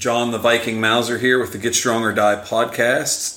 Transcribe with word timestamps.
John 0.00 0.30
the 0.30 0.38
Viking 0.38 0.80
Mauser 0.80 1.18
here 1.18 1.38
with 1.38 1.52
the 1.52 1.58
Get 1.58 1.74
Strong 1.74 2.04
or 2.04 2.12
Die 2.14 2.42
podcast. 2.42 3.36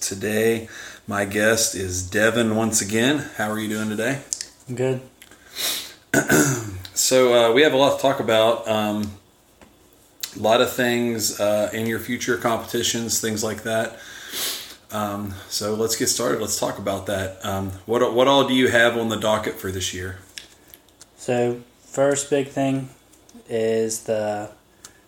Today, 0.00 0.70
my 1.06 1.26
guest 1.26 1.74
is 1.74 2.08
Devan 2.10 2.56
once 2.56 2.80
again. 2.80 3.18
How 3.36 3.50
are 3.50 3.58
you 3.58 3.68
doing 3.68 3.90
today? 3.90 4.22
I'm 4.66 4.74
good. 4.74 5.02
So, 6.94 7.50
uh, 7.50 7.52
we 7.52 7.60
have 7.60 7.74
a 7.74 7.76
lot 7.76 7.96
to 7.96 8.00
talk 8.00 8.20
about. 8.20 8.66
Um, 8.66 9.10
a 10.36 10.38
lot 10.38 10.62
of 10.62 10.72
things 10.72 11.38
uh, 11.38 11.68
in 11.74 11.84
your 11.86 11.98
future 11.98 12.38
competitions, 12.38 13.20
things 13.20 13.44
like 13.44 13.64
that. 13.64 13.98
Um, 14.94 15.34
so, 15.48 15.74
let's 15.74 15.96
get 15.96 16.06
started. 16.06 16.40
Let's 16.40 16.58
talk 16.58 16.78
about 16.78 17.06
that. 17.06 17.44
Um, 17.44 17.70
what, 17.84 18.14
what 18.14 18.28
all 18.28 18.46
do 18.46 18.54
you 18.54 18.68
have 18.68 18.96
on 18.96 19.08
the 19.08 19.16
docket 19.16 19.54
for 19.54 19.72
this 19.72 19.92
year? 19.92 20.18
So, 21.16 21.62
first 21.82 22.30
big 22.30 22.48
thing 22.48 22.90
is 23.48 24.04
the 24.04 24.50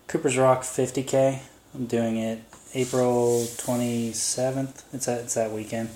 Cooper's 0.09 0.37
Rock 0.37 0.63
50K. 0.63 1.39
I'm 1.75 1.87
doing 1.87 2.17
it 2.17 2.43
April 2.75 3.43
27th. 3.45 4.83
It's 4.93 5.07
that, 5.07 5.21
it's 5.21 5.35
that 5.35 5.53
weekend. 5.53 5.91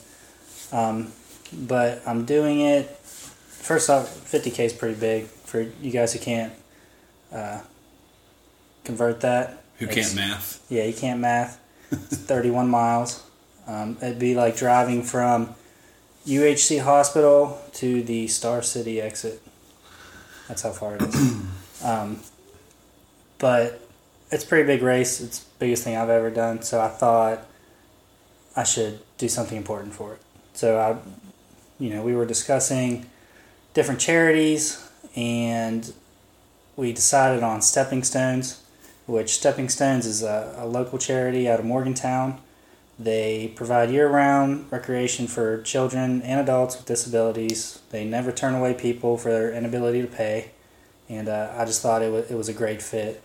Um, 0.72 1.12
but 1.52 2.00
I'm 2.06 2.24
doing 2.24 2.60
it, 2.60 2.88
first 2.96 3.90
off, 3.90 4.06
50K 4.30 4.60
is 4.66 4.72
pretty 4.72 4.98
big 5.00 5.24
for 5.24 5.62
you 5.62 5.90
guys 5.90 6.12
who 6.12 6.20
can't 6.20 6.52
uh, 7.32 7.60
convert 8.84 9.20
that. 9.22 9.64
Who 9.78 9.86
It's- 9.86 10.14
can't 10.14 10.28
math? 10.28 10.64
Yeah, 10.68 10.84
you 10.84 10.94
can't 10.94 11.18
math. 11.18 11.58
It's 11.90 12.16
31 12.18 12.68
miles. 12.68 13.24
Um, 13.70 13.96
it'd 14.02 14.18
be 14.18 14.34
like 14.34 14.56
driving 14.56 15.02
from 15.02 15.54
UHC 16.26 16.82
Hospital 16.82 17.60
to 17.74 18.02
the 18.02 18.26
Star 18.26 18.62
City 18.62 19.00
exit. 19.00 19.40
That's 20.48 20.62
how 20.62 20.70
far 20.70 20.96
it 20.96 21.02
is. 21.02 21.44
um, 21.84 22.20
but 23.38 23.80
it's 24.30 24.44
a 24.44 24.46
pretty 24.46 24.66
big 24.66 24.82
race. 24.82 25.20
It's 25.20 25.40
the 25.40 25.58
biggest 25.60 25.84
thing 25.84 25.96
I've 25.96 26.10
ever 26.10 26.30
done. 26.30 26.62
So 26.62 26.80
I 26.80 26.88
thought 26.88 27.46
I 28.56 28.64
should 28.64 29.00
do 29.18 29.28
something 29.28 29.56
important 29.56 29.94
for 29.94 30.14
it. 30.14 30.20
So 30.54 30.78
I, 30.78 30.96
you 31.82 31.90
know, 31.90 32.02
we 32.02 32.14
were 32.14 32.26
discussing 32.26 33.06
different 33.72 34.00
charities, 34.00 34.90
and 35.14 35.92
we 36.74 36.92
decided 36.92 37.44
on 37.44 37.62
Stepping 37.62 38.02
Stones 38.02 38.62
which 39.10 39.34
Stepping 39.34 39.68
Stones 39.68 40.06
is 40.06 40.22
a, 40.22 40.54
a 40.58 40.66
local 40.66 40.98
charity 40.98 41.48
out 41.48 41.58
of 41.58 41.66
Morgantown. 41.66 42.40
They 43.00 43.50
provide 43.56 43.90
year 43.90 44.08
round 44.08 44.70
recreation 44.70 45.26
for 45.26 45.62
children 45.62 46.20
and 46.20 46.38
adults 46.38 46.76
with 46.76 46.84
disabilities. 46.84 47.80
They 47.88 48.04
never 48.04 48.30
turn 48.30 48.54
away 48.54 48.74
people 48.74 49.16
for 49.16 49.30
their 49.30 49.50
inability 49.52 50.02
to 50.02 50.06
pay. 50.06 50.50
And 51.08 51.26
uh, 51.26 51.54
I 51.56 51.64
just 51.64 51.80
thought 51.80 52.02
it 52.02 52.12
was, 52.12 52.30
it 52.30 52.34
was 52.34 52.50
a 52.50 52.52
great 52.52 52.82
fit 52.82 53.22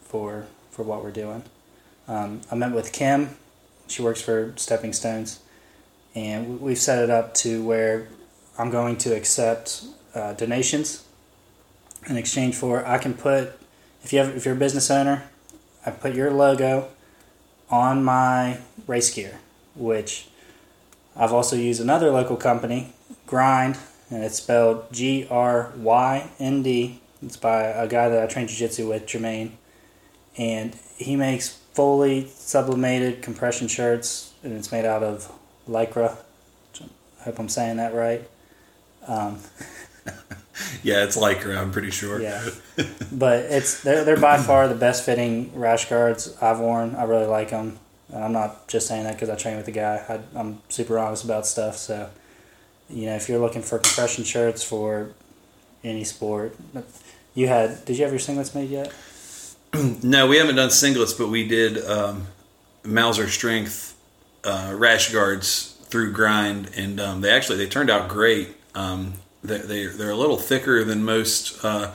for, 0.00 0.46
for 0.70 0.82
what 0.82 1.04
we're 1.04 1.10
doing. 1.10 1.42
Um, 2.08 2.40
I 2.50 2.54
met 2.54 2.72
with 2.72 2.90
Kim. 2.90 3.36
She 3.86 4.00
works 4.00 4.22
for 4.22 4.54
Stepping 4.56 4.94
Stones. 4.94 5.40
And 6.14 6.48
we- 6.48 6.56
we've 6.68 6.78
set 6.78 7.04
it 7.04 7.10
up 7.10 7.34
to 7.34 7.62
where 7.62 8.08
I'm 8.58 8.70
going 8.70 8.96
to 8.98 9.14
accept 9.14 9.84
uh, 10.14 10.32
donations 10.32 11.04
in 12.08 12.16
exchange 12.16 12.54
for 12.54 12.86
I 12.86 12.96
can 12.96 13.12
put 13.12 13.52
if 14.02 14.12
you 14.12 14.20
have 14.20 14.34
if 14.34 14.44
you're 14.46 14.54
a 14.54 14.58
business 14.58 14.90
owner, 14.90 15.24
I 15.84 15.90
put 15.90 16.14
your 16.14 16.30
logo 16.30 16.88
on 17.68 18.02
my 18.02 18.58
race 18.88 19.14
gear, 19.14 19.38
which 19.76 20.26
I've 21.14 21.32
also 21.32 21.54
used 21.54 21.80
another 21.80 22.10
local 22.10 22.36
company, 22.36 22.92
Grynd, 23.28 23.78
and 24.10 24.24
it's 24.24 24.36
spelled 24.38 24.92
G 24.92 25.28
R 25.30 25.72
Y 25.76 26.28
N 26.40 26.62
D. 26.64 27.00
It's 27.22 27.36
by 27.36 27.62
a 27.64 27.86
guy 27.86 28.08
that 28.08 28.20
I 28.20 28.26
trained 28.26 28.48
jiu-jitsu 28.48 28.88
with, 28.88 29.06
Jermaine, 29.06 29.52
and 30.36 30.76
he 30.96 31.14
makes 31.14 31.48
fully 31.74 32.26
sublimated 32.28 33.22
compression 33.22 33.68
shirts, 33.68 34.32
and 34.42 34.52
it's 34.52 34.72
made 34.72 34.84
out 34.84 35.02
of 35.04 35.30
lycra. 35.68 36.16
I 37.20 37.24
hope 37.24 37.38
I'm 37.38 37.48
saying 37.48 37.76
that 37.76 37.94
right. 37.94 38.28
Um, 39.06 39.38
Yeah, 40.82 41.04
it's 41.04 41.16
Lycra, 41.16 41.56
I'm 41.56 41.70
pretty 41.70 41.90
sure. 41.90 42.20
yeah, 42.20 42.44
but 43.12 43.44
it's 43.44 43.82
they're 43.82 44.04
they're 44.04 44.16
by 44.18 44.38
far 44.42 44.66
the 44.68 44.74
best 44.74 45.04
fitting 45.04 45.52
rash 45.58 45.88
guards 45.88 46.36
I've 46.42 46.58
worn. 46.58 46.96
I 46.96 47.04
really 47.04 47.26
like 47.26 47.50
them, 47.50 47.78
and 48.12 48.24
I'm 48.24 48.32
not 48.32 48.68
just 48.68 48.86
saying 48.86 49.04
that 49.04 49.14
because 49.14 49.28
I 49.28 49.36
train 49.36 49.56
with 49.56 49.66
the 49.66 49.72
guy. 49.72 50.04
I, 50.08 50.38
I'm 50.38 50.60
super 50.68 50.98
honest 50.98 51.24
about 51.24 51.46
stuff. 51.46 51.76
So, 51.76 52.10
you 52.88 53.06
know, 53.06 53.16
if 53.16 53.28
you're 53.28 53.38
looking 53.38 53.62
for 53.62 53.78
compression 53.78 54.24
shirts 54.24 54.62
for 54.62 55.10
any 55.84 56.04
sport, 56.04 56.56
you 57.34 57.48
had 57.48 57.84
did 57.84 57.96
you 57.96 58.04
have 58.04 58.12
your 58.12 58.20
singlets 58.20 58.54
made 58.54 58.70
yet? 58.70 58.92
No, 60.02 60.26
we 60.26 60.38
haven't 60.38 60.56
done 60.56 60.70
singlets, 60.70 61.16
but 61.16 61.28
we 61.28 61.46
did 61.46 61.84
um, 61.84 62.26
Mauser 62.84 63.28
Strength 63.28 63.94
uh, 64.42 64.72
rash 64.74 65.12
guards 65.12 65.76
through 65.82 66.14
Grynd, 66.14 66.76
and 66.76 66.98
um, 66.98 67.20
they 67.20 67.30
actually 67.30 67.58
they 67.58 67.66
turned 67.66 67.90
out 67.90 68.08
great. 68.08 68.56
Um, 68.74 69.14
they, 69.44 69.58
they 69.58 69.86
they're 69.86 70.10
a 70.10 70.16
little 70.16 70.38
thicker 70.38 70.84
than 70.84 71.04
most 71.04 71.62
uh, 71.62 71.92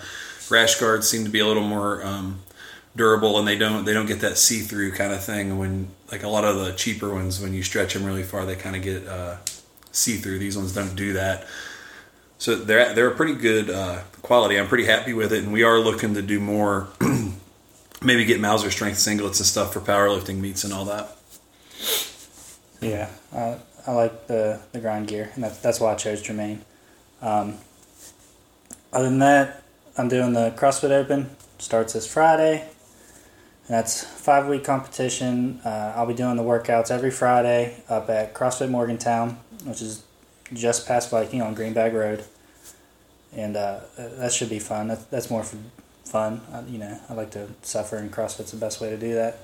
rash 0.52 0.80
guards. 0.80 1.10
Seem 1.10 1.24
to 1.24 1.32
be 1.32 1.40
a 1.40 1.48
little 1.48 1.64
more 1.64 2.06
um, 2.06 2.42
durable, 2.96 3.40
and 3.40 3.48
they 3.48 3.58
don't 3.58 3.86
they 3.86 3.94
don't 3.94 4.06
get 4.06 4.22
that 4.22 4.38
see 4.38 4.60
through 4.60 4.92
kind 4.94 5.14
of 5.14 5.24
thing. 5.24 5.58
When 5.58 5.88
like 6.12 6.24
a 6.24 6.30
lot 6.30 6.44
of 6.44 6.58
the 6.58 6.74
cheaper 6.74 7.14
ones, 7.14 7.42
when 7.42 7.54
you 7.54 7.64
stretch 7.64 7.94
them 7.94 8.06
really 8.06 8.24
far, 8.24 8.46
they 8.46 8.56
kind 8.56 8.76
of 8.76 8.82
get 8.82 9.08
uh, 9.08 9.38
see 9.92 10.18
through. 10.18 10.40
These 10.40 10.58
ones 10.58 10.74
don't 10.74 10.96
do 10.96 11.14
that. 11.14 11.48
So 12.38 12.56
they're 12.56 12.94
they're 12.94 13.10
a 13.10 13.16
pretty 13.16 13.36
good 13.36 13.70
uh, 13.70 14.02
quality. 14.22 14.60
I'm 14.60 14.68
pretty 14.68 14.86
happy 14.86 15.14
with 15.14 15.32
it, 15.34 15.44
and 15.44 15.54
we 15.54 15.64
are 15.64 15.80
looking 15.80 16.14
to 16.16 16.22
do 16.22 16.40
more. 16.40 16.88
maybe 18.04 18.26
get 18.26 18.40
Mauser 18.40 18.70
strength 18.70 18.98
singlets 18.98 19.38
and 19.38 19.46
stuff 19.46 19.74
for 19.74 19.80
powerlifting 19.80 20.40
meets 20.40 20.64
and 20.64 20.74
all 20.74 20.86
that. 20.86 21.16
Yeah, 22.82 23.10
I, 23.34 23.58
I 23.88 23.92
like 23.94 24.28
the, 24.28 24.60
the 24.74 24.80
Grynd 24.80 25.08
gear, 25.08 25.32
and 25.36 25.44
that's, 25.44 25.58
that's 25.60 25.80
why 25.80 25.94
I 25.94 25.96
chose 25.96 26.22
Jermaine. 26.22 26.60
Um, 27.22 27.58
other 28.92 29.06
than 29.06 29.20
that, 29.20 29.64
I'm 29.98 30.10
doing 30.10 30.34
the 30.34 30.52
CrossFit 30.52 30.92
Open. 30.92 31.30
Starts 31.60 31.94
this 31.94 32.12
Friday. 32.12 32.68
That's 33.74 34.04
five 34.04 34.46
week 34.46 34.64
competition. 34.64 35.60
Uh, 35.66 35.94
I'll 35.96 36.06
be 36.06 36.14
doing 36.14 36.36
the 36.36 36.44
workouts 36.44 36.92
every 36.92 37.10
Friday 37.10 37.82
up 37.90 38.08
at 38.08 38.36
CrossFit 38.36 38.70
Morgantown, 38.70 39.40
which 39.64 39.82
is 39.82 40.04
just 40.54 40.86
past 40.88 41.10
Viking 41.10 41.42
on 41.42 41.56
Greenbag 41.56 41.92
Road. 41.92 42.24
And 43.36 43.58
uh, 43.58 43.80
that 43.98 44.32
should 44.32 44.52
be 44.52 44.60
fun. 44.60 44.90
That, 44.90 45.10
that's 45.10 45.32
more 45.32 45.44
for 45.44 45.58
fun. 46.06 46.42
Uh, 46.54 46.62
you 46.70 46.78
know, 46.78 47.00
I 47.10 47.16
like 47.16 47.32
to 47.32 47.48
suffer, 47.64 47.98
and 47.98 48.12
CrossFit's 48.12 48.52
the 48.52 48.58
best 48.58 48.80
way 48.80 48.92
to 48.92 48.98
do 48.98 49.16
that. 49.16 49.40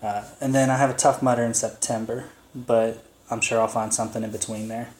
Uh, 0.00 0.22
and 0.40 0.54
then 0.54 0.70
I 0.70 0.76
have 0.76 0.90
a 0.90 0.94
Tough 0.94 1.20
Mudder 1.20 1.42
in 1.42 1.54
September, 1.54 2.26
but 2.54 3.04
I'm 3.32 3.40
sure 3.40 3.60
I'll 3.60 3.66
find 3.66 3.92
something 3.92 4.22
in 4.22 4.30
between 4.30 4.68
there. 4.68 4.90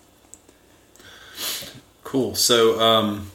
Cool. 2.03 2.35
So, 2.35 2.81
um, 2.81 3.31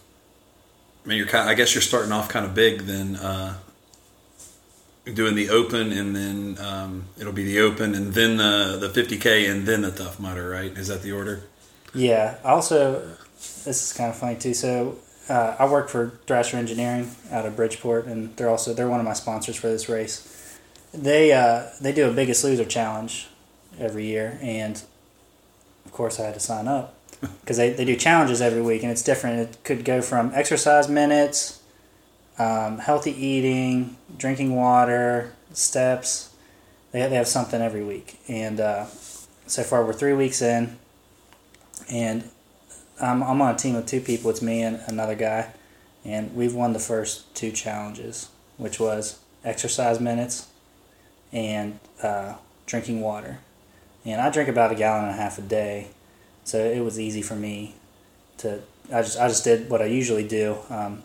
I 1.06 1.08
mean, 1.08 1.18
you're 1.18 1.28
kind. 1.28 1.50
I 1.50 1.54
guess 1.54 1.74
you're 1.74 1.82
starting 1.82 2.12
off 2.12 2.28
kind 2.28 2.46
of 2.46 2.54
big 2.54 2.82
then. 2.82 3.16
Uh, 3.16 3.60
doing 5.14 5.36
the 5.36 5.50
open, 5.50 5.92
and 5.92 6.16
then 6.16 6.58
um, 6.60 7.06
it'll 7.20 7.34
be 7.34 7.46
the 7.46 7.60
open, 7.60 7.96
and 7.96 8.14
then 8.14 8.38
the 8.38 8.78
the 8.80 8.90
50k, 8.90 9.50
and 9.50 9.66
then 9.66 9.82
the 9.82 9.92
tough 9.92 10.20
mudder. 10.20 10.50
Right? 10.50 10.72
Is 10.72 10.88
that 10.88 11.02
the 11.02 11.12
order? 11.12 11.44
Yeah. 11.94 12.38
Also, 12.44 13.16
this 13.38 13.92
is 13.92 13.94
kind 13.94 14.10
of 14.10 14.18
funny 14.18 14.36
too. 14.38 14.54
So 14.54 14.98
uh, 15.30 15.56
I 15.58 15.70
work 15.70 15.90
for 15.90 16.20
Thrasher 16.28 16.58
Engineering 16.58 17.12
out 17.32 17.46
of 17.46 17.56
Bridgeport, 17.56 18.06
and 18.06 18.36
they're 18.36 18.50
also 18.50 18.74
they're 18.74 18.90
one 18.90 19.00
of 19.00 19.06
my 19.06 19.14
sponsors 19.14 19.56
for 19.56 19.68
this 19.68 19.90
race. 19.90 20.60
They 20.94 21.32
uh, 21.32 21.70
they 21.82 21.92
do 21.92 22.10
a 22.10 22.14
Biggest 22.14 22.44
Loser 22.44 22.66
challenge 22.66 23.28
every 23.80 24.06
year, 24.06 24.38
and 24.42 24.82
of 25.86 25.92
course 25.92 26.20
I 26.20 26.26
had 26.26 26.34
to 26.36 26.40
sign 26.40 26.68
up 26.68 26.96
because 27.42 27.58
they, 27.58 27.72
they 27.72 27.86
do 27.86 27.96
challenges 27.96 28.42
every 28.42 28.62
week, 28.62 28.84
and 28.84 28.92
it's 28.92 29.02
different. 29.02 29.40
It 29.40 29.58
could 29.64 29.84
go 29.84 30.02
from 30.02 30.32
exercise 30.34 30.88
minutes, 30.88 31.62
um, 32.38 32.80
healthy 32.80 33.12
eating, 33.12 33.98
drinking 34.18 34.56
water, 34.56 35.34
steps. 35.54 36.34
They 36.92 37.00
have, 37.02 37.10
they 37.10 37.18
have 37.18 37.28
something 37.28 37.62
every 37.62 37.84
week, 37.84 38.20
and 38.28 38.60
uh, 38.60 38.86
so 39.48 39.64
far 39.64 39.86
we're 39.86 39.94
three 39.94 40.14
weeks 40.14 40.42
in, 40.42 40.78
and 41.90 42.30
I'm, 43.02 43.22
I'm 43.22 43.42
on 43.42 43.56
a 43.56 43.58
team 43.58 43.76
of 43.76 43.86
two 43.86 44.00
people. 44.00 44.30
It's 44.30 44.42
me 44.42 44.62
and 44.62 44.82
another 44.88 45.16
guy, 45.16 45.52
and 46.06 46.34
we've 46.36 46.54
won 46.54 46.74
the 46.74 46.80
first 46.80 47.34
two 47.36 47.52
challenges, 47.52 48.30
which 48.58 48.80
was 48.80 49.20
exercise 49.44 50.00
minutes 50.00 50.48
and 51.34 51.80
uh, 52.02 52.36
drinking 52.66 53.02
water. 53.02 53.40
And 54.06 54.22
I 54.22 54.30
drink 54.30 54.48
about 54.48 54.72
a 54.72 54.76
gallon 54.76 55.06
and 55.06 55.14
a 55.14 55.18
half 55.18 55.38
a 55.38 55.42
day, 55.42 55.90
so 56.44 56.64
it 56.64 56.80
was 56.80 57.00
easy 57.00 57.22
for 57.22 57.36
me 57.36 57.76
to. 58.38 58.62
I 58.94 59.02
just 59.02 59.20
I 59.20 59.28
just 59.28 59.44
did 59.44 59.70
what 59.70 59.82
I 59.82 59.86
usually 59.86 60.28
do. 60.28 60.58
Um, 60.70 61.04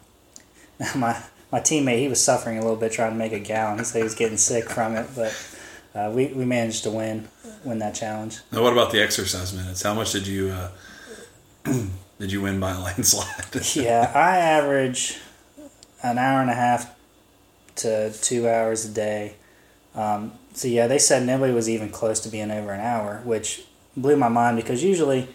my 0.97 1.23
my 1.53 1.61
teammate 1.61 1.99
he 1.99 2.09
was 2.09 2.23
suffering 2.23 2.59
a 2.59 2.63
little 2.63 2.77
bit 2.77 2.93
trying 2.93 3.13
to 3.13 3.17
make 3.17 3.33
a 3.33 3.39
gallon. 3.39 3.79
He 3.79 3.85
said 3.85 3.99
he 3.99 4.05
was 4.05 4.15
getting 4.15 4.39
sick 4.39 4.69
from 4.69 4.97
it, 4.97 5.09
but 5.15 5.57
uh, 5.95 6.11
we 6.15 6.27
we 6.29 6.45
managed 6.45 6.85
to 6.85 6.91
win 6.91 7.29
win 7.65 7.79
that 7.79 7.95
challenge. 7.95 8.39
Now, 8.53 8.63
what 8.63 8.73
about 8.73 8.91
the 8.91 9.03
exercise 9.03 9.53
minutes? 9.53 9.83
How 9.83 9.95
much 9.95 10.13
did 10.13 10.27
you 10.27 10.51
uh, 10.51 10.71
Did 12.21 12.33
you 12.33 12.43
win 12.43 12.61
by 12.61 12.73
a 12.73 12.81
landslide? 12.81 13.27
yeah, 13.75 14.13
I 14.15 14.37
average 14.37 15.19
an 16.03 16.19
hour 16.19 16.43
and 16.43 16.51
a 16.51 16.55
half 16.55 16.95
to 17.77 18.13
two 18.13 18.47
hours 18.47 18.85
a 18.85 18.91
day. 18.91 19.37
Um, 19.95 20.33
so 20.53 20.69
yeah, 20.69 20.87
they 20.87 20.99
said 20.99 21.27
nobody 21.27 21.53
was 21.53 21.69
even 21.69 21.89
close 21.89 22.21
to 22.21 22.29
being 22.29 22.51
over 22.51 22.73
an 22.73 22.81
hour, 22.81 23.23
which 23.25 23.65
blew 23.97 24.17
my 24.17 24.29
mind 24.29 24.59
because 24.59 24.85
usually 24.85 25.29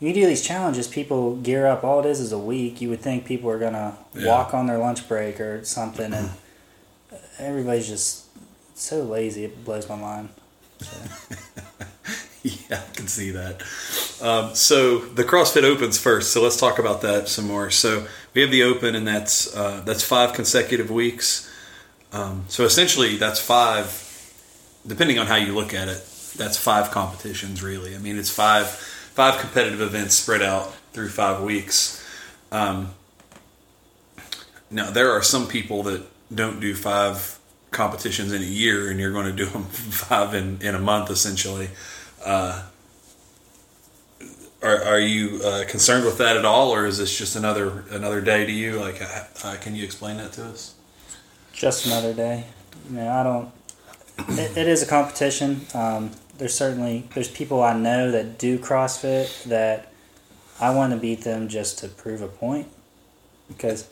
you 0.00 0.12
do 0.14 0.26
these 0.26 0.42
challenges, 0.42 0.88
people 0.88 1.36
gear 1.36 1.66
up. 1.66 1.84
All 1.84 2.00
it 2.00 2.06
is 2.06 2.20
is 2.20 2.32
a 2.32 2.38
week. 2.38 2.80
You 2.80 2.88
would 2.88 3.00
think 3.00 3.24
people 3.26 3.50
are 3.50 3.58
gonna 3.58 3.96
Yeah. 4.14 4.26
walk 4.28 4.54
on 4.54 4.66
their 4.66 4.78
lunch 4.78 5.06
break 5.08 5.40
or 5.40 5.64
something, 5.64 6.12
and 6.12 6.30
everybody's 7.38 7.86
just 7.86 8.22
so 8.74 9.02
lazy. 9.02 9.44
It 9.44 9.64
blows 9.64 9.88
my 9.88 9.96
mind. 9.96 10.30
yeah, 12.42 12.80
I 12.80 12.94
can 12.94 13.06
see 13.06 13.30
that. 13.32 13.62
Um, 14.22 14.54
so 14.54 14.98
the 14.98 15.24
CrossFit 15.24 15.62
Opens 15.64 15.98
first. 15.98 16.32
So 16.32 16.42
let's 16.42 16.56
talk 16.56 16.78
about 16.78 17.02
that 17.02 17.28
some 17.28 17.46
more. 17.46 17.70
So 17.70 18.06
we 18.34 18.40
have 18.40 18.50
the 18.50 18.62
Open, 18.62 18.94
and 18.94 19.06
that's 19.06 19.54
uh, 19.54 19.82
that's 19.84 20.02
five 20.02 20.32
consecutive 20.32 20.90
weeks. 20.90 21.48
Um, 22.12 22.44
so 22.48 22.64
essentially, 22.64 23.16
that's 23.16 23.40
five. 23.40 24.06
Depending 24.86 25.18
on 25.18 25.26
how 25.26 25.36
you 25.36 25.54
look 25.54 25.74
at 25.74 25.88
it, 25.88 26.02
that's 26.36 26.56
five 26.56 26.90
competitions. 26.90 27.62
Really, 27.62 27.94
I 27.94 27.98
mean, 27.98 28.18
it's 28.18 28.30
five 28.30 28.89
five 29.14 29.40
competitive 29.40 29.80
events 29.80 30.14
spread 30.14 30.42
out 30.42 30.74
through 30.92 31.08
five 31.08 31.42
weeks. 31.42 32.04
Um, 32.52 32.90
now 34.70 34.90
there 34.90 35.10
are 35.12 35.22
some 35.22 35.46
people 35.46 35.82
that 35.84 36.02
don't 36.34 36.60
do 36.60 36.74
five 36.74 37.38
competitions 37.70 38.32
in 38.32 38.42
a 38.42 38.44
year, 38.44 38.90
and 38.90 38.98
you're 38.98 39.12
going 39.12 39.26
to 39.26 39.32
do 39.32 39.46
them 39.46 39.64
five 39.64 40.34
in, 40.34 40.60
in 40.62 40.74
a 40.74 40.80
month, 40.80 41.10
essentially. 41.10 41.68
Uh, 42.24 42.64
are, 44.62 44.82
are 44.84 45.00
you 45.00 45.40
uh, 45.42 45.64
concerned 45.66 46.04
with 46.04 46.18
that 46.18 46.36
at 46.36 46.44
all, 46.44 46.70
or 46.70 46.86
is 46.86 46.98
this 46.98 47.16
just 47.16 47.34
another 47.34 47.84
another 47.90 48.20
day 48.20 48.44
to 48.44 48.52
you? 48.52 48.78
Like, 48.78 49.00
uh, 49.00 49.56
can 49.56 49.74
you 49.74 49.84
explain 49.84 50.18
that 50.18 50.32
to 50.32 50.44
us? 50.44 50.74
just 51.60 51.86
another 51.86 52.14
day. 52.14 52.44
Know, 52.88 53.08
I 53.08 53.22
don't. 53.22 53.52
It, 54.38 54.56
it 54.56 54.68
is 54.68 54.82
a 54.82 54.86
competition. 54.86 55.66
Um, 55.74 56.10
there's 56.40 56.54
certainly 56.54 57.06
there's 57.14 57.28
people 57.28 57.62
I 57.62 57.76
know 57.76 58.10
that 58.10 58.38
do 58.38 58.58
CrossFit 58.58 59.44
that 59.44 59.92
I 60.58 60.74
want 60.74 60.94
to 60.94 60.98
beat 60.98 61.20
them 61.20 61.48
just 61.48 61.78
to 61.80 61.88
prove 61.88 62.22
a 62.22 62.28
point 62.28 62.66
because, 63.46 63.86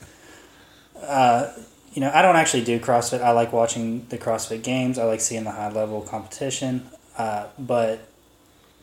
uh, 1.02 1.52
you 1.92 2.00
know, 2.00 2.10
I 2.12 2.22
don't 2.22 2.36
actually 2.36 2.64
do 2.64 2.80
CrossFit. 2.80 3.20
I 3.20 3.32
like 3.32 3.52
watching 3.52 4.06
the 4.08 4.16
CrossFit 4.16 4.62
games. 4.62 4.98
I 4.98 5.04
like 5.04 5.20
seeing 5.20 5.44
the 5.44 5.50
high 5.50 5.70
level 5.70 6.00
competition, 6.00 6.88
uh, 7.18 7.48
but 7.58 8.08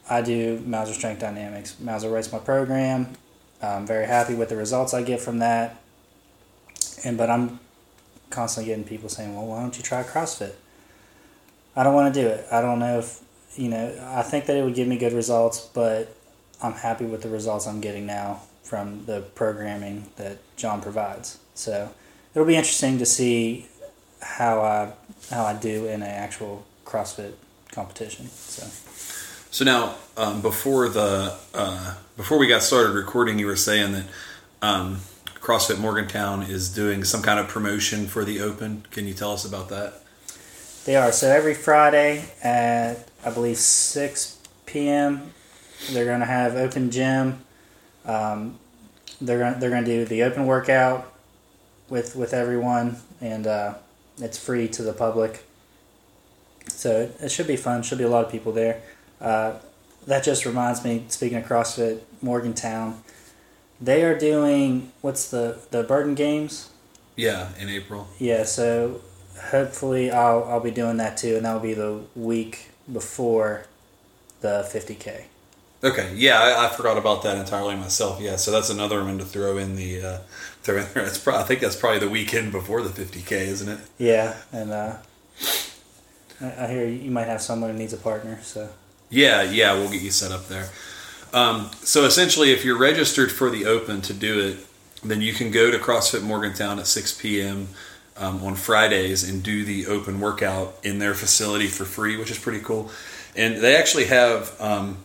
I 0.07 0.21
do 0.21 0.61
Mauser 0.63 0.93
Strength 0.93 1.21
Dynamics. 1.21 1.79
Mauser 1.79 2.09
writes 2.11 2.31
my 2.31 2.39
program. 2.39 3.15
I'm 3.63 3.87
very 3.87 4.05
happy 4.05 4.35
with 4.35 4.49
the 4.49 4.55
results 4.55 4.93
I 4.93 5.01
get 5.01 5.19
from 5.19 5.39
that. 5.39 5.81
And 7.03 7.17
but 7.17 7.31
I'm 7.31 7.59
constantly 8.29 8.69
getting 8.69 8.85
people 8.85 9.09
saying, 9.09 9.35
"Well, 9.35 9.47
why 9.47 9.61
don't 9.61 9.75
you 9.75 9.81
try 9.81 10.03
CrossFit?" 10.03 10.53
I 11.75 11.81
don't 11.81 11.95
want 11.95 12.13
to 12.13 12.21
do 12.21 12.27
it. 12.27 12.45
I 12.51 12.61
don't 12.61 12.77
know 12.77 12.99
if 12.99 13.24
you 13.55 13.69
know. 13.69 14.11
I 14.13 14.21
think 14.21 14.45
that 14.45 14.55
it 14.57 14.63
would 14.63 14.75
give 14.75 14.87
me 14.87 14.97
good 14.97 15.13
results, 15.13 15.59
but 15.73 16.15
I'm 16.61 16.73
happy 16.73 17.05
with 17.05 17.21
the 17.21 17.29
results 17.29 17.67
I'm 17.67 17.81
getting 17.81 18.05
now 18.05 18.41
from 18.63 19.05
the 19.05 19.21
programming 19.21 20.05
that 20.15 20.37
John 20.57 20.81
provides. 20.81 21.37
So 21.53 21.89
it'll 22.33 22.47
be 22.47 22.55
interesting 22.55 22.97
to 22.97 23.05
see 23.05 23.67
how 24.21 24.61
I 24.61 24.93
how 25.33 25.45
I 25.45 25.53
do 25.53 25.85
in 25.85 26.01
an 26.01 26.09
actual 26.09 26.65
CrossFit 26.85 27.33
competition. 27.71 28.27
So 28.27 28.67
So 29.51 29.65
now, 29.65 29.95
um, 30.17 30.41
before 30.41 30.89
the 30.89 31.37
uh, 31.53 31.95
before 32.17 32.37
we 32.37 32.47
got 32.47 32.63
started 32.63 32.93
recording, 32.93 33.39
you 33.39 33.47
were 33.47 33.55
saying 33.55 33.93
that 33.93 34.05
um, 34.61 34.99
CrossFit 35.39 35.79
Morgantown 35.79 36.43
is 36.43 36.73
doing 36.73 37.03
some 37.03 37.21
kind 37.21 37.39
of 37.39 37.47
promotion 37.47 38.07
for 38.07 38.25
the 38.25 38.41
Open. 38.41 38.83
Can 38.91 39.07
you 39.07 39.13
tell 39.13 39.31
us 39.31 39.45
about 39.45 39.69
that? 39.69 40.01
They 40.85 40.95
are. 40.95 41.11
So 41.11 41.29
every 41.29 41.55
Friday 41.55 42.25
at 42.43 43.09
I 43.25 43.31
believe 43.31 43.57
six 43.57 44.39
p.m. 44.65 45.33
They're 45.91 46.05
going 46.05 46.19
to 46.19 46.25
have 46.25 46.55
open 46.55 46.91
gym. 46.91 47.41
Um, 48.05 48.59
they're 49.19 49.39
going 49.39 49.59
they're 49.59 49.71
going 49.71 49.83
to 49.83 49.91
do 49.91 50.05
the 50.05 50.23
open 50.23 50.45
workout 50.45 51.11
with 51.89 52.15
with 52.15 52.33
everyone, 52.33 52.97
and 53.19 53.47
uh, 53.47 53.73
it's 54.19 54.37
free 54.37 54.67
to 54.69 54.83
the 54.83 54.93
public. 54.93 55.43
So 56.67 57.01
it, 57.01 57.17
it 57.19 57.31
should 57.31 57.47
be 57.47 57.57
fun. 57.57 57.81
Should 57.81 57.97
be 57.97 58.03
a 58.03 58.09
lot 58.09 58.25
of 58.25 58.31
people 58.31 58.51
there. 58.51 58.81
Uh, 59.19 59.53
that 60.05 60.23
just 60.23 60.45
reminds 60.45 60.83
me. 60.83 61.05
Speaking 61.07 61.39
of 61.39 61.45
CrossFit 61.45 62.01
Morgantown, 62.21 63.01
they 63.81 64.03
are 64.03 64.17
doing 64.17 64.91
what's 65.01 65.29
the 65.29 65.57
the 65.71 65.81
Burden 65.81 66.13
Games. 66.13 66.69
Yeah, 67.15 67.49
in 67.59 67.69
April. 67.69 68.07
Yeah, 68.19 68.43
so 68.43 69.01
hopefully 69.51 70.11
I'll 70.11 70.43
I'll 70.45 70.59
be 70.59 70.71
doing 70.71 70.97
that 70.97 71.17
too, 71.17 71.35
and 71.37 71.45
that'll 71.45 71.59
be 71.61 71.73
the 71.73 72.01
week 72.15 72.69
before 72.91 73.65
the 74.41 74.67
50k. 74.71 75.23
Okay, 75.83 76.13
yeah, 76.15 76.39
I, 76.39 76.65
I 76.65 76.69
forgot 76.69 76.97
about 76.97 77.21
that 77.23 77.37
entirely 77.37 77.75
myself. 77.75 78.19
Yeah, 78.19 78.37
so 78.37 78.51
that's 78.51 78.69
another 78.69 79.03
one 79.03 79.17
to 79.19 79.25
throw 79.25 79.57
in 79.57 79.75
the 79.75 80.01
uh, 80.01 80.17
throw 80.63 80.77
in 80.77 80.87
there. 80.93 81.05
It's 81.05 81.17
pro- 81.17 81.35
I 81.35 81.43
think 81.43 81.59
that's 81.59 81.75
probably 81.75 81.99
the 81.99 82.09
weekend 82.09 82.51
before 82.51 82.81
the 82.81 82.89
50k, 82.89 83.31
isn't 83.31 83.69
it? 83.69 83.79
Yeah, 83.97 84.35
and 84.51 84.71
uh, 84.71 84.97
I, 86.41 86.65
I 86.65 86.67
hear 86.67 86.87
you 86.87 87.11
might 87.11 87.27
have 87.27 87.41
someone 87.41 87.71
who 87.71 87.77
needs 87.77 87.93
a 87.93 87.97
partner. 87.97 88.39
So 88.41 88.69
Yeah, 89.09 89.43
yeah, 89.43 89.73
we'll 89.73 89.91
get 89.91 90.01
you 90.01 90.11
set 90.11 90.31
up 90.31 90.47
there. 90.47 90.69
Um, 91.33 91.69
so 91.83 92.05
essentially, 92.05 92.51
if 92.51 92.63
you're 92.63 92.77
registered 92.77 93.31
for 93.31 93.49
the 93.49 93.65
Open 93.65 94.01
to 94.01 94.13
do 94.13 94.39
it, 94.39 94.65
then 95.03 95.21
you 95.21 95.33
can 95.33 95.51
go 95.51 95.69
to 95.69 95.77
CrossFit 95.77 96.23
Morgantown 96.23 96.79
at 96.79 96.87
6 96.87 97.13
p.m. 97.21 97.67
Um, 98.17 98.41
on 98.45 98.55
Fridays 98.55 99.29
and 99.29 99.43
do 99.43 99.65
the 99.65 99.87
open 99.87 100.21
workout 100.21 100.77
in 100.83 100.99
their 100.99 101.13
facility 101.13 101.67
for 101.67 101.83
free, 101.83 102.15
which 102.15 102.31
is 102.31 102.39
pretty 102.39 102.61
cool. 102.61 102.89
And 103.35 103.57
they 103.57 103.75
actually 103.75 104.05
have 104.05 104.55
um, 104.61 104.99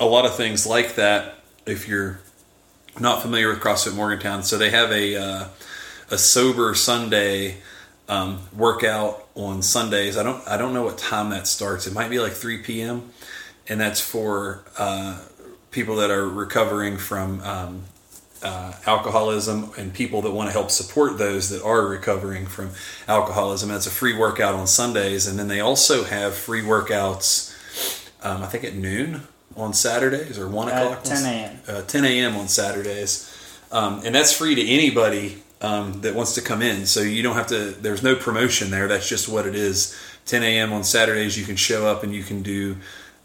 a 0.00 0.06
lot 0.06 0.24
of 0.24 0.34
things 0.34 0.66
like 0.66 0.94
that. 0.94 1.34
If 1.66 1.86
you're 1.86 2.20
not 2.98 3.20
familiar 3.20 3.48
with 3.48 3.60
CrossFit 3.60 3.94
Morgantown, 3.94 4.42
so 4.42 4.56
they 4.56 4.70
have 4.70 4.90
a 4.90 5.16
uh, 5.16 5.48
a 6.10 6.18
sober 6.18 6.74
Sunday 6.74 7.58
um, 8.08 8.40
workout 8.56 9.26
on 9.34 9.62
Sundays. 9.62 10.16
I 10.16 10.22
don't 10.22 10.46
I 10.46 10.56
don't 10.56 10.74
know 10.74 10.84
what 10.84 10.98
time 10.98 11.30
that 11.30 11.46
starts. 11.46 11.86
It 11.86 11.94
might 11.94 12.10
be 12.10 12.18
like 12.18 12.32
3 12.32 12.58
p.m. 12.58 13.10
and 13.68 13.80
that's 13.80 14.00
for 14.00 14.64
uh, 14.78 15.20
people 15.70 15.96
that 15.96 16.10
are 16.10 16.28
recovering 16.28 16.96
from 16.96 17.40
um, 17.40 17.82
uh, 18.42 18.72
alcoholism 18.86 19.70
and 19.78 19.92
people 19.92 20.22
that 20.22 20.32
want 20.32 20.48
to 20.48 20.52
help 20.52 20.70
support 20.70 21.18
those 21.18 21.48
that 21.50 21.62
are 21.62 21.86
recovering 21.86 22.46
from 22.46 22.70
alcoholism. 23.08 23.68
That's 23.68 23.86
a 23.86 23.90
free 23.90 24.16
workout 24.16 24.54
on 24.54 24.66
Sundays, 24.66 25.26
and 25.26 25.38
then 25.38 25.48
they 25.48 25.60
also 25.60 26.04
have 26.04 26.34
free 26.34 26.62
workouts. 26.62 27.52
Um, 28.22 28.42
I 28.42 28.46
think 28.46 28.64
at 28.64 28.74
noon 28.74 29.22
on 29.56 29.72
Saturdays 29.72 30.38
or 30.38 30.48
one 30.48 30.68
o'clock. 30.68 30.98
at 30.98 31.04
10 31.04 31.24
a.m. 31.24 31.58
Uh, 31.68 31.82
10 31.82 32.04
a.m. 32.04 32.36
on 32.36 32.48
Saturdays, 32.48 33.60
um, 33.72 34.02
and 34.04 34.14
that's 34.14 34.32
free 34.32 34.54
to 34.54 34.66
anybody 34.66 35.42
um, 35.60 36.00
that 36.02 36.14
wants 36.14 36.34
to 36.34 36.42
come 36.42 36.62
in. 36.62 36.86
So 36.86 37.00
you 37.00 37.22
don't 37.22 37.36
have 37.36 37.46
to. 37.48 37.70
There's 37.70 38.02
no 38.02 38.14
promotion 38.14 38.70
there. 38.70 38.88
That's 38.88 39.08
just 39.08 39.28
what 39.28 39.46
it 39.46 39.54
is. 39.54 39.98
10 40.26 40.42
a.m. 40.42 40.72
on 40.72 40.84
Saturdays, 40.84 41.38
you 41.38 41.44
can 41.44 41.56
show 41.56 41.86
up 41.86 42.02
and 42.02 42.14
you 42.14 42.22
can 42.22 42.42
do 42.42 42.76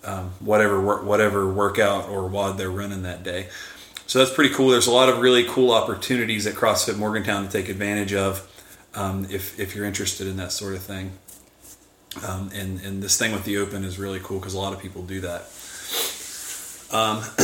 um, 0.03 0.31
whatever 0.39 0.79
whatever 1.03 1.51
workout 1.51 2.10
or 2.10 2.27
WOD 2.27 2.57
they're 2.57 2.69
running 2.69 3.03
that 3.03 3.24
day. 3.24 3.48
So 4.10 4.18
that's 4.18 4.34
pretty 4.34 4.56
cool. 4.56 4.70
There's 4.70 4.88
a 4.88 4.92
lot 4.92 5.08
of 5.08 5.20
really 5.20 5.44
cool 5.44 5.70
opportunities 5.70 6.48
at 6.48 6.56
CrossFit 6.56 6.98
Morgantown 6.98 7.46
to 7.46 7.51
take 7.51 7.70
advantage 7.70 8.12
of 8.12 8.50
um, 8.96 9.28
if 9.30 9.60
if 9.60 9.75
you're 9.75 9.86
interested 9.86 10.25
in 10.25 10.36
that 10.38 10.51
sort 10.51 10.74
of 10.74 10.82
thing. 10.82 11.12
Um, 12.28 12.50
and 12.56 12.82
and 12.82 13.04
this 13.04 13.20
thing 13.20 13.34
with 13.34 13.44
the 13.44 13.58
open 13.58 13.84
is 13.84 14.00
really 14.00 14.20
cool 14.20 14.39
because 14.39 14.56
a 14.56 14.58
lot 14.58 14.74
of 14.74 14.80
people 14.80 15.04
do 15.04 15.22
that. 15.22 15.42
Um, 16.92 17.22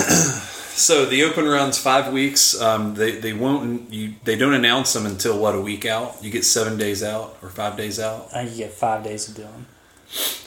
so 0.74 1.06
the 1.06 1.24
open 1.26 1.46
runs 1.46 1.78
five 1.78 2.12
weeks. 2.12 2.60
Um, 2.60 2.96
they 2.96 3.12
they 3.12 3.34
won't 3.34 3.94
you 3.94 4.16
they 4.24 4.36
don't 4.36 4.56
announce 4.56 4.92
them 4.94 5.06
until 5.06 5.38
what 5.38 5.54
a 5.54 5.62
week 5.62 5.86
out. 5.86 6.18
You 6.24 6.32
get 6.32 6.46
seven 6.46 6.80
days 6.80 7.04
out 7.04 7.38
or 7.44 7.50
five 7.50 7.78
days 7.78 8.00
out. 8.00 8.30
I 8.34 8.42
you 8.42 8.58
get 8.58 8.72
five 8.72 9.04
days 9.04 9.26
to 9.26 9.36
do 9.36 9.44
them. 9.44 9.68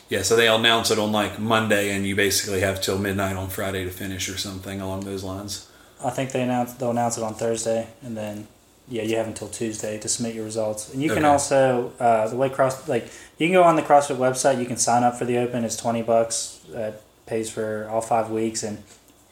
Yeah, 0.09 0.23
so 0.23 0.35
they'll 0.35 0.57
announce 0.57 0.91
it 0.91 0.99
on 0.99 1.13
like 1.13 1.39
Monday, 1.39 1.95
and 1.95 2.05
you 2.05 2.17
basically 2.17 2.59
have 2.63 2.81
till 2.81 2.99
midnight 2.99 3.37
on 3.37 3.51
Friday 3.51 3.85
to 3.85 3.91
finish 3.93 4.29
or 4.29 4.37
something 4.37 4.81
along 4.81 5.03
those 5.03 5.23
lines. 5.23 5.68
I 6.05 6.11
think 6.11 6.33
they 6.33 6.43
announce 6.43 6.75
they'll 6.75 6.91
announce 6.91 7.19
it 7.19 7.25
on 7.25 7.35
Thursday, 7.35 7.89
and 8.03 8.17
then 8.17 8.47
yeah, 8.89 9.03
you 9.03 9.17
have 9.17 9.27
until 9.27 9.49
Tuesday 9.49 9.99
to 9.99 10.09
submit 10.09 10.35
your 10.35 10.45
results. 10.45 10.93
And 10.93 11.03
you 11.03 11.09
can 11.11 11.19
Okay. 11.19 11.27
also 11.29 11.93
uh, 12.01 12.27
the 12.29 12.37
way 12.37 12.49
cross 12.49 12.89
like 12.89 13.11
you 13.39 13.47
can 13.49 13.53
go 13.55 13.63
on 13.65 13.77
the 13.77 13.83
CrossFit 13.83 14.17
website. 14.17 14.59
You 14.61 14.67
can 14.67 14.77
sign 14.77 15.03
up 15.03 15.17
for 15.17 15.25
the 15.25 15.39
Open. 15.39 15.65
It's 15.65 15.77
twenty 15.77 16.03
bucks. 16.03 16.61
Uh, 16.75 16.93
pays 17.27 17.51
for 17.51 17.87
all 17.91 18.01
five 18.01 18.31
weeks. 18.31 18.63
And 18.63 18.83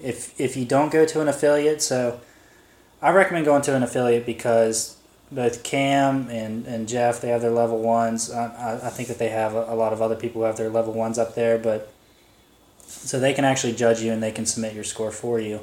if 0.00 0.38
if 0.40 0.56
you 0.56 0.64
don't 0.66 0.92
go 0.92 1.06
to 1.06 1.20
an 1.20 1.28
affiliate, 1.28 1.80
so 1.82 2.20
I 3.00 3.10
recommend 3.10 3.46
going 3.46 3.62
to 3.62 3.74
an 3.74 3.82
affiliate 3.82 4.26
because 4.26 4.96
both 5.32 5.62
Cam 5.62 6.28
and, 6.28 6.66
and 6.66 6.86
Jeff 6.86 7.20
they 7.20 7.28
have 7.28 7.40
their 7.40 7.50
level 7.50 7.80
ones. 7.80 8.30
I, 8.30 8.46
I, 8.46 8.86
I 8.86 8.90
think 8.90 9.08
that 9.08 9.18
they 9.18 9.30
have 9.30 9.54
a, 9.54 9.64
a 9.68 9.74
lot 9.74 9.92
of 9.92 10.02
other 10.02 10.14
people 10.16 10.42
who 10.42 10.46
have 10.46 10.56
their 10.56 10.68
level 10.68 10.92
ones 10.92 11.18
up 11.18 11.34
there, 11.34 11.56
but 11.58 11.90
so 12.86 13.18
they 13.18 13.32
can 13.32 13.44
actually 13.44 13.72
judge 13.72 14.00
you 14.02 14.12
and 14.12 14.22
they 14.22 14.30
can 14.32 14.46
submit 14.46 14.74
your 14.74 14.84
score 14.84 15.10
for 15.10 15.40
you. 15.40 15.60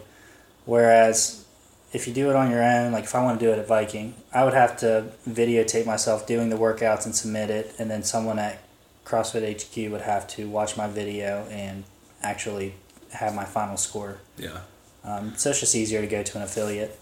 Whereas 0.65 1.45
if 1.91 2.07
you 2.07 2.13
do 2.13 2.29
it 2.29 2.35
on 2.35 2.49
your 2.49 2.63
own, 2.63 2.91
like 2.91 3.03
if 3.03 3.15
I 3.15 3.23
want 3.23 3.39
to 3.39 3.45
do 3.45 3.51
it 3.51 3.59
at 3.59 3.67
Viking, 3.67 4.15
I 4.33 4.43
would 4.43 4.53
have 4.53 4.77
to 4.77 5.11
videotape 5.29 5.85
myself 5.85 6.25
doing 6.25 6.49
the 6.49 6.55
workouts 6.55 7.05
and 7.05 7.15
submit 7.15 7.49
it, 7.49 7.73
and 7.77 7.89
then 7.89 8.03
someone 8.03 8.39
at 8.39 8.63
CrossFit 9.05 9.61
HQ 9.61 9.91
would 9.91 10.01
have 10.01 10.27
to 10.29 10.47
watch 10.47 10.75
my 10.77 10.87
video 10.87 11.45
and 11.51 11.83
actually 12.21 12.73
have 13.11 13.35
my 13.35 13.45
final 13.45 13.77
score. 13.77 14.17
Yeah. 14.37 14.61
Um, 15.03 15.33
so 15.35 15.49
it's 15.49 15.59
just 15.59 15.75
easier 15.75 16.01
to 16.01 16.07
go 16.07 16.23
to 16.23 16.37
an 16.37 16.43
affiliate. 16.43 16.99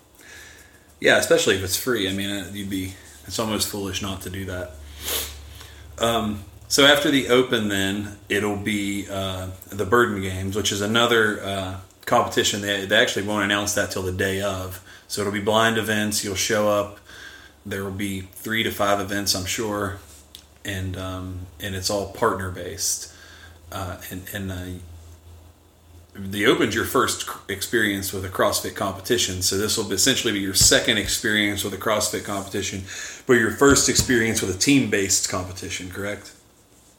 Yeah, 1.00 1.18
especially 1.18 1.56
if 1.56 1.64
it's 1.64 1.78
free. 1.78 2.10
I 2.10 2.14
mean, 2.14 2.30
uh, 2.30 2.50
you'd 2.52 2.70
be 2.70 2.94
it's 3.26 3.40
almost 3.40 3.70
foolish 3.70 4.02
not 4.02 4.22
to 4.24 4.30
do 4.30 4.46
that. 4.46 4.72
Um, 6.00 6.44
so 6.68 6.86
after 6.86 7.12
the 7.12 7.30
Open, 7.30 7.70
then 7.70 8.18
it'll 8.30 8.58
be 8.58 9.08
uh, 9.10 9.50
the 9.70 9.86
Burden 9.86 10.22
Games, 10.22 10.56
which 10.56 10.72
is 10.72 10.82
another 10.82 11.44
uh, 11.44 11.80
competition. 12.06 12.62
They, 12.62 12.86
they 12.86 12.98
actually 12.98 13.26
won't 13.26 13.46
announce 13.46 13.74
that 13.76 13.92
till 13.92 14.04
the 14.04 14.12
day 14.12 14.42
of. 14.42 14.84
So 15.08 15.22
it'll 15.22 15.34
be 15.34 15.42
blind 15.42 15.78
events. 15.78 16.24
You'll 16.24 16.36
show 16.36 16.70
up. 16.70 17.00
There 17.66 17.84
will 17.84 17.92
be 17.92 18.22
three 18.22 18.64
to 18.64 18.72
five 18.72 19.00
events, 19.00 19.36
I'm 19.36 19.46
sure, 19.46 20.00
and 20.66 20.98
um, 20.98 21.48
and 21.60 21.76
it's 21.76 21.90
all 21.90 22.12
partner 22.12 22.50
based. 22.50 23.14
Uh, 23.72 23.98
and 24.10 24.24
and 24.34 24.52
uh, 24.52 24.66
the 26.16 26.46
Open's 26.46 26.76
your 26.76 26.86
first 26.86 27.30
experience 27.48 28.12
with 28.12 28.26
a 28.26 28.30
CrossFit 28.30 28.76
competition, 28.76 29.42
so 29.42 29.58
this 29.58 29.78
will 29.78 29.92
essentially 29.92 30.34
be 30.34 30.40
your 30.40 30.54
second 30.54 30.98
experience 30.98 31.64
with 31.64 31.74
a 31.74 31.78
CrossFit 31.78 32.26
competition, 32.26 32.84
but 33.28 33.34
your 33.34 33.52
first 33.52 33.88
experience 33.88 34.42
with 34.42 34.54
a 34.54 34.58
team-based 34.58 35.30
competition, 35.30 35.90
correct? 35.90 36.34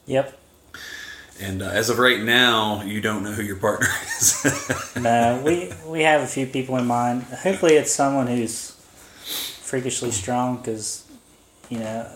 Yep. 0.07 0.39
And 1.43 1.61
uh, 1.61 1.65
as 1.65 1.89
of 1.89 1.99
right 1.99 2.21
now, 2.21 2.83
you 2.83 3.01
don't 3.01 3.21
know 3.21 3.33
who 3.33 3.41
your 3.43 3.57
partner 3.57 3.89
is. 4.17 4.95
no, 4.95 5.41
we 5.43 5.73
we 5.85 6.03
have 6.03 6.21
a 6.21 6.27
few 6.27 6.45
people 6.47 6.77
in 6.77 6.85
mind. 6.85 7.23
Hopefully, 7.23 7.73
it's 7.73 7.91
someone 7.91 8.27
who's 8.27 8.71
freakishly 9.61 10.11
strong 10.11 10.55
because 10.57 11.05
you 11.69 11.79
know 11.79 12.09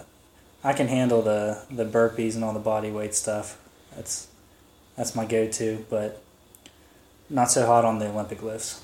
I 0.63 0.71
can 0.71 0.87
handle 0.87 1.21
the 1.21 1.61
the 1.69 1.83
burpees 1.83 2.35
and 2.35 2.43
all 2.43 2.53
the 2.53 2.59
body 2.59 2.89
weight 2.89 3.13
stuff. 3.13 3.57
That's 3.97 4.27
that's 4.95 5.13
my 5.13 5.25
go-to, 5.25 5.85
but 5.89 6.23
not 7.29 7.51
so 7.51 7.65
hot 7.65 7.83
on 7.83 7.99
the 7.99 8.07
Olympic 8.07 8.41
lifts. 8.41 8.81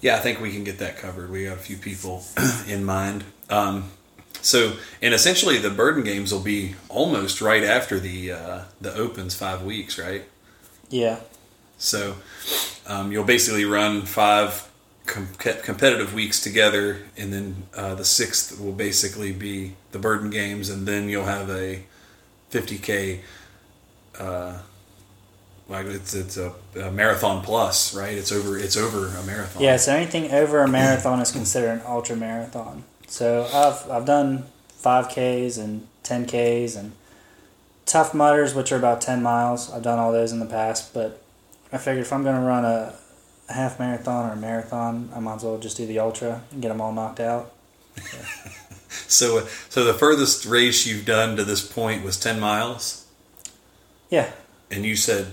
Yeah, 0.00 0.16
I 0.16 0.20
think 0.20 0.40
we 0.40 0.50
can 0.50 0.64
get 0.64 0.78
that 0.78 0.96
covered. 0.96 1.30
We 1.30 1.44
got 1.44 1.58
a 1.58 1.60
few 1.60 1.76
people 1.76 2.24
in 2.66 2.86
mind. 2.86 3.24
Um, 3.50 3.90
so, 4.42 4.74
and 5.02 5.14
essentially, 5.14 5.58
the 5.58 5.70
Burden 5.70 6.04
Games 6.04 6.32
will 6.32 6.40
be 6.40 6.74
almost 6.88 7.40
right 7.40 7.64
after 7.64 7.98
the 7.98 8.32
uh, 8.32 8.60
the 8.80 8.94
Opens, 8.94 9.34
five 9.34 9.62
weeks, 9.62 9.98
right? 9.98 10.24
Yeah. 10.88 11.20
So, 11.78 12.16
um, 12.86 13.12
you'll 13.12 13.24
basically 13.24 13.64
run 13.64 14.02
five 14.02 14.70
com- 15.06 15.28
competitive 15.34 16.14
weeks 16.14 16.40
together, 16.40 17.02
and 17.16 17.32
then 17.32 17.62
uh, 17.74 17.94
the 17.94 18.04
sixth 18.04 18.60
will 18.60 18.72
basically 18.72 19.32
be 19.32 19.76
the 19.92 19.98
Burden 19.98 20.30
Games, 20.30 20.70
and 20.70 20.86
then 20.86 21.08
you'll 21.08 21.24
have 21.24 21.50
a 21.50 21.84
50k. 22.50 23.20
Uh, 24.18 24.58
like 25.68 25.86
it's 25.86 26.14
it's 26.14 26.36
a, 26.36 26.52
a, 26.74 26.90
marathon 26.90 27.42
plus, 27.42 27.94
right? 27.94 28.18
It's 28.18 28.32
over 28.32 28.58
it's 28.58 28.76
over 28.76 29.06
a 29.06 29.22
marathon. 29.22 29.62
Yeah, 29.62 29.76
so 29.76 29.94
anything 29.94 30.32
over 30.32 30.62
a 30.62 30.68
marathon 30.68 31.20
is 31.20 31.30
considered 31.30 31.70
an 31.70 31.82
ultra 31.86 32.16
marathon. 32.16 32.84
So 33.10 33.44
I've 33.52 33.90
I've 33.90 34.06
done 34.06 34.44
five 34.68 35.08
Ks 35.08 35.58
and 35.58 35.88
ten 36.04 36.26
Ks 36.26 36.76
and 36.76 36.92
Tough 37.84 38.14
Mudders, 38.14 38.54
which 38.54 38.70
are 38.70 38.76
about 38.76 39.00
ten 39.00 39.20
miles. 39.20 39.70
I've 39.70 39.82
done 39.82 39.98
all 39.98 40.12
those 40.12 40.30
in 40.30 40.38
the 40.38 40.46
past, 40.46 40.94
but 40.94 41.20
I 41.72 41.78
figured 41.78 42.06
if 42.06 42.12
I'm 42.12 42.22
going 42.22 42.36
to 42.36 42.42
run 42.42 42.64
a, 42.64 42.94
a, 43.48 43.52
half 43.52 43.80
marathon 43.80 44.30
or 44.30 44.34
a 44.34 44.36
marathon, 44.36 45.10
I 45.14 45.18
might 45.18 45.36
as 45.36 45.42
well 45.42 45.58
just 45.58 45.76
do 45.76 45.86
the 45.86 45.98
ultra 45.98 46.42
and 46.52 46.62
get 46.62 46.68
them 46.68 46.80
all 46.80 46.92
knocked 46.92 47.18
out. 47.18 47.52
so, 48.88 49.44
so 49.68 49.84
the 49.84 49.94
furthest 49.94 50.46
race 50.46 50.86
you've 50.86 51.04
done 51.04 51.36
to 51.36 51.42
this 51.42 51.66
point 51.66 52.04
was 52.04 52.16
ten 52.16 52.38
miles. 52.38 53.06
Yeah. 54.08 54.30
And 54.70 54.84
you 54.84 54.94
said 54.94 55.32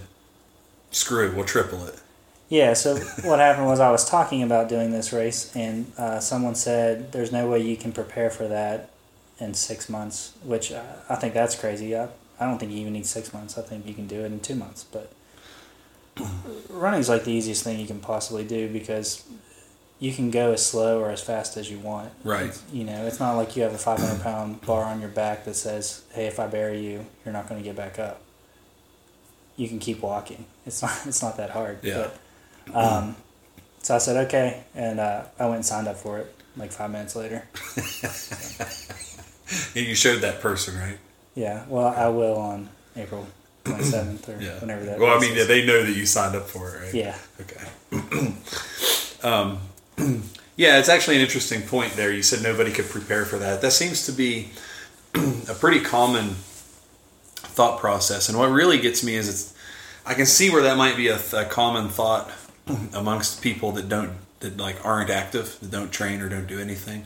screw 0.89 1.29
it, 1.29 1.36
we'll 1.36 1.46
triple 1.46 1.86
it. 1.86 2.00
Yeah, 2.50 2.74
so 2.74 2.96
what 3.24 3.39
happened 3.39 3.68
was 3.68 3.80
I 3.80 3.92
was 3.92 4.10
talking 4.10 4.42
about 4.42 4.70
doing 4.70 4.92
this 4.92 5.12
race, 5.12 5.54
and 5.56 5.92
uh, 5.98 6.20
someone 6.20 6.56
said, 6.56 7.12
There's 7.12 7.32
no 7.32 7.48
way 7.50 7.62
you 7.62 7.75
can 7.75 7.92
prepare 7.92 8.30
for 8.30 8.48
that 8.48 8.89
in 9.39 9.54
six 9.54 9.89
months, 9.89 10.34
which 10.44 10.72
uh, 10.72 10.84
I 11.10 11.16
think 11.16 11.34
that's 11.34 11.60
crazy. 11.60 11.96
I, 11.96 12.08
I 12.39 12.46
don't 12.46 12.58
think 12.58 12.72
you 12.72 12.80
even 12.80 12.94
need 12.94 13.06
six 13.06 13.34
months. 13.34 13.58
I 13.58 13.62
think 13.62 13.86
you 13.86 13.94
can 13.94 14.08
do 14.08 14.22
it 14.22 14.25
in 14.25 14.39
two 14.39 14.56
months. 14.56 14.86
But 14.86 15.12
running's 16.70 17.10
like 17.10 17.25
the 17.25 17.32
easiest 17.32 17.63
thing 17.63 17.80
you 17.80 17.88
can 17.88 18.00
possibly 18.00 18.46
do 18.46 18.72
because 18.72 19.25
you 20.00 20.13
can 20.13 20.32
go 20.32 20.54
as 20.54 20.66
slow 20.66 21.01
or 21.01 21.12
as 21.12 21.22
fast 21.22 21.58
as 21.58 21.70
you 21.70 21.80
want. 21.80 22.13
Right. 22.24 22.46
It's, 22.46 22.63
you 22.72 22.86
know, 22.86 23.06
it's 23.06 23.20
not 23.20 23.34
like 23.34 23.56
you 23.56 23.63
have 23.63 23.74
a 23.74 23.77
500 23.77 24.24
pound 24.24 24.62
bar 24.66 24.86
on 24.86 25.01
your 25.01 25.10
back 25.10 25.44
that 25.46 25.56
says, 25.56 26.04
Hey, 26.13 26.27
if 26.27 26.39
I 26.39 26.48
bury 26.48 26.80
you, 26.80 27.06
you're 27.25 27.34
not 27.34 27.50
going 27.50 27.62
to 27.62 27.66
get 27.66 27.75
back 27.75 28.00
up 28.00 28.22
you 29.58 29.68
can 29.68 29.80
keep 29.80 30.01
walking. 30.01 30.46
It's 30.66 30.82
not 30.82 30.96
it's 31.06 31.22
not 31.22 31.36
that 31.38 31.50
hard. 31.50 31.80
Yeah. 31.84 31.98
But, 31.98 32.18
um, 32.74 33.16
so 33.82 33.96
I 33.96 33.98
said 34.00 34.26
okay, 34.28 34.64
and 34.76 35.00
uh, 35.00 35.24
I 35.40 35.46
went 35.46 35.56
and 35.56 35.66
signed 35.66 35.88
up 35.88 35.98
for 35.98 36.20
it. 36.20 36.34
Like 36.56 36.72
five 36.72 36.92
minutes 36.92 37.16
later. 37.16 37.48
you 39.76 39.96
showed 39.96 40.22
that 40.22 40.42
person, 40.42 40.78
right? 40.78 40.98
Yeah. 41.36 41.66
Well, 41.68 41.88
I 41.88 42.08
will 42.08 42.38
on 42.38 42.70
April 42.96 43.28
twenty 43.64 43.84
seventh 43.84 44.28
or 44.28 44.38
yeah. 44.42 44.60
whenever 44.60 44.84
that. 44.86 45.00
Well, 45.00 45.16
I 45.16 45.20
mean, 45.20 45.38
is. 45.38 45.48
they 45.48 45.66
know 45.66 45.84
that 45.84 45.96
you 45.96 46.06
signed 46.06 46.36
up 46.36 46.48
for 46.48 46.76
it, 46.76 46.82
right? 46.82 46.94
Yeah. 46.94 47.18
Okay. 47.42 48.34
um, 49.24 49.60
yeah, 50.56 50.80
it's 50.80 50.90
actually 50.90 51.18
an 51.18 51.22
interesting 51.22 51.62
point 51.62 51.94
there. 51.94 52.12
You 52.12 52.24
said 52.24 52.42
nobody 52.42 52.72
could 52.72 52.90
prepare 52.90 53.26
for 53.26 53.38
that. 53.38 53.62
That 53.62 53.72
seems 53.72 54.06
to 54.08 54.12
be 54.12 54.50
a 55.14 55.54
pretty 55.54 55.80
common 55.80 56.36
thought 57.36 57.80
process. 57.80 58.30
And 58.30 58.38
what 58.38 58.50
really 58.50 58.80
gets 58.80 59.04
me 59.04 59.16
is 59.16 59.30
it's 59.30 59.54
I 60.06 60.14
can 60.14 60.26
see 60.26 60.50
where 60.50 60.64
that 60.64 60.78
might 60.78 60.96
be 60.96 61.10
a, 61.10 61.20
a 61.34 61.46
common 61.46 61.90
thought 61.90 62.32
amongst 62.94 63.42
people 63.42 63.72
that 63.74 63.90
don't 63.90 64.14
that 64.40 64.58
like 64.58 64.84
aren't 64.86 65.10
active, 65.10 65.60
that 65.62 65.72
don't 65.72 65.92
train 65.92 66.22
or 66.22 66.30
don't 66.30 66.48
do 66.48 66.60
anything. 66.60 67.06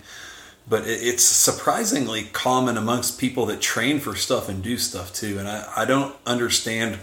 But 0.68 0.88
it, 0.88 1.02
it's 1.02 1.24
surprisingly 1.24 2.24
common 2.24 2.78
amongst 2.78 3.20
people 3.20 3.46
that 3.48 3.62
train 3.62 4.00
for 4.00 4.16
stuff 4.16 4.50
and 4.50 4.64
do 4.64 4.78
stuff 4.78 5.14
too. 5.14 5.40
And 5.40 5.48
I, 5.48 5.72
I 5.78 5.86
don't 5.86 6.16
understand 6.26 6.96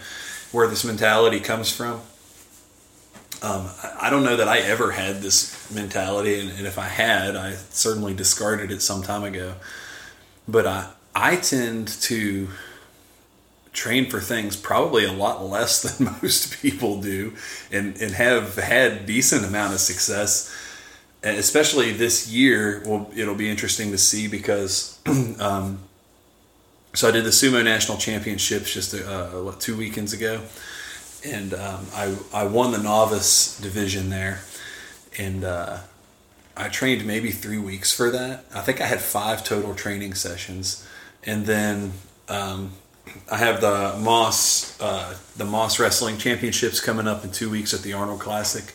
where 0.53 0.67
this 0.69 0.85
mentality 0.85 1.41
comes 1.41 1.75
from. 1.75 2.01
Um, 3.41 3.69
I 4.01 4.11
don't 4.11 4.25
know 4.25 4.37
that 4.37 4.49
I 4.49 4.59
ever 4.59 4.91
had 4.91 5.23
this 5.23 5.73
mentality, 5.73 6.41
and, 6.41 6.51
and, 6.51 6.67
if 6.67 6.77
I 6.77 6.87
had, 6.87 7.37
I 7.37 7.53
certainly 7.53 8.13
discarded 8.13 8.73
it 8.73 8.83
some 8.83 9.01
time 9.01 9.23
ago. 9.23 9.55
But 10.49 10.67
I, 10.67 10.91
I 11.15 11.37
tend 11.37 11.87
to 11.87 12.49
train 13.79 14.11
for 14.11 14.21
things 14.21 14.57
probably 14.57 15.05
a 15.05 15.13
lot 15.13 15.45
less 15.45 15.83
than 15.99 16.17
most 16.21 16.61
people 16.61 17.01
do 17.01 17.33
and, 17.71 17.97
and 18.03 18.13
have 18.13 18.57
had 18.57 19.07
decent 19.07 19.45
amount 19.45 19.73
of 19.73 19.81
success 19.81 20.55
especially 21.23 21.93
this 21.93 22.31
year. 22.31 22.83
Well 22.85 23.11
it'll 23.17 23.35
be 23.35 23.51
interesting 23.51 23.91
to 23.93 23.99
see 23.99 24.29
because 24.29 24.99
um, 25.41 25.81
so 26.95 27.09
i 27.09 27.11
did 27.11 27.25
the 27.25 27.31
sumo 27.31 27.63
national 27.63 27.99
championships 27.99 28.73
just 28.73 28.95
uh, 28.95 29.29
what 29.29 29.61
two 29.61 29.77
weekends 29.77 30.13
ago. 30.13 30.41
And 31.25 31.53
um, 31.55 31.87
I, 31.95 32.17
I 32.33 32.45
won 32.47 32.71
the 32.71 32.79
novice 32.79 33.59
division 33.61 34.11
there. 34.11 34.41
And 35.19 35.45
uh, 35.45 35.79
i 36.57 36.69
trained 36.69 37.05
maybe 37.07 37.31
three 37.31 37.59
weeks 37.59 37.93
for 37.93 38.11
that. 38.11 38.45
I 38.55 38.61
think 38.61 38.81
i 38.81 38.87
had 38.87 39.01
five 39.01 39.45
total 39.45 39.75
training 39.75 40.15
sessions. 40.15 40.87
And 41.25 41.47
then 41.47 41.93
um, 42.29 42.73
I 43.31 43.37
have 43.37 43.61
the 43.61 43.99
Mas 44.01 44.77
uh, 44.81 45.17
the 45.37 45.45
Mas 45.45 45.79
Wrestling 45.79 46.19
Championships 46.19 46.81
coming 46.81 47.07
up 47.07 47.25
in 47.25 47.31
two 47.31 47.51
weeks 47.51 47.75
at 47.75 47.81
the 47.81 47.93
Arnold 47.93 48.21
Classic, 48.21 48.75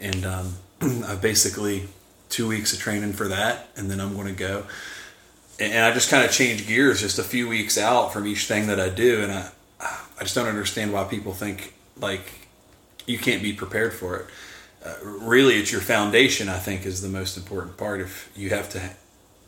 and 0.00 0.24
um, 0.24 0.54
I 0.80 1.16
basically 1.16 1.88
two 2.28 2.48
weeks 2.48 2.72
of 2.72 2.78
training 2.78 3.12
for 3.12 3.28
that, 3.28 3.68
and 3.76 3.90
then 3.90 4.00
I'm 4.00 4.14
going 4.14 4.28
to 4.28 4.32
go. 4.32 4.64
And 5.60 5.84
I 5.84 5.92
just 5.92 6.10
kind 6.10 6.24
of 6.24 6.32
change 6.32 6.66
gears 6.66 7.00
just 7.00 7.18
a 7.18 7.22
few 7.22 7.46
weeks 7.46 7.76
out 7.76 8.12
from 8.12 8.26
each 8.26 8.46
thing 8.46 8.66
that 8.68 8.80
I 8.80 8.88
do, 8.88 9.22
and 9.22 9.30
I 9.32 9.50
I 10.18 10.22
just 10.22 10.34
don't 10.34 10.46
understand 10.46 10.92
why 10.92 11.04
people 11.04 11.32
think 11.32 11.74
like 11.98 12.46
you 13.06 13.18
can't 13.18 13.42
be 13.42 13.52
prepared 13.52 13.92
for 13.92 14.16
it. 14.16 14.26
Uh, 14.84 14.94
really, 15.04 15.56
it's 15.56 15.72
your 15.72 15.80
foundation. 15.80 16.48
I 16.48 16.58
think 16.58 16.86
is 16.86 17.02
the 17.02 17.08
most 17.08 17.36
important 17.36 17.76
part. 17.76 18.00
If 18.00 18.30
you 18.36 18.50
have 18.50 18.68
to, 18.70 18.90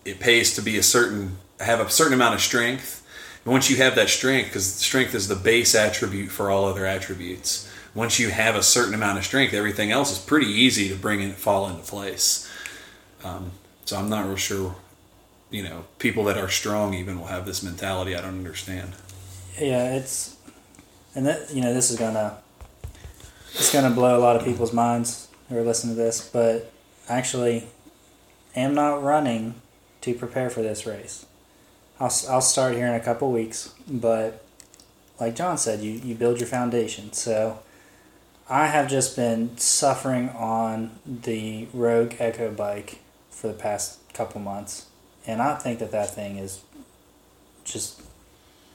it 0.04 0.19
pays 0.19 0.54
to 0.57 0.62
be 0.62 0.76
a 0.76 0.83
certain 0.83 1.38
have 1.61 1.81
a 1.81 1.88
certain 1.88 2.12
amount 2.12 2.35
of 2.35 2.40
strength 2.40 3.03
once 3.44 3.68
you 3.68 3.76
have 3.76 3.94
that 3.94 4.08
strength, 4.08 4.46
because 4.46 4.66
strength 4.66 5.14
is 5.14 5.28
the 5.28 5.36
base 5.36 5.74
attribute 5.74 6.30
for 6.30 6.50
all 6.50 6.64
other 6.64 6.86
attributes. 6.86 7.70
Once 7.94 8.18
you 8.18 8.30
have 8.30 8.56
a 8.56 8.62
certain 8.62 8.94
amount 8.94 9.18
of 9.18 9.24
strength, 9.24 9.54
everything 9.54 9.92
else 9.92 10.10
is 10.10 10.18
pretty 10.18 10.46
easy 10.46 10.88
to 10.88 10.96
bring 10.96 11.22
and 11.22 11.34
fall 11.34 11.68
into 11.68 11.82
place. 11.82 12.50
Um, 13.22 13.52
so 13.84 13.96
I'm 13.96 14.08
not 14.08 14.26
real 14.26 14.36
sure. 14.36 14.76
You 15.50 15.62
know, 15.62 15.84
people 15.98 16.24
that 16.24 16.36
are 16.36 16.48
strong 16.48 16.94
even 16.94 17.20
will 17.20 17.26
have 17.26 17.46
this 17.46 17.62
mentality. 17.62 18.16
I 18.16 18.20
don't 18.20 18.38
understand. 18.38 18.94
Yeah, 19.60 19.94
it's, 19.94 20.36
and 21.14 21.26
that 21.26 21.54
you 21.54 21.60
know, 21.60 21.72
this 21.72 21.90
is 21.90 21.98
gonna, 21.98 22.38
it's 23.52 23.72
gonna 23.72 23.94
blow 23.94 24.18
a 24.18 24.20
lot 24.20 24.34
of 24.34 24.44
people's 24.44 24.72
minds 24.72 25.28
who 25.48 25.56
are 25.56 25.62
listening 25.62 25.94
to 25.94 26.02
this. 26.02 26.28
But 26.28 26.72
actually 27.08 27.68
am 28.56 28.74
not 28.74 29.02
running 29.02 29.54
to 30.00 30.14
prepare 30.14 30.50
for 30.50 30.62
this 30.62 30.86
race. 30.86 31.26
I'll, 32.00 32.12
I'll 32.28 32.40
start 32.40 32.74
here 32.74 32.86
in 32.86 32.94
a 32.94 33.00
couple 33.00 33.30
weeks, 33.30 33.72
but 33.88 34.44
like 35.20 35.36
John 35.36 35.58
said, 35.58 35.80
you, 35.80 35.92
you 35.92 36.14
build 36.14 36.40
your 36.40 36.48
foundation. 36.48 37.12
So 37.12 37.60
I 38.48 38.66
have 38.66 38.88
just 38.88 39.16
been 39.16 39.56
suffering 39.56 40.28
on 40.30 40.98
the 41.06 41.68
Rogue 41.72 42.14
Echo 42.18 42.50
bike 42.50 42.98
for 43.30 43.48
the 43.48 43.54
past 43.54 44.00
couple 44.12 44.40
months, 44.40 44.86
and 45.26 45.40
I 45.40 45.54
think 45.54 45.78
that 45.78 45.92
that 45.92 46.14
thing 46.14 46.36
is 46.36 46.60
just 47.64 48.02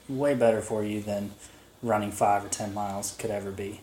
way 0.08 0.34
better 0.34 0.60
for 0.60 0.82
you 0.82 1.00
than 1.00 1.32
running 1.82 2.10
five 2.10 2.44
or 2.44 2.48
ten 2.48 2.74
miles 2.74 3.16
could 3.18 3.30
ever 3.30 3.50
be. 3.50 3.80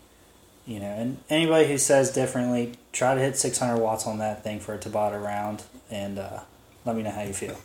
You 0.66 0.80
know, 0.80 0.86
and 0.86 1.18
anybody 1.30 1.66
who 1.68 1.78
says 1.78 2.12
differently, 2.12 2.74
try 2.92 3.14
to 3.14 3.20
hit 3.20 3.38
600 3.38 3.78
watts 3.78 4.06
on 4.06 4.18
that 4.18 4.44
thing 4.44 4.60
for 4.60 4.74
a 4.74 4.78
Tabata 4.78 5.22
round, 5.22 5.62
and 5.90 6.18
uh, 6.18 6.40
let 6.84 6.94
me 6.94 7.02
know 7.02 7.10
how 7.10 7.22
you 7.22 7.32
feel. 7.32 7.56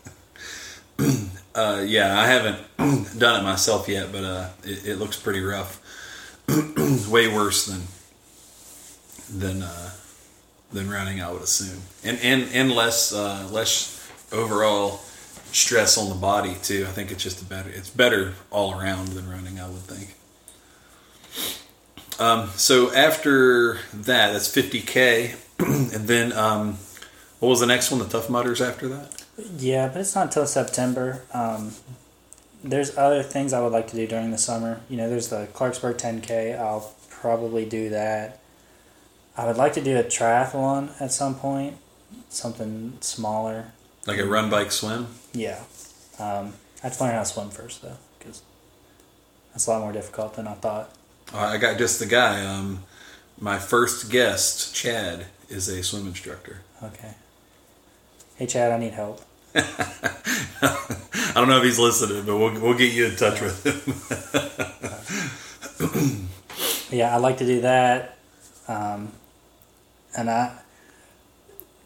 uh, 1.56 1.84
yeah, 1.86 2.20
I 2.20 2.28
haven't 2.28 3.18
done 3.20 3.42
it 3.42 3.44
myself 3.44 3.88
yet, 3.88 4.12
but 4.12 4.24
uh, 4.24 4.50
it, 4.64 4.88
it, 4.88 4.96
looks 4.98 5.18
pretty 5.18 5.42
rough. 5.42 5.80
Way 7.10 7.28
worse 7.28 7.66
than 7.66 7.82
than 9.40 9.62
uh, 9.64 9.92
than 10.72 10.90
running, 10.90 11.22
I 11.22 11.32
would 11.32 11.42
assume, 11.42 11.82
and 12.04 12.20
and 12.20 12.50
and 12.54 12.72
less 12.72 13.14
uh, 13.14 13.48
less 13.52 14.10
overall 14.32 15.00
stress 15.52 15.98
on 15.98 16.10
the 16.10 16.16
body 16.16 16.56
too. 16.64 16.86
I 16.88 16.92
think 16.92 17.12
it's 17.12 17.24
just 17.24 17.42
a 17.42 17.46
better 17.46 17.70
it's 17.70 17.90
better 17.90 18.34
all 18.50 18.80
around 18.80 19.10
than 19.10 19.30
running. 19.30 19.60
I 19.60 19.70
would 19.70 19.82
think. 19.82 20.16
Um, 22.20 22.50
so 22.56 22.94
after 22.94 23.80
that, 23.94 24.34
that's 24.34 24.48
50k, 24.48 25.36
and 25.60 26.08
then 26.08 26.32
um, 26.34 26.78
what 27.40 27.50
was 27.50 27.60
the 27.60 27.66
next 27.66 27.92
one? 27.92 28.00
The 28.00 28.08
Tough 28.08 28.30
Mudders 28.30 28.62
after 28.62 28.88
that. 28.90 29.23
Yeah, 29.38 29.88
but 29.88 30.02
it's 30.02 30.16
not 30.16 30.26
until 30.28 30.46
September. 30.46 31.24
Um, 31.34 31.74
there's 32.64 32.98
other 32.98 33.24
things 33.24 33.52
I 33.52 33.62
would 33.62 33.72
like 33.72 33.88
to 33.88 33.96
do 33.96 34.08
during 34.08 34.32
the 34.32 34.38
summer. 34.38 34.82
You 34.90 34.98
know, 34.98 35.10
there's 35.10 35.30
the 35.30 35.48
Clarksburg 35.54 35.98
10K. 35.98 36.58
I'll 36.60 36.94
probably 37.10 37.66
do 37.66 37.90
that. 37.90 38.40
I 39.36 39.48
would 39.48 39.58
like 39.58 39.74
to 39.74 39.82
do 39.84 39.98
a 39.98 40.04
triathlon 40.04 40.90
at 41.02 41.12
some 41.12 41.36
point, 41.36 41.78
something 42.30 42.98
smaller. 43.02 43.72
Like 44.06 44.20
a 44.20 44.26
run, 44.26 44.50
bike, 44.50 44.72
swim. 44.72 45.08
Yeah, 45.34 45.64
um, 46.20 46.54
I 46.84 46.88
have 46.88 46.98
to 46.98 47.04
learn 47.04 47.14
how 47.14 47.20
to 47.20 47.26
swim 47.26 47.50
first 47.50 47.82
though, 47.82 47.98
because 48.20 48.44
that's 49.52 49.66
a 49.66 49.72
lot 49.72 49.82
more 49.82 49.92
difficult 49.92 50.36
than 50.36 50.48
I 50.48 50.54
thought. 50.54 50.92
I 51.34 51.58
got 51.58 51.80
just 51.80 52.00
the 52.00 52.06
guy. 52.06 52.46
Um, 52.46 52.84
my 53.40 53.58
first 53.58 54.12
guest, 54.12 54.76
Chad, 54.76 55.26
is 55.50 55.68
a 55.68 55.82
swim 55.82 56.06
instructor. 56.06 56.62
Okay. 56.84 57.14
Hey, 58.36 58.48
Chad, 58.48 58.72
I 58.72 58.80
need 58.80 58.94
help. 58.94 59.22
I 59.56 61.34
don't 61.36 61.48
know 61.48 61.58
if 61.58 61.64
he's 61.64 61.78
listening, 61.78 62.26
but 62.26 62.38
we'll 62.38 62.60
we'll 62.60 62.78
get 62.78 62.92
you 62.92 63.06
in 63.06 63.16
touch 63.16 63.42
with 63.42 63.64
him. 63.64 63.80
yeah, 66.98 67.14
I 67.14 67.18
like 67.18 67.38
to 67.38 67.46
do 67.46 67.62
that, 67.62 68.18
um, 68.68 69.12
and 70.18 70.32
I, 70.32 70.52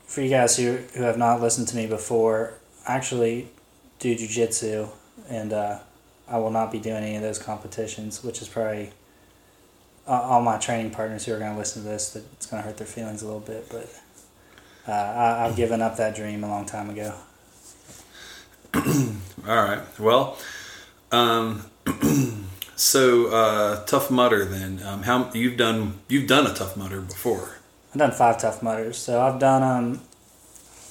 for 0.05 0.21
you 0.21 0.29
guys 0.29 0.55
who 0.55 0.77
who 0.95 1.03
have 1.03 1.17
not 1.17 1.41
listened 1.41 1.67
to 1.69 1.75
me 1.75 1.85
before, 1.85 2.53
I 2.87 2.95
actually 2.95 3.49
do 3.99 4.15
jujitsu, 4.15 4.89
and 5.29 5.51
uh, 5.51 5.79
I 6.29 6.37
will 6.37 6.51
not 6.51 6.71
be 6.71 6.79
doing 6.79 7.03
any 7.03 7.17
of 7.17 7.21
those 7.21 7.39
competitions, 7.39 8.23
which 8.23 8.41
is 8.41 8.47
probably 8.47 8.91
all 10.07 10.41
my 10.41 10.57
training 10.57 10.91
partners 10.91 11.25
who 11.25 11.33
are 11.33 11.39
going 11.39 11.51
to 11.51 11.57
listen 11.57 11.83
to 11.83 11.89
this 11.89 12.11
that 12.11 12.23
it's 12.33 12.45
going 12.45 12.63
to 12.63 12.67
hurt 12.67 12.77
their 12.77 12.87
feelings 12.87 13.21
a 13.21 13.25
little 13.25 13.41
bit, 13.41 13.67
but 13.69 13.89
uh, 14.87 14.91
I, 14.91 15.47
have 15.47 15.55
given 15.55 15.81
up 15.81 15.97
that 15.97 16.15
dream 16.15 16.43
a 16.43 16.47
long 16.47 16.65
time 16.65 16.89
ago. 16.89 17.13
all 18.73 18.83
right. 19.45 19.81
Well, 19.99 20.37
um, 21.11 21.65
so 22.75 23.27
uh, 23.27 23.85
tough 23.85 24.09
mudder. 24.11 24.45
then. 24.45 24.81
Um, 24.83 25.03
how 25.03 25.31
you've 25.33 25.57
done? 25.57 25.99
You've 26.07 26.27
done 26.27 26.47
a 26.47 26.53
tough 26.53 26.77
mudder 26.77 27.01
before. 27.01 27.57
I've 27.93 27.99
done 27.99 28.11
five 28.11 28.39
tough 28.39 28.63
mudders. 28.63 28.97
So 28.97 29.21
I've 29.21 29.39
done 29.39 29.63
um, 29.63 30.01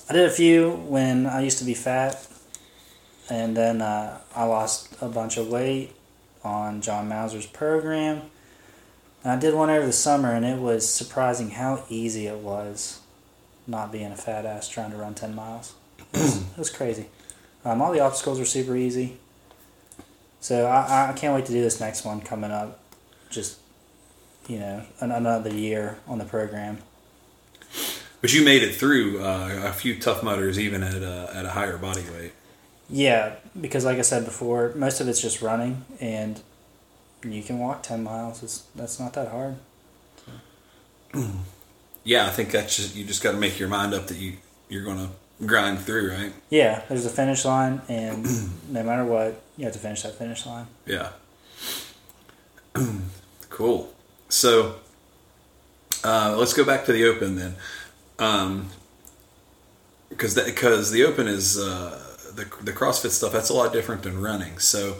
I 0.08 0.12
did 0.12 0.26
a 0.26 0.30
few 0.30 0.70
when 0.70 1.26
I 1.26 1.42
used 1.42 1.58
to 1.58 1.64
be 1.64 1.74
fat, 1.74 2.26
and 3.30 3.56
then 3.56 3.82
uh, 3.82 4.18
I 4.34 4.44
lost 4.44 4.96
a 5.00 5.08
bunch 5.08 5.36
of 5.36 5.48
weight 5.48 5.92
on 6.44 6.80
John 6.80 7.08
Mauser's 7.08 7.46
program 7.46 8.22
and 9.26 9.32
I 9.32 9.40
did 9.40 9.54
one 9.54 9.70
over 9.70 9.84
the 9.84 9.92
summer, 9.92 10.32
and 10.32 10.44
it 10.44 10.60
was 10.60 10.88
surprising 10.88 11.50
how 11.50 11.82
easy 11.88 12.28
it 12.28 12.38
was 12.38 13.00
not 13.66 13.92
being 13.92 14.12
a 14.12 14.16
fat 14.16 14.46
ass 14.46 14.68
trying 14.68 14.90
to 14.90 14.96
run 14.96 15.14
10 15.14 15.34
miles. 15.34 15.74
It 16.12 16.20
was, 16.20 16.36
it 16.36 16.58
was 16.58 16.70
crazy. 16.70 17.06
Um, 17.64 17.82
all 17.82 17.92
the 17.92 18.00
obstacles 18.00 18.38
were 18.38 18.44
super 18.44 18.76
easy. 18.76 19.18
So 20.40 20.66
I, 20.66 21.10
I 21.10 21.12
can't 21.14 21.34
wait 21.34 21.46
to 21.46 21.52
do 21.52 21.60
this 21.62 21.80
next 21.80 22.04
one 22.04 22.20
coming 22.20 22.50
up. 22.50 22.78
Just, 23.30 23.58
you 24.46 24.58
know, 24.58 24.84
another 25.00 25.52
year 25.52 25.98
on 26.06 26.18
the 26.18 26.24
program. 26.24 26.78
But 28.20 28.32
you 28.32 28.44
made 28.44 28.62
it 28.62 28.74
through 28.74 29.22
uh, 29.22 29.62
a 29.64 29.72
few 29.72 29.98
tough 29.98 30.22
mudders 30.22 30.58
even 30.58 30.82
at 30.82 31.02
a, 31.02 31.30
at 31.34 31.44
a 31.44 31.50
higher 31.50 31.76
body 31.76 32.02
weight. 32.12 32.32
Yeah, 32.88 33.34
because 33.60 33.84
like 33.84 33.98
I 33.98 34.02
said 34.02 34.24
before, 34.24 34.72
most 34.76 35.00
of 35.00 35.08
it's 35.08 35.20
just 35.20 35.42
running, 35.42 35.84
and 36.00 36.40
you 37.24 37.42
can 37.42 37.58
walk 37.58 37.82
10 37.82 38.04
miles. 38.04 38.42
It's, 38.42 38.58
that's 38.76 39.00
not 39.00 39.12
that 39.14 39.28
hard. 39.28 39.56
Yeah, 42.06 42.26
I 42.26 42.30
think 42.30 42.52
that's 42.52 42.76
just, 42.76 42.94
you 42.94 43.04
just 43.04 43.20
got 43.20 43.32
to 43.32 43.36
make 43.36 43.58
your 43.58 43.68
mind 43.68 43.92
up 43.92 44.06
that 44.06 44.16
you, 44.16 44.34
you're 44.68 44.84
going 44.84 44.98
to 44.98 45.44
grind 45.44 45.80
through, 45.80 46.12
right? 46.12 46.32
Yeah, 46.50 46.82
there's 46.88 47.04
a 47.04 47.10
finish 47.10 47.44
line, 47.44 47.82
and 47.88 48.24
no 48.70 48.84
matter 48.84 49.04
what, 49.04 49.42
you 49.56 49.64
have 49.64 49.72
to 49.72 49.80
finish 49.80 50.02
that 50.02 50.14
finish 50.14 50.46
line. 50.46 50.68
Yeah. 50.86 51.10
cool. 53.50 53.92
So 54.28 54.76
uh, 56.04 56.36
let's 56.38 56.54
go 56.54 56.64
back 56.64 56.84
to 56.84 56.92
the 56.92 57.06
open 57.06 57.34
then. 57.34 57.56
Um, 58.20 58.70
because 60.08 60.36
because 60.36 60.92
the 60.92 61.04
open 61.04 61.26
is 61.26 61.58
uh, 61.58 62.00
the 62.34 62.44
the 62.62 62.72
CrossFit 62.72 63.10
stuff. 63.10 63.32
That's 63.32 63.50
a 63.50 63.54
lot 63.54 63.72
different 63.72 64.04
than 64.04 64.22
running. 64.22 64.58
So 64.58 64.96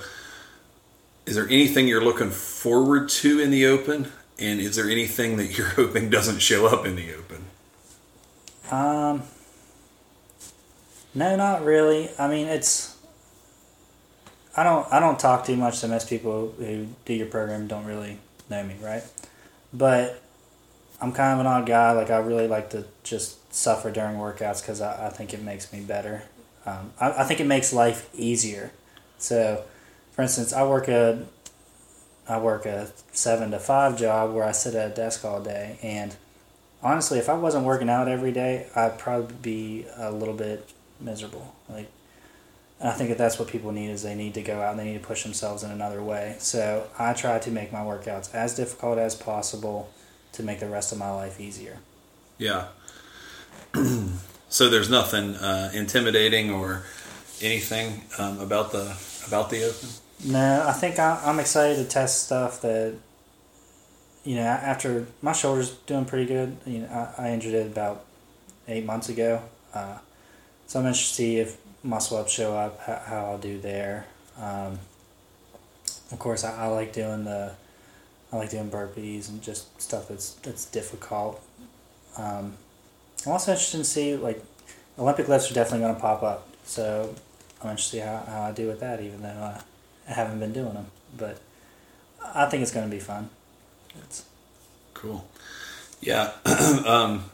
is 1.25 1.37
there 1.37 1.47
anything 1.47 1.89
you're 1.89 2.05
looking 2.05 2.31
forward 2.31 3.09
to 3.09 3.41
in 3.41 3.51
the 3.51 3.67
open 3.67 4.13
and 4.39 4.61
is 4.61 4.77
there 4.77 4.89
anything 4.89 5.37
that 5.37 5.57
you're 5.57 5.69
hoping 5.69 6.11
doesn't 6.11 6.41
show 6.41 6.67
up 6.67 6.87
in 6.87 6.97
the 6.97 7.15
open? 7.15 7.45
Um 8.71 9.23
no 11.15 11.37
not 11.37 11.65
really. 11.65 12.11
I 12.19 12.29
mean 12.29 12.47
it's 12.47 12.95
i 14.59 14.63
don't 14.63 14.91
i 14.91 14.99
don't 14.99 15.19
talk 15.19 15.45
too 15.45 15.57
much 15.57 15.81
to 15.81 15.89
most 15.89 16.09
people 16.09 16.55
who 16.59 16.87
do 17.05 17.13
your 17.13 17.27
program 17.27 17.67
don't 17.67 17.85
really 17.85 18.19
know 18.49 18.63
me 18.65 18.75
right? 18.83 19.03
But 19.73 20.23
i'm 21.01 21.13
kind 21.13 21.35
of 21.35 21.41
an 21.41 21.47
odd 21.47 21.67
guy. 21.67 21.93
Like 21.93 22.11
i 22.11 22.19
really 22.19 22.49
like 22.49 22.71
to 22.71 22.85
just 23.03 23.55
suffer 23.55 23.91
during 23.91 24.17
workouts 24.17 24.61
because 24.61 24.81
I, 24.81 25.07
I 25.07 25.11
think 25.11 25.33
it 25.33 25.43
makes 25.43 25.73
me 25.73 25.81
better. 25.81 26.23
Um, 26.67 26.93
I, 27.01 27.23
I 27.23 27.25
think 27.25 27.41
it 27.41 27.47
makes 27.47 27.73
life 27.73 28.11
easier. 28.15 28.73
So 29.19 29.65
for 30.13 30.23
instance, 30.23 30.53
I 30.53 30.67
work 30.67 30.89
a 30.89 31.27
I 32.29 32.39
work 32.39 32.67
a 32.67 32.91
seven 33.13 33.51
to 33.53 33.59
five 33.59 33.99
job 33.99 34.35
where 34.35 34.45
I 34.45 34.53
sit 34.53 34.75
at 34.75 34.93
a 34.93 34.95
desk 34.95 35.25
all 35.25 35.41
day, 35.43 35.79
and 35.83 36.17
honestly, 36.83 37.19
if 37.19 37.29
I 37.29 37.35
wasn't 37.35 37.65
working 37.65 37.89
out 37.89 38.09
every 38.09 38.33
day, 38.33 38.67
I'd 38.75 38.99
probably 38.99 39.35
be 39.43 39.87
a 39.97 40.11
little 40.11 40.35
bit 40.35 40.69
miserable. 41.01 41.55
Like, 41.69 41.89
I 42.81 42.91
think 42.93 43.09
that 43.09 43.19
that's 43.19 43.39
what 43.39 43.49
people 43.49 43.73
need 43.73 43.91
is 43.91 44.03
they 44.03 44.15
need 44.15 44.35
to 44.35 44.43
go 44.43 44.61
out 44.61 44.73
and 44.73 44.81
they 44.81 44.85
need 44.85 45.01
to 45.01 45.07
push 45.07 45.23
themselves 45.23 45.63
in 45.63 45.71
another 45.71 46.03
way. 46.03 46.37
So 46.39 46.87
I 46.99 47.15
try 47.15 47.39
to 47.39 47.51
make 47.51 47.73
my 47.73 47.81
workouts 47.81 48.35
as 48.35 48.55
difficult 48.55 48.99
as 48.99 49.15
possible 49.15 49.91
to 50.33 50.43
make 50.43 50.61
the 50.61 50.69
rest 50.69 50.93
of 50.93 50.99
my 50.99 51.11
life 51.11 51.41
easier. 51.41 51.79
Yeah. 52.39 52.69
so 54.49 54.69
there's 54.69 54.91
nothing 54.91 55.37
uh, 55.37 55.71
intimidating 55.73 56.51
or 56.51 56.85
anything 57.41 58.03
um, 58.19 58.41
about 58.41 58.73
the 58.73 58.97
about 59.27 59.51
the 59.51 59.65
open. 59.65 59.89
No, 60.27 60.67
I 60.67 60.73
think 60.73 60.99
I, 60.99 61.23
I'm 61.25 61.39
excited 61.39 61.77
to 61.77 61.85
test 61.85 62.25
stuff 62.25 62.61
that, 62.63 62.95
you 64.25 64.35
know, 64.35 64.43
after 64.43 65.07
my 65.23 65.33
shoulder's 65.33 65.71
doing 65.71 66.05
pretty 66.05 66.27
good. 66.27 66.57
You 66.67 66.81
know, 66.81 67.13
I, 67.17 67.27
I 67.27 67.31
injured 67.31 67.55
it 67.55 67.69
about 67.69 68.05
eight 68.67 68.85
months 68.85 69.09
ago. 69.09 69.41
Uh, 69.73 69.99
so 70.67 70.81
I'm 70.81 70.87
interested 70.87 71.11
to 71.11 71.15
see 71.15 71.37
if 71.37 71.59
muscle 71.85 72.17
ups 72.17 72.33
show 72.33 72.57
up, 72.57 72.81
how, 72.81 73.01
how 73.07 73.25
I'll 73.27 73.39
do 73.39 73.61
there. 73.61 74.07
Um, 74.37 74.81
of 76.11 76.19
course, 76.19 76.43
I, 76.43 76.65
I 76.65 76.67
like 76.67 76.93
doing 76.93 77.23
the, 77.25 77.53
I 78.33 78.37
like 78.37 78.51
doing 78.51 78.69
burpees 78.69 79.29
and 79.29 79.41
just 79.41 79.81
stuff 79.81 80.09
that's 80.09 80.33
that's 80.35 80.65
difficult. 80.65 81.41
Um, 82.17 82.57
I'm 83.25 83.33
also 83.33 83.53
interested 83.53 83.79
to 83.79 83.85
see 83.85 84.17
like 84.17 84.43
Olympic 84.99 85.29
lifts 85.29 85.53
are 85.53 85.55
definitely 85.55 85.81
going 85.81 85.95
to 85.95 86.01
pop 86.01 86.25
up. 86.25 86.49
So 86.65 87.15
I'm 87.63 87.71
interested 87.71 87.99
to 87.99 88.03
see 88.03 88.09
how, 88.09 88.25
how 88.27 88.43
I 88.43 88.53
do 88.53 88.67
with 88.67 88.81
that, 88.81 89.01
even 89.01 89.23
though 89.23 89.29
I 89.29 89.61
I 90.09 90.13
haven't 90.13 90.39
been 90.41 90.53
doing 90.53 90.75
them, 90.75 90.87
but 91.17 91.41
I 92.35 92.47
think 92.47 92.63
it's 92.63 92.73
going 92.73 92.89
to 92.89 92.95
be 92.95 93.01
fun. 93.01 93.31
It's 94.03 94.25
cool. 94.95 95.27
Yeah. 96.01 96.33
um, 96.87 97.25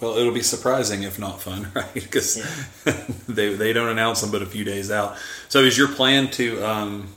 Well, 0.00 0.16
it'll 0.16 0.32
be 0.32 0.42
surprising 0.42 1.02
if 1.02 1.18
not 1.18 1.40
fun, 1.42 1.70
right? 1.74 1.92
Because 1.94 2.38
Yeah. 2.86 2.92
they 3.28 3.54
they 3.54 3.72
don't 3.72 3.88
announce 3.88 4.20
them 4.20 4.30
but 4.30 4.42
a 4.42 4.46
few 4.46 4.64
days 4.64 4.90
out. 4.90 5.16
So 5.48 5.60
is 5.60 5.76
your 5.76 5.88
plan 5.88 6.30
to 6.32 6.62
um, 6.64 7.08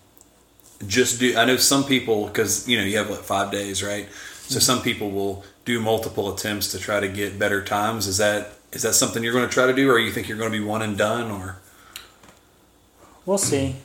just 0.87 1.19
do? 1.19 1.37
I 1.37 1.45
know 1.45 1.57
some 1.57 1.83
people 1.83 2.27
because 2.27 2.67
you 2.67 2.77
know 2.77 2.83
you 2.83 2.97
have 2.97 3.09
what 3.09 3.25
five 3.25 3.51
days, 3.51 3.83
right? 3.83 4.07
So 4.47 4.59
some 4.59 4.81
people 4.81 5.11
will 5.11 5.43
do 5.65 5.79
multiple 5.81 6.33
attempts 6.33 6.71
to 6.71 6.79
try 6.79 6.99
to 6.99 7.07
get 7.07 7.37
better 7.37 7.63
times. 7.63 8.07
Is 8.07 8.17
that 8.17 8.53
is 8.71 8.81
that 8.83 8.93
something 8.93 9.23
you're 9.23 9.33
going 9.33 9.47
to 9.47 9.53
try 9.53 9.67
to 9.67 9.73
do, 9.73 9.89
or 9.91 9.99
you 9.99 10.11
think 10.11 10.27
you're 10.27 10.37
going 10.37 10.51
to 10.51 10.57
be 10.57 10.63
one 10.63 10.81
and 10.81 10.97
done, 10.97 11.29
or 11.31 11.57
We'll 13.25 13.37
see. 13.37 13.75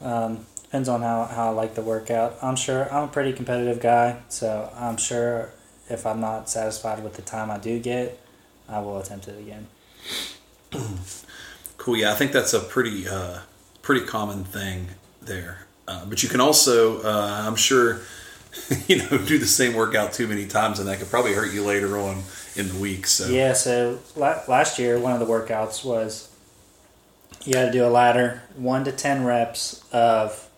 Um, 0.00 0.46
depends 0.62 0.88
on 0.88 1.02
how, 1.02 1.24
how 1.24 1.48
I 1.48 1.50
like 1.50 1.74
the 1.74 1.82
workout. 1.82 2.36
I'm 2.42 2.56
sure 2.56 2.92
I'm 2.92 3.04
a 3.04 3.08
pretty 3.08 3.32
competitive 3.32 3.80
guy, 3.80 4.20
so 4.28 4.70
I'm 4.76 4.96
sure 4.96 5.50
if 5.88 6.06
I'm 6.06 6.20
not 6.20 6.48
satisfied 6.48 7.02
with 7.02 7.14
the 7.14 7.22
time 7.22 7.50
I 7.50 7.58
do 7.58 7.78
get, 7.78 8.20
I 8.68 8.80
will 8.80 8.98
attempt 8.98 9.28
it 9.28 9.38
again. 9.38 9.66
Cool. 11.78 11.96
Yeah, 11.96 12.10
I 12.12 12.16
think 12.16 12.32
that's 12.32 12.52
a 12.54 12.60
pretty 12.60 13.08
uh, 13.08 13.38
pretty 13.82 14.04
common 14.04 14.44
thing 14.44 14.88
there. 15.22 15.60
Uh, 15.86 16.04
but 16.04 16.22
you 16.22 16.28
can 16.28 16.40
also, 16.40 17.00
uh, 17.02 17.44
I'm 17.46 17.54
sure, 17.54 18.00
you 18.88 18.98
know, 18.98 19.16
do 19.16 19.38
the 19.38 19.46
same 19.46 19.74
workout 19.74 20.12
too 20.12 20.26
many 20.26 20.46
times, 20.46 20.80
and 20.80 20.88
that 20.88 20.98
could 20.98 21.08
probably 21.08 21.32
hurt 21.32 21.54
you 21.54 21.64
later 21.64 21.96
on 21.96 22.24
in 22.56 22.68
the 22.68 22.74
week. 22.74 23.06
So 23.06 23.28
Yeah, 23.28 23.52
so 23.52 24.00
la- 24.16 24.42
last 24.48 24.78
year, 24.78 24.98
one 24.98 25.12
of 25.12 25.20
the 25.20 25.26
workouts 25.26 25.84
was 25.84 26.28
you 27.44 27.56
had 27.56 27.66
to 27.66 27.72
do 27.72 27.86
a 27.86 27.88
ladder, 27.88 28.42
one 28.56 28.84
to 28.84 28.92
10 28.92 29.24
reps 29.24 29.84
of, 29.92 30.48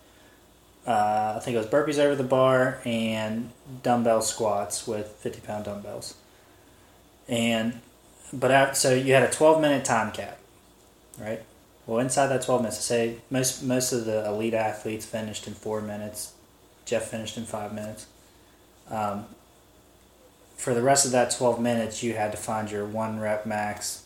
uh, 0.86 1.34
I 1.36 1.40
think 1.40 1.54
it 1.54 1.58
was 1.58 1.66
burpees 1.66 1.98
over 1.98 2.14
the 2.14 2.24
bar 2.24 2.80
and 2.84 3.50
dumbbell 3.82 4.22
squats 4.22 4.86
with 4.86 5.06
50 5.06 5.40
pound 5.40 5.64
dumbbells. 5.66 6.14
And, 7.28 7.80
but 8.32 8.50
out, 8.50 8.76
so 8.76 8.94
you 8.94 9.14
had 9.14 9.22
a 9.22 9.30
12 9.30 9.60
minute 9.60 9.84
time 9.84 10.12
cap, 10.12 10.38
right? 11.18 11.42
Well, 11.86 11.98
inside 11.98 12.28
that 12.28 12.42
12 12.42 12.62
minutes, 12.62 12.78
I 12.78 12.82
say 12.82 13.16
most, 13.30 13.62
most 13.62 13.92
of 13.92 14.04
the 14.04 14.26
elite 14.26 14.54
athletes 14.54 15.04
finished 15.04 15.46
in 15.46 15.54
four 15.54 15.80
minutes. 15.80 16.34
Jeff 16.84 17.04
finished 17.08 17.36
in 17.36 17.44
five 17.44 17.72
minutes. 17.72 18.06
Um, 18.88 19.26
for 20.56 20.74
the 20.74 20.82
rest 20.82 21.06
of 21.06 21.12
that 21.12 21.30
12 21.30 21.60
minutes, 21.60 22.02
you 22.02 22.14
had 22.14 22.32
to 22.32 22.38
find 22.38 22.70
your 22.70 22.84
one 22.84 23.18
rep 23.18 23.46
max 23.46 24.04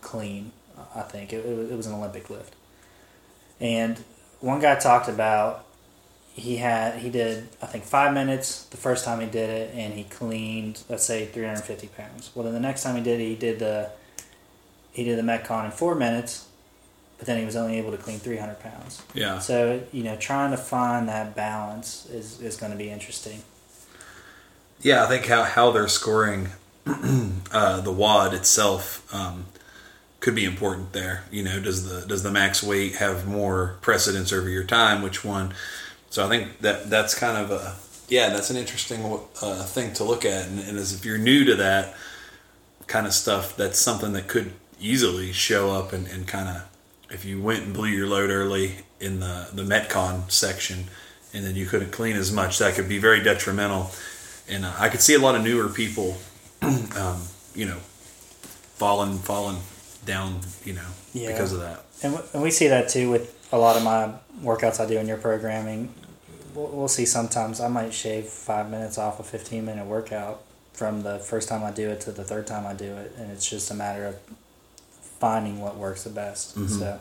clean. 0.00 0.52
I 0.94 1.02
think 1.02 1.32
it, 1.32 1.44
it, 1.44 1.56
was, 1.56 1.70
it 1.70 1.76
was 1.76 1.86
an 1.86 1.94
Olympic 1.94 2.30
lift. 2.30 2.54
And 3.60 3.98
one 4.40 4.60
guy 4.60 4.74
talked 4.76 5.08
about 5.08 5.64
he 6.32 6.56
had 6.56 6.96
he 6.98 7.10
did 7.10 7.48
I 7.62 7.66
think 7.66 7.84
five 7.84 8.12
minutes 8.12 8.64
the 8.64 8.76
first 8.76 9.04
time 9.04 9.20
he 9.20 9.26
did 9.26 9.48
it, 9.50 9.74
and 9.74 9.94
he 9.94 10.04
cleaned 10.04 10.82
let's 10.88 11.04
say 11.04 11.26
350 11.26 11.86
pounds. 11.88 12.30
Well, 12.34 12.44
then 12.44 12.54
the 12.54 12.60
next 12.60 12.82
time 12.82 12.96
he 12.96 13.02
did 13.02 13.20
it, 13.20 13.24
he 13.24 13.34
did 13.36 13.58
the 13.60 13.90
he 14.92 15.04
did 15.04 15.18
the 15.18 15.22
metcon 15.22 15.64
in 15.64 15.70
four 15.70 15.94
minutes, 15.94 16.46
but 17.18 17.26
then 17.26 17.38
he 17.38 17.44
was 17.44 17.56
only 17.56 17.78
able 17.78 17.90
to 17.92 17.96
clean 17.96 18.18
300 18.18 18.60
pounds. 18.60 19.02
yeah, 19.14 19.38
So 19.38 19.82
you 19.92 20.02
know, 20.04 20.16
trying 20.16 20.50
to 20.50 20.56
find 20.56 21.08
that 21.08 21.36
balance 21.36 22.06
is 22.06 22.40
is 22.40 22.56
going 22.56 22.72
to 22.72 22.78
be 22.78 22.90
interesting. 22.90 23.42
yeah. 24.80 25.04
I 25.04 25.06
think 25.06 25.26
how 25.26 25.44
how 25.44 25.70
they're 25.70 25.88
scoring 25.88 26.48
uh, 26.86 27.80
the 27.80 27.92
WOD 27.92 28.34
itself 28.34 29.06
um, 29.14 29.46
could 30.24 30.34
be 30.34 30.46
important 30.46 30.94
there. 30.94 31.22
You 31.30 31.42
know, 31.42 31.60
does 31.60 31.86
the 31.86 32.06
does 32.06 32.22
the 32.22 32.30
max 32.30 32.62
weight 32.62 32.94
have 32.94 33.28
more 33.28 33.76
precedence 33.82 34.32
over 34.32 34.48
your 34.48 34.64
time? 34.64 35.02
Which 35.02 35.22
one? 35.22 35.52
So 36.08 36.24
I 36.24 36.30
think 36.30 36.60
that 36.60 36.88
that's 36.88 37.14
kind 37.14 37.36
of 37.36 37.50
a 37.50 37.74
yeah, 38.08 38.30
that's 38.30 38.48
an 38.48 38.56
interesting 38.56 39.04
uh, 39.42 39.62
thing 39.64 39.92
to 39.94 40.04
look 40.04 40.24
at. 40.24 40.48
And, 40.48 40.60
and 40.60 40.78
as 40.78 40.94
if 40.94 41.04
you're 41.04 41.18
new 41.18 41.44
to 41.44 41.56
that 41.56 41.94
kind 42.86 43.06
of 43.06 43.12
stuff, 43.12 43.54
that's 43.54 43.78
something 43.78 44.14
that 44.14 44.26
could 44.26 44.54
easily 44.80 45.30
show 45.32 45.72
up 45.72 45.92
and, 45.92 46.06
and 46.06 46.26
kind 46.26 46.48
of 46.48 46.68
if 47.10 47.26
you 47.26 47.42
went 47.42 47.64
and 47.64 47.74
blew 47.74 47.88
your 47.88 48.06
load 48.06 48.30
early 48.30 48.76
in 49.00 49.20
the 49.20 49.48
the 49.52 49.62
Metcon 49.62 50.30
section, 50.30 50.84
and 51.34 51.44
then 51.44 51.54
you 51.54 51.66
couldn't 51.66 51.92
clean 51.92 52.16
as 52.16 52.32
much, 52.32 52.58
that 52.60 52.74
could 52.74 52.88
be 52.88 52.98
very 52.98 53.22
detrimental. 53.22 53.90
And 54.48 54.64
uh, 54.64 54.72
I 54.78 54.88
could 54.88 55.02
see 55.02 55.12
a 55.12 55.18
lot 55.18 55.34
of 55.34 55.44
newer 55.44 55.68
people, 55.68 56.16
um, 56.62 57.20
you 57.54 57.66
know, 57.66 57.80
falling 58.78 59.18
falling 59.18 59.58
down, 60.06 60.40
you 60.64 60.72
know, 60.74 60.86
Yeah. 61.12 61.28
because 61.32 61.52
of 61.52 61.60
that. 61.60 61.84
And, 62.02 62.12
w- 62.14 62.30
and 62.34 62.42
we 62.42 62.50
see 62.50 62.68
that 62.68 62.88
too 62.88 63.10
with 63.10 63.48
a 63.52 63.58
lot 63.58 63.76
of 63.76 63.82
my 63.82 64.12
workouts 64.42 64.80
I 64.80 64.86
do 64.86 64.98
in 64.98 65.06
your 65.06 65.16
programming. 65.16 65.92
We'll, 66.54 66.68
we'll 66.68 66.88
see 66.88 67.06
sometimes 67.06 67.60
I 67.60 67.68
might 67.68 67.92
shave 67.94 68.26
five 68.26 68.70
minutes 68.70 68.98
off 68.98 69.20
a 69.20 69.22
15 69.22 69.64
minute 69.64 69.86
workout 69.86 70.42
from 70.72 71.02
the 71.02 71.18
first 71.20 71.48
time 71.48 71.62
I 71.64 71.70
do 71.70 71.88
it 71.90 72.00
to 72.02 72.12
the 72.12 72.24
third 72.24 72.46
time 72.46 72.66
I 72.66 72.74
do 72.74 72.96
it. 72.96 73.14
And 73.18 73.30
it's 73.30 73.48
just 73.48 73.70
a 73.70 73.74
matter 73.74 74.06
of 74.06 74.16
finding 75.20 75.60
what 75.60 75.76
works 75.76 76.04
the 76.04 76.10
best. 76.10 76.56
Mhm. 76.56 76.68
So 76.78 77.00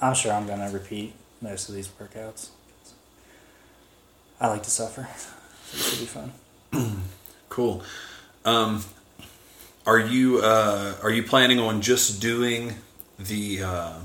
I'm 0.00 0.14
sure 0.14 0.32
I'm 0.32 0.46
going 0.46 0.60
to 0.60 0.70
repeat 0.72 1.14
most 1.42 1.68
of 1.68 1.74
these 1.74 1.88
workouts. 1.88 2.48
I 4.40 4.48
like 4.48 4.62
to 4.64 4.70
suffer. 4.70 5.08
It 5.72 5.78
should 5.78 6.00
be 6.00 6.06
fun. 6.06 6.32
Cool. 7.48 7.82
Um, 8.44 8.82
are 9.86 9.98
you 9.98 10.38
uh, 10.38 10.94
are 11.02 11.10
you 11.10 11.22
planning 11.22 11.58
on 11.58 11.80
just 11.80 12.20
doing 12.20 12.74
the 13.18 13.62
uh, 13.62 13.98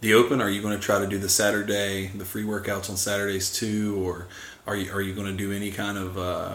the 0.00 0.14
open? 0.14 0.40
Are 0.40 0.50
you 0.50 0.62
going 0.62 0.78
to 0.78 0.82
try 0.82 0.98
to 0.98 1.06
do 1.06 1.18
the 1.18 1.28
Saturday, 1.28 2.08
the 2.08 2.24
free 2.24 2.44
workouts 2.44 2.90
on 2.90 2.96
Saturdays 2.96 3.52
too, 3.52 3.96
or 4.04 4.26
are 4.66 4.76
you 4.76 4.92
are 4.92 5.00
you 5.00 5.14
going 5.14 5.26
to 5.26 5.36
do 5.36 5.52
any 5.52 5.70
kind 5.70 5.98
of 5.98 6.18
uh, 6.18 6.54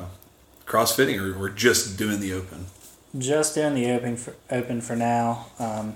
crossfitting, 0.66 1.20
or, 1.20 1.38
or 1.38 1.50
just 1.50 1.98
doing 1.98 2.20
the 2.20 2.34
open? 2.34 2.68
just 3.18 3.56
doing 3.56 3.74
the 3.74 3.92
open 3.92 4.16
for, 4.16 4.36
open 4.50 4.82
for 4.82 4.96
now. 4.96 5.48
Um, 5.60 5.96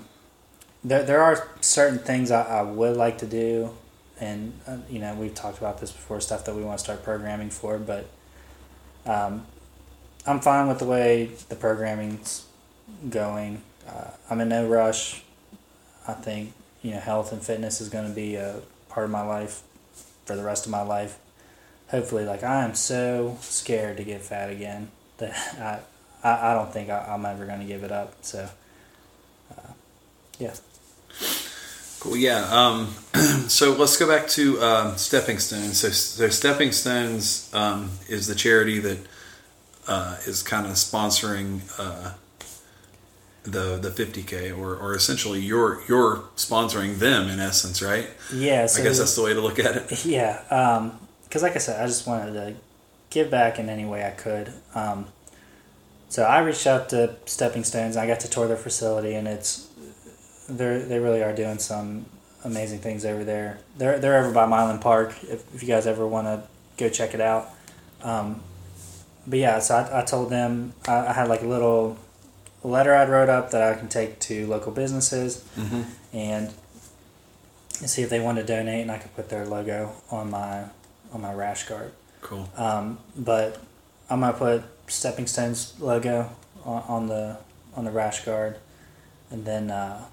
there, 0.84 1.02
there 1.02 1.22
are 1.22 1.48
certain 1.60 1.98
things 1.98 2.30
I, 2.30 2.42
I 2.42 2.62
would 2.62 2.96
like 2.96 3.18
to 3.18 3.26
do, 3.26 3.70
and 4.20 4.52
uh, 4.66 4.78
you 4.88 4.98
know 4.98 5.14
we've 5.14 5.34
talked 5.34 5.58
about 5.58 5.80
this 5.80 5.92
before, 5.92 6.20
stuff 6.20 6.44
that 6.44 6.54
we 6.54 6.62
want 6.62 6.78
to 6.78 6.84
start 6.84 7.02
programming 7.02 7.50
for. 7.50 7.78
But 7.78 8.06
um, 9.04 9.46
I'm 10.26 10.40
fine 10.40 10.66
with 10.68 10.80
the 10.80 10.86
way 10.86 11.30
the 11.48 11.54
programming's 11.54 12.46
going. 13.08 13.62
Uh, 13.88 14.10
I'm 14.28 14.40
in 14.40 14.48
no 14.48 14.66
rush. 14.66 15.22
I 16.08 16.14
think 16.14 16.52
you 16.82 16.92
know 16.92 17.00
health 17.00 17.32
and 17.32 17.42
fitness 17.42 17.80
is 17.80 17.88
going 17.88 18.08
to 18.08 18.14
be 18.14 18.36
a 18.36 18.60
part 18.88 19.04
of 19.04 19.10
my 19.10 19.22
life 19.22 19.62
for 20.24 20.36
the 20.36 20.42
rest 20.42 20.66
of 20.66 20.72
my 20.72 20.82
life. 20.82 21.18
Hopefully, 21.88 22.24
like 22.24 22.42
I 22.42 22.64
am 22.64 22.74
so 22.74 23.38
scared 23.40 23.96
to 23.98 24.04
get 24.04 24.22
fat 24.22 24.50
again 24.50 24.90
that 25.18 25.32
I 25.60 25.80
I, 26.26 26.50
I 26.50 26.54
don't 26.54 26.72
think 26.72 26.90
I, 26.90 27.06
I'm 27.08 27.24
ever 27.24 27.46
going 27.46 27.60
to 27.60 27.66
give 27.66 27.84
it 27.84 27.92
up. 27.92 28.14
So, 28.22 28.48
uh, 29.56 29.72
yeah. 30.38 30.54
Cool. 32.00 32.16
Yeah. 32.16 32.48
Um, 32.50 32.94
so 33.48 33.72
let's 33.72 33.96
go 33.96 34.08
back 34.08 34.26
to 34.28 34.60
um, 34.60 34.96
Stepping 34.96 35.38
Stones. 35.38 35.78
So, 35.78 35.90
so 35.90 36.28
Stepping 36.28 36.72
Stones 36.72 37.50
um, 37.54 37.90
is 38.08 38.26
the 38.26 38.34
charity 38.34 38.80
that 38.80 38.98
uh, 39.88 40.16
is 40.26 40.42
kind 40.42 40.66
of 40.66 40.72
sponsoring 40.72 41.60
uh, 41.78 42.14
the 43.44 43.76
the 43.76 43.90
50k, 43.90 44.56
or, 44.56 44.76
or 44.76 44.94
essentially 44.94 45.40
you're 45.40 45.82
you're 45.88 46.24
sponsoring 46.36 46.98
them 46.98 47.28
in 47.28 47.40
essence, 47.40 47.82
right? 47.82 48.08
Yeah. 48.32 48.66
So, 48.66 48.80
I 48.80 48.84
guess 48.84 48.98
that's 48.98 49.14
the 49.14 49.22
way 49.22 49.34
to 49.34 49.40
look 49.40 49.58
at 49.58 49.76
it. 49.76 50.04
Yeah. 50.04 50.90
Because, 51.24 51.42
like 51.42 51.56
I 51.56 51.58
said, 51.58 51.82
I 51.82 51.86
just 51.86 52.06
wanted 52.06 52.32
to 52.32 52.54
give 53.10 53.30
back 53.30 53.58
in 53.58 53.68
any 53.68 53.84
way 53.84 54.06
I 54.06 54.10
could. 54.10 54.52
Um, 54.74 55.06
so 56.08 56.22
I 56.22 56.40
reached 56.40 56.66
out 56.66 56.88
to 56.90 57.16
Stepping 57.26 57.64
Stones. 57.64 57.96
I 57.96 58.06
got 58.06 58.20
to 58.20 58.30
tour 58.30 58.46
their 58.46 58.56
facility, 58.56 59.14
and 59.14 59.26
it's 59.26 59.68
they 60.48 60.78
they 60.78 60.98
really 60.98 61.22
are 61.22 61.34
doing 61.34 61.58
some 61.58 62.06
amazing 62.44 62.78
things 62.78 63.04
over 63.04 63.24
there. 63.24 63.58
They're 63.76 63.98
they're 63.98 64.18
over 64.18 64.32
by 64.32 64.46
Mylan 64.46 64.80
Park. 64.80 65.14
If, 65.24 65.54
if 65.54 65.62
you 65.62 65.68
guys 65.68 65.86
ever 65.86 66.06
want 66.06 66.26
to 66.26 66.42
go 66.76 66.88
check 66.88 67.14
it 67.14 67.20
out. 67.20 67.50
Um, 68.02 68.42
but 69.26 69.38
yeah, 69.38 69.58
so 69.58 69.76
I, 69.76 70.00
I 70.00 70.04
told 70.04 70.30
them 70.30 70.72
I, 70.86 71.08
I 71.08 71.12
had 71.12 71.28
like 71.28 71.42
a 71.42 71.46
little 71.46 71.98
letter 72.62 72.94
I'd 72.94 73.08
wrote 73.08 73.28
up 73.28 73.50
that 73.52 73.62
I 73.62 73.78
can 73.78 73.88
take 73.88 74.18
to 74.20 74.46
local 74.46 74.72
businesses 74.72 75.44
Mm-hmm. 75.56 75.82
and 76.12 76.52
see 77.70 78.02
if 78.02 78.08
they 78.10 78.20
want 78.20 78.38
to 78.38 78.44
donate, 78.44 78.82
and 78.82 78.90
I 78.90 78.98
could 78.98 79.14
put 79.14 79.28
their 79.28 79.44
logo 79.46 79.92
on 80.10 80.30
my 80.30 80.64
on 81.12 81.20
my 81.20 81.32
rash 81.34 81.64
guard. 81.68 81.92
Cool. 82.22 82.48
Um, 82.56 82.98
but 83.16 83.60
I'm 84.10 84.20
gonna 84.20 84.32
put 84.32 84.62
Stepping 84.88 85.26
Stones 85.26 85.74
logo 85.78 86.30
on, 86.64 86.82
on 86.88 87.06
the 87.08 87.36
on 87.74 87.84
the 87.84 87.90
rash 87.90 88.24
guard, 88.24 88.56
and 89.30 89.44
then 89.44 89.70
uh, 89.70 90.04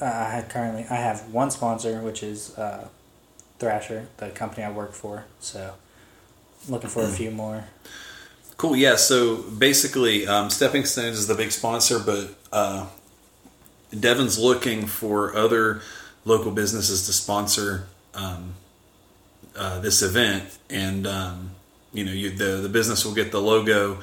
I 0.00 0.30
had 0.30 0.48
currently 0.48 0.84
I 0.88 0.94
have 0.96 1.32
one 1.32 1.50
sponsor, 1.50 2.00
which 2.00 2.22
is 2.22 2.56
uh, 2.56 2.86
Thrasher, 3.58 4.06
the 4.18 4.28
company 4.30 4.62
I 4.62 4.70
work 4.70 4.92
for. 4.92 5.24
So 5.40 5.74
looking 6.68 6.88
for 6.90 7.02
a 7.02 7.08
few 7.08 7.30
more. 7.32 7.64
Cool. 8.58 8.74
Yeah. 8.76 8.96
So 8.96 9.36
basically, 9.36 10.26
um, 10.26 10.50
Stepping 10.50 10.84
Stones 10.84 11.16
is 11.16 11.28
the 11.28 11.36
big 11.36 11.52
sponsor, 11.52 12.00
but 12.00 12.34
uh, 12.52 12.86
Devan's 13.92 14.36
looking 14.36 14.86
for 14.86 15.34
other 15.34 15.80
local 16.24 16.50
businesses 16.50 17.06
to 17.06 17.12
sponsor 17.12 17.86
um, 18.14 18.54
uh, 19.56 19.78
this 19.78 20.02
event, 20.02 20.58
and 20.68 21.06
um, 21.06 21.50
you 21.92 22.04
know, 22.04 22.10
you, 22.10 22.30
the 22.30 22.56
the 22.56 22.68
business 22.68 23.04
will 23.04 23.14
get 23.14 23.30
the 23.30 23.40
logo 23.40 23.98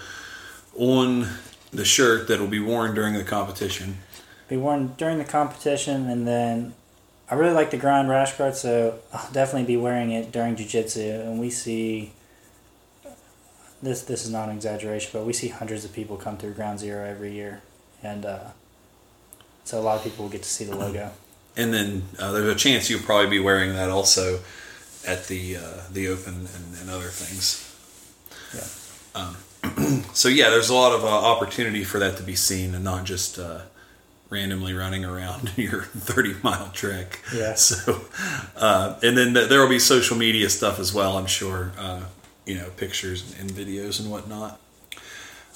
on 0.78 1.28
the 1.72 1.86
shirt 1.86 2.30
that 2.30 2.40
will 2.40 2.48
be 2.48 2.62
worn 2.62 2.96
during 2.96 3.14
the 3.14 3.26
competition. 3.26 3.98
Be 4.48 4.56
worn 4.56 4.96
during 4.98 5.18
the 5.18 5.26
competition, 5.26 6.10
and 6.10 6.26
then 6.26 6.74
I 7.30 7.36
really 7.36 7.54
like 7.54 7.72
the 7.72 7.78
Grynd 7.78 8.08
rash 8.08 8.38
guard, 8.38 8.56
so 8.56 9.00
I'll 9.12 9.32
definitely 9.34 9.68
be 9.68 9.76
wearing 9.76 10.12
it 10.12 10.32
during 10.32 10.56
jujitsu. 10.56 11.28
And 11.28 11.42
we 11.42 11.50
see 11.50 12.14
this. 13.86 14.02
This 14.04 14.26
is 14.26 14.32
not 14.32 14.50
an 14.50 14.56
exaggeration, 14.56 15.12
but 15.14 15.26
we 15.26 15.34
see 15.34 15.48
hundreds 15.48 15.86
of 15.86 15.94
people 15.94 16.18
come 16.18 16.38
through 16.38 16.54
Ground 16.54 16.80
Zero 16.80 17.06
every 17.06 17.34
year, 17.34 17.62
and 18.04 18.26
uh, 18.26 18.50
so 19.64 19.80
a 19.80 19.82
lot 19.82 19.98
of 19.98 20.04
people 20.04 20.26
will 20.26 20.32
get 20.32 20.44
to 20.44 20.50
see 20.50 20.66
the 20.66 20.76
logo. 20.76 21.12
And 21.58 21.74
then 21.74 22.04
uh, 22.20 22.34
there's 22.34 22.54
a 22.54 22.56
chance 22.56 22.90
you'll 22.90 23.00
probably 23.00 23.30
be 23.30 23.40
wearing 23.40 23.72
that 23.76 23.90
also 23.90 24.42
at 25.08 25.28
the 25.28 25.56
uh, 25.56 25.62
the 25.90 26.10
open 26.10 26.34
and, 26.34 26.78
and 26.82 26.90
other 26.90 27.08
things. 27.08 27.64
Yeah. 28.54 29.22
Um, 29.22 30.04
so 30.14 30.28
yeah, 30.28 30.50
there's 30.50 30.68
a 30.68 30.74
lot 30.76 30.92
of 30.92 31.06
uh, 31.06 31.08
opportunity 31.08 31.86
for 31.86 31.98
that 32.00 32.18
to 32.18 32.24
be 32.24 32.36
seen 32.36 32.76
and 32.76 32.84
not 32.84 33.06
just 33.06 33.40
uh, 33.40 33.62
randomly 34.30 34.74
running 34.74 35.06
around 35.06 35.52
your 35.58 35.84
30 35.84 36.36
mile 36.44 36.72
trek. 36.74 37.22
Yeah. 37.34 37.56
So, 37.66 38.02
uh, 38.58 39.00
and 39.02 39.18
then 39.18 39.34
th- 39.34 39.48
there 39.48 39.62
will 39.62 39.70
be 39.70 39.80
social 39.80 40.18
media 40.18 40.50
stuff 40.50 40.78
as 40.78 40.94
well. 40.94 41.18
I'm 41.18 41.26
sure. 41.26 41.72
Uh, 41.78 42.02
you 42.46 42.56
know, 42.56 42.70
pictures 42.78 43.36
and 43.40 43.50
videos 43.50 44.00
and 44.00 44.12
whatnot. 44.12 44.60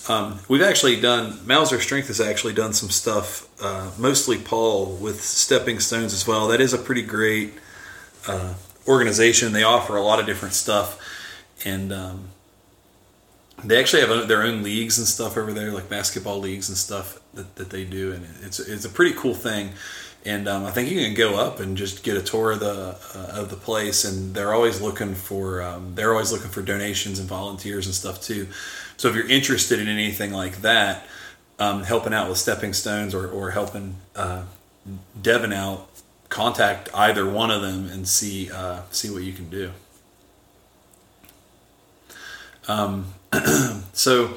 Um, 0.07 0.39
we've 0.47 0.61
actually 0.61 0.99
done 0.99 1.45
Mauser 1.45 1.79
Strength 1.79 2.07
has 2.07 2.21
actually 2.21 2.53
done 2.53 2.73
some 2.73 2.89
stuff, 2.89 3.47
uh, 3.61 3.91
mostly 3.97 4.37
Paul 4.37 4.95
with 4.95 5.21
Stepping 5.21 5.79
Stones 5.79 6.13
as 6.13 6.25
well. 6.25 6.47
That 6.47 6.61
is 6.61 6.73
a 6.73 6.77
pretty 6.77 7.01
great 7.01 7.53
uh, 8.27 8.53
organization. 8.87 9.51
They 9.51 9.63
offer 9.63 9.97
a 9.97 10.01
lot 10.01 10.19
of 10.19 10.25
different 10.25 10.53
stuff, 10.53 10.99
and 11.65 11.91
um, 11.91 12.29
they 13.63 13.77
actually 13.77 14.01
have 14.01 14.27
their 14.27 14.43
own 14.43 14.63
leagues 14.63 14.97
and 14.97 15.07
stuff 15.07 15.35
over 15.35 15.51
there, 15.51 15.71
like 15.71 15.89
basketball 15.89 16.39
leagues 16.39 16.69
and 16.69 16.77
stuff 16.77 17.19
that, 17.33 17.55
that 17.57 17.69
they 17.69 17.83
do, 17.83 18.13
and 18.13 18.25
it's 18.41 18.59
it's 18.59 18.85
a 18.85 18.89
pretty 18.89 19.15
cool 19.15 19.35
thing. 19.35 19.71
And 20.25 20.47
um, 20.49 20.65
I 20.65 20.71
think 20.71 20.91
you 20.91 20.99
can 20.99 21.13
go 21.13 21.37
up 21.37 21.59
and 21.59 21.77
just 21.77 22.03
get 22.03 22.17
a 22.17 22.21
tour 22.21 22.51
of 22.51 22.59
the 22.59 22.97
uh, 23.15 23.41
of 23.41 23.49
the 23.49 23.55
place, 23.55 24.03
and 24.03 24.35
they're 24.35 24.53
always 24.53 24.81
looking 24.81 25.15
for 25.15 25.61
um, 25.61 25.95
they're 25.95 26.11
always 26.11 26.31
looking 26.31 26.49
for 26.49 26.61
donations 26.61 27.19
and 27.19 27.27
volunteers 27.27 27.85
and 27.85 27.95
stuff 27.95 28.21
too. 28.21 28.47
So 28.97 29.07
if 29.07 29.15
you're 29.15 29.29
interested 29.29 29.79
in 29.79 29.87
anything 29.87 30.33
like 30.33 30.61
that, 30.61 31.05
um, 31.57 31.83
helping 31.83 32.13
out 32.13 32.27
with 32.27 32.37
stepping 32.37 32.73
stones 32.73 33.15
or, 33.15 33.29
or 33.29 33.51
helping 33.51 33.95
uh, 34.15 34.43
Devan 35.21 35.53
out, 35.53 35.89
contact 36.29 36.89
either 36.93 37.29
one 37.29 37.49
of 37.49 37.61
them 37.61 37.87
and 37.87 38.07
see 38.07 38.51
uh, 38.51 38.81
see 38.91 39.09
what 39.09 39.23
you 39.23 39.33
can 39.33 39.49
do. 39.49 39.71
Um, 42.67 43.13
so, 43.93 44.35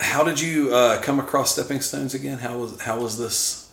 how 0.00 0.24
did 0.24 0.40
you 0.40 0.74
uh, 0.74 1.00
come 1.02 1.18
across 1.18 1.52
stepping 1.52 1.80
stones 1.80 2.14
again? 2.14 2.38
How 2.38 2.58
was 2.58 2.80
how 2.80 3.00
was 3.00 3.18
this? 3.18 3.70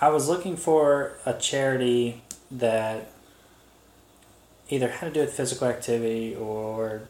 I 0.00 0.08
was 0.08 0.28
looking 0.28 0.56
for 0.56 1.16
a 1.24 1.32
charity 1.32 2.22
that 2.50 3.10
either 4.68 4.88
had 4.88 5.06
to 5.06 5.12
do 5.12 5.20
with 5.20 5.32
physical 5.32 5.66
activity 5.68 6.34
or 6.34 7.08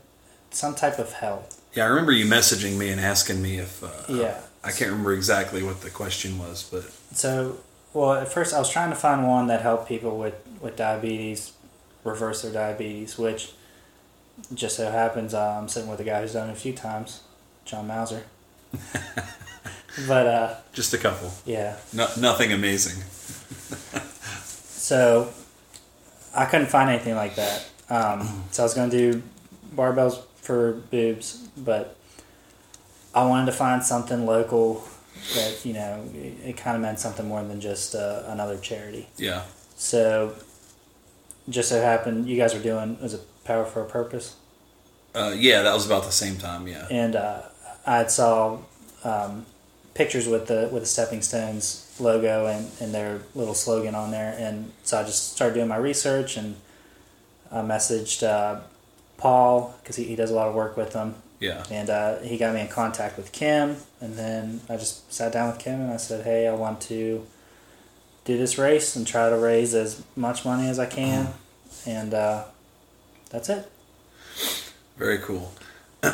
some 0.51 0.75
type 0.75 0.99
of 0.99 1.13
health. 1.15 1.61
Yeah, 1.75 1.85
I 1.85 1.89
remember 1.89 2.13
you 2.13 2.27
messaging 2.27 2.79
me 2.79 2.91
and 2.91 3.01
asking 3.01 3.43
me 3.43 3.59
if. 3.59 3.83
Uh, 3.83 3.89
Yeah. 4.09 4.41
I 4.65 4.71
can't 4.73 4.91
remember 4.91 5.13
exactly 5.13 5.63
what 5.63 5.83
the 5.83 5.91
question 5.91 6.39
was, 6.39 6.69
but 6.69 6.91
So, 7.17 7.59
well, 7.93 8.15
at 8.15 8.33
first 8.33 8.53
I 8.53 8.59
was 8.59 8.69
trying 8.69 8.91
to 8.91 8.97
find 8.97 9.29
one 9.29 9.47
that 9.47 9.63
helped 9.63 9.87
people 9.87 10.19
with, 10.19 10.35
with 10.61 10.75
diabetes 10.75 11.53
reverse 12.03 12.43
their 12.43 12.53
diabetes, 12.53 13.17
which 13.17 13.53
just 14.55 14.77
so 14.77 14.91
happens 14.91 15.35
uh, 15.35 15.59
I'm 15.61 15.69
sitting 15.69 15.89
with 15.89 16.01
a 16.01 16.05
guy 16.05 16.21
who's 16.21 16.33
done 16.33 16.49
it 16.49 16.53
a 16.53 16.57
few 16.57 16.73
times, 16.73 17.21
John 17.65 17.87
Mauser. 17.87 18.25
but 20.09 20.27
uh, 20.27 20.55
just 20.73 20.93
a 20.95 20.99
couple. 20.99 21.33
yeah, 21.45 21.77
No, 21.93 22.07
nothing 22.19 22.53
amazing. 22.53 23.03
so 24.45 25.33
I 26.35 26.45
couldn't 26.47 26.67
find 26.69 26.91
anything 26.91 27.15
like 27.15 27.37
that. 27.37 27.67
Um, 27.89 28.45
so 28.51 28.63
I 28.63 28.65
was 28.65 28.75
going 28.75 28.91
to 28.91 29.13
do 29.13 29.23
barbells 29.75 30.23
for 30.37 30.73
boobs, 30.91 31.37
but 31.57 31.97
I 33.15 33.25
wanted 33.27 33.47
to 33.47 33.53
find 33.53 33.83
something 33.83 34.27
local 34.27 34.87
that 35.35 35.65
you 35.65 35.73
know 35.73 36.05
it, 36.15 36.51
it 36.51 36.57
kind 36.57 36.77
of 36.77 36.83
meant 36.83 37.01
something 37.01 37.27
more 37.27 37.43
than 37.43 37.61
just 37.61 37.95
uh, 37.95 38.23
another 38.27 38.59
charity. 38.59 39.09
Yeah. 39.17 39.43
So, 39.77 40.35
just 41.49 41.69
so 41.69 41.81
happened 41.81 42.29
you 42.29 42.37
guys 42.37 42.55
were 42.55 42.61
doing 42.63 42.99
was 43.01 43.15
it 43.15 43.21
Power 43.45 43.65
for 43.65 43.83
a 43.83 43.87
Purpose, 43.87 44.37
Uh, 45.15 45.33
yeah, 45.37 45.63
that 45.63 45.73
was 45.73 45.87
about 45.87 46.05
the 46.05 46.13
same 46.13 46.37
time. 46.37 46.67
Yeah. 46.69 46.87
and 46.91 47.15
uh, 47.17 47.43
I 47.87 48.07
saw 48.07 48.59
um, 49.05 49.47
pictures 49.95 50.27
with 50.27 50.47
the 50.49 50.69
with 50.73 50.83
the 50.83 50.89
Stepping 50.89 51.23
Stones 51.23 51.83
logo 51.99 52.47
and, 52.47 52.71
and 52.81 52.93
their 52.93 53.21
little 53.35 53.55
slogan 53.55 53.95
on 53.95 54.11
there, 54.11 54.35
and 54.39 54.73
so 54.85 54.99
I 54.99 55.05
just 55.05 55.33
started 55.33 55.55
doing 55.55 55.69
my 55.69 55.77
research 55.77 56.37
and 56.37 56.57
I 57.51 57.61
messaged 57.61 58.23
uh, 58.23 58.61
Paul 59.17 59.75
because 59.83 59.97
he, 59.97 60.05
he 60.05 60.17
does 60.17 60.31
a 60.31 60.35
lot 60.35 60.49
of 60.49 60.55
work 60.55 60.77
with 60.77 60.93
them, 60.93 61.15
Yeah. 61.41 61.63
and 61.71 61.89
uh, 61.89 62.19
he 62.19 62.37
got 62.37 62.53
me 62.55 62.61
in 62.61 62.69
contact 62.69 63.17
with 63.17 63.31
Kim, 63.33 63.77
and 64.01 64.17
then 64.17 64.61
I 64.69 64.77
just 64.77 65.11
sat 65.13 65.33
down 65.33 65.49
with 65.53 65.59
Kim 65.61 65.81
and 65.81 65.93
I 65.93 65.97
said, 65.97 66.25
"Hey, 66.25 66.49
I 66.49 66.53
want 66.55 66.81
to 66.83 67.25
do 68.25 68.37
this 68.37 68.59
race 68.59 68.97
and 68.97 69.07
try 69.07 69.31
to 69.31 69.37
raise 69.37 69.75
as 69.75 70.03
much 70.17 70.45
money 70.45 70.69
as 70.69 70.79
I 70.81 70.87
can," 70.87 71.29
and 71.87 72.13
uh, 72.13 72.45
that's 73.31 73.49
it. 73.49 73.71
Very 74.99 75.19
cool. 75.19 75.53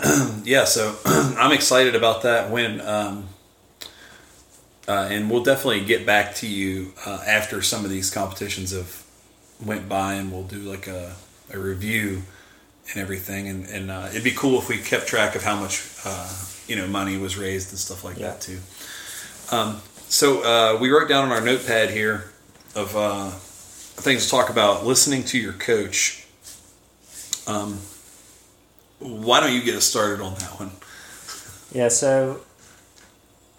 yeah, 0.45 0.65
so 0.65 0.97
I'm 1.05 1.53
excited 1.53 1.95
about 1.95 2.23
that 2.23 2.51
when, 2.51 2.81
um, 2.81 3.29
uh, 4.89 5.09
and 5.11 5.31
we'll 5.31 5.43
definitely 5.45 5.85
get 5.85 6.07
back 6.07 6.35
to 6.37 6.47
you 6.47 6.93
uh, 7.07 7.23
after 7.27 7.63
some 7.63 7.85
of 7.85 7.91
these 7.91 8.11
competitions 8.11 8.73
have 8.73 9.05
went 9.65 9.89
by, 9.89 10.15
and 10.15 10.33
we'll 10.33 10.43
do 10.45 10.59
like 10.59 10.87
a, 10.89 11.15
a 11.53 11.59
review 11.59 12.23
and 12.91 13.01
everything. 13.03 13.49
And, 13.49 13.67
and 13.67 13.91
uh, 13.91 14.07
it'd 14.11 14.25
be 14.25 14.33
cool 14.33 14.59
if 14.59 14.69
we 14.69 14.79
kept 14.79 15.07
track 15.07 15.35
of 15.37 15.45
how 15.45 15.59
much 15.59 15.85
uh, 16.05 16.33
you 16.67 16.77
know 16.77 16.87
money 16.87 17.17
was 17.17 17.37
raised 17.37 17.71
and 17.71 17.79
stuff 17.79 18.05
like 18.05 18.19
Yeah. 18.19 18.29
that 18.29 18.41
too. 18.41 18.59
Um, 19.51 19.81
so 20.09 20.43
uh, 20.43 20.79
we 20.81 20.91
wrote 20.91 21.09
down 21.09 21.25
on 21.25 21.33
our 21.33 21.41
notepad 21.41 21.91
here 21.91 22.31
of 22.75 22.97
uh, 22.97 23.31
things 23.31 24.25
to 24.25 24.31
talk 24.31 24.51
about. 24.51 24.85
Listening 24.85 25.23
to 25.25 25.39
your 25.39 25.53
coach. 25.53 26.27
Um, 27.47 27.79
why 29.03 29.41
don't 29.41 29.53
you 29.53 29.63
get 29.63 29.75
us 29.75 29.85
started 29.85 30.21
on 30.21 30.35
that 30.35 30.61
one? 30.61 30.71
Yeah, 31.73 31.89
so 31.89 32.41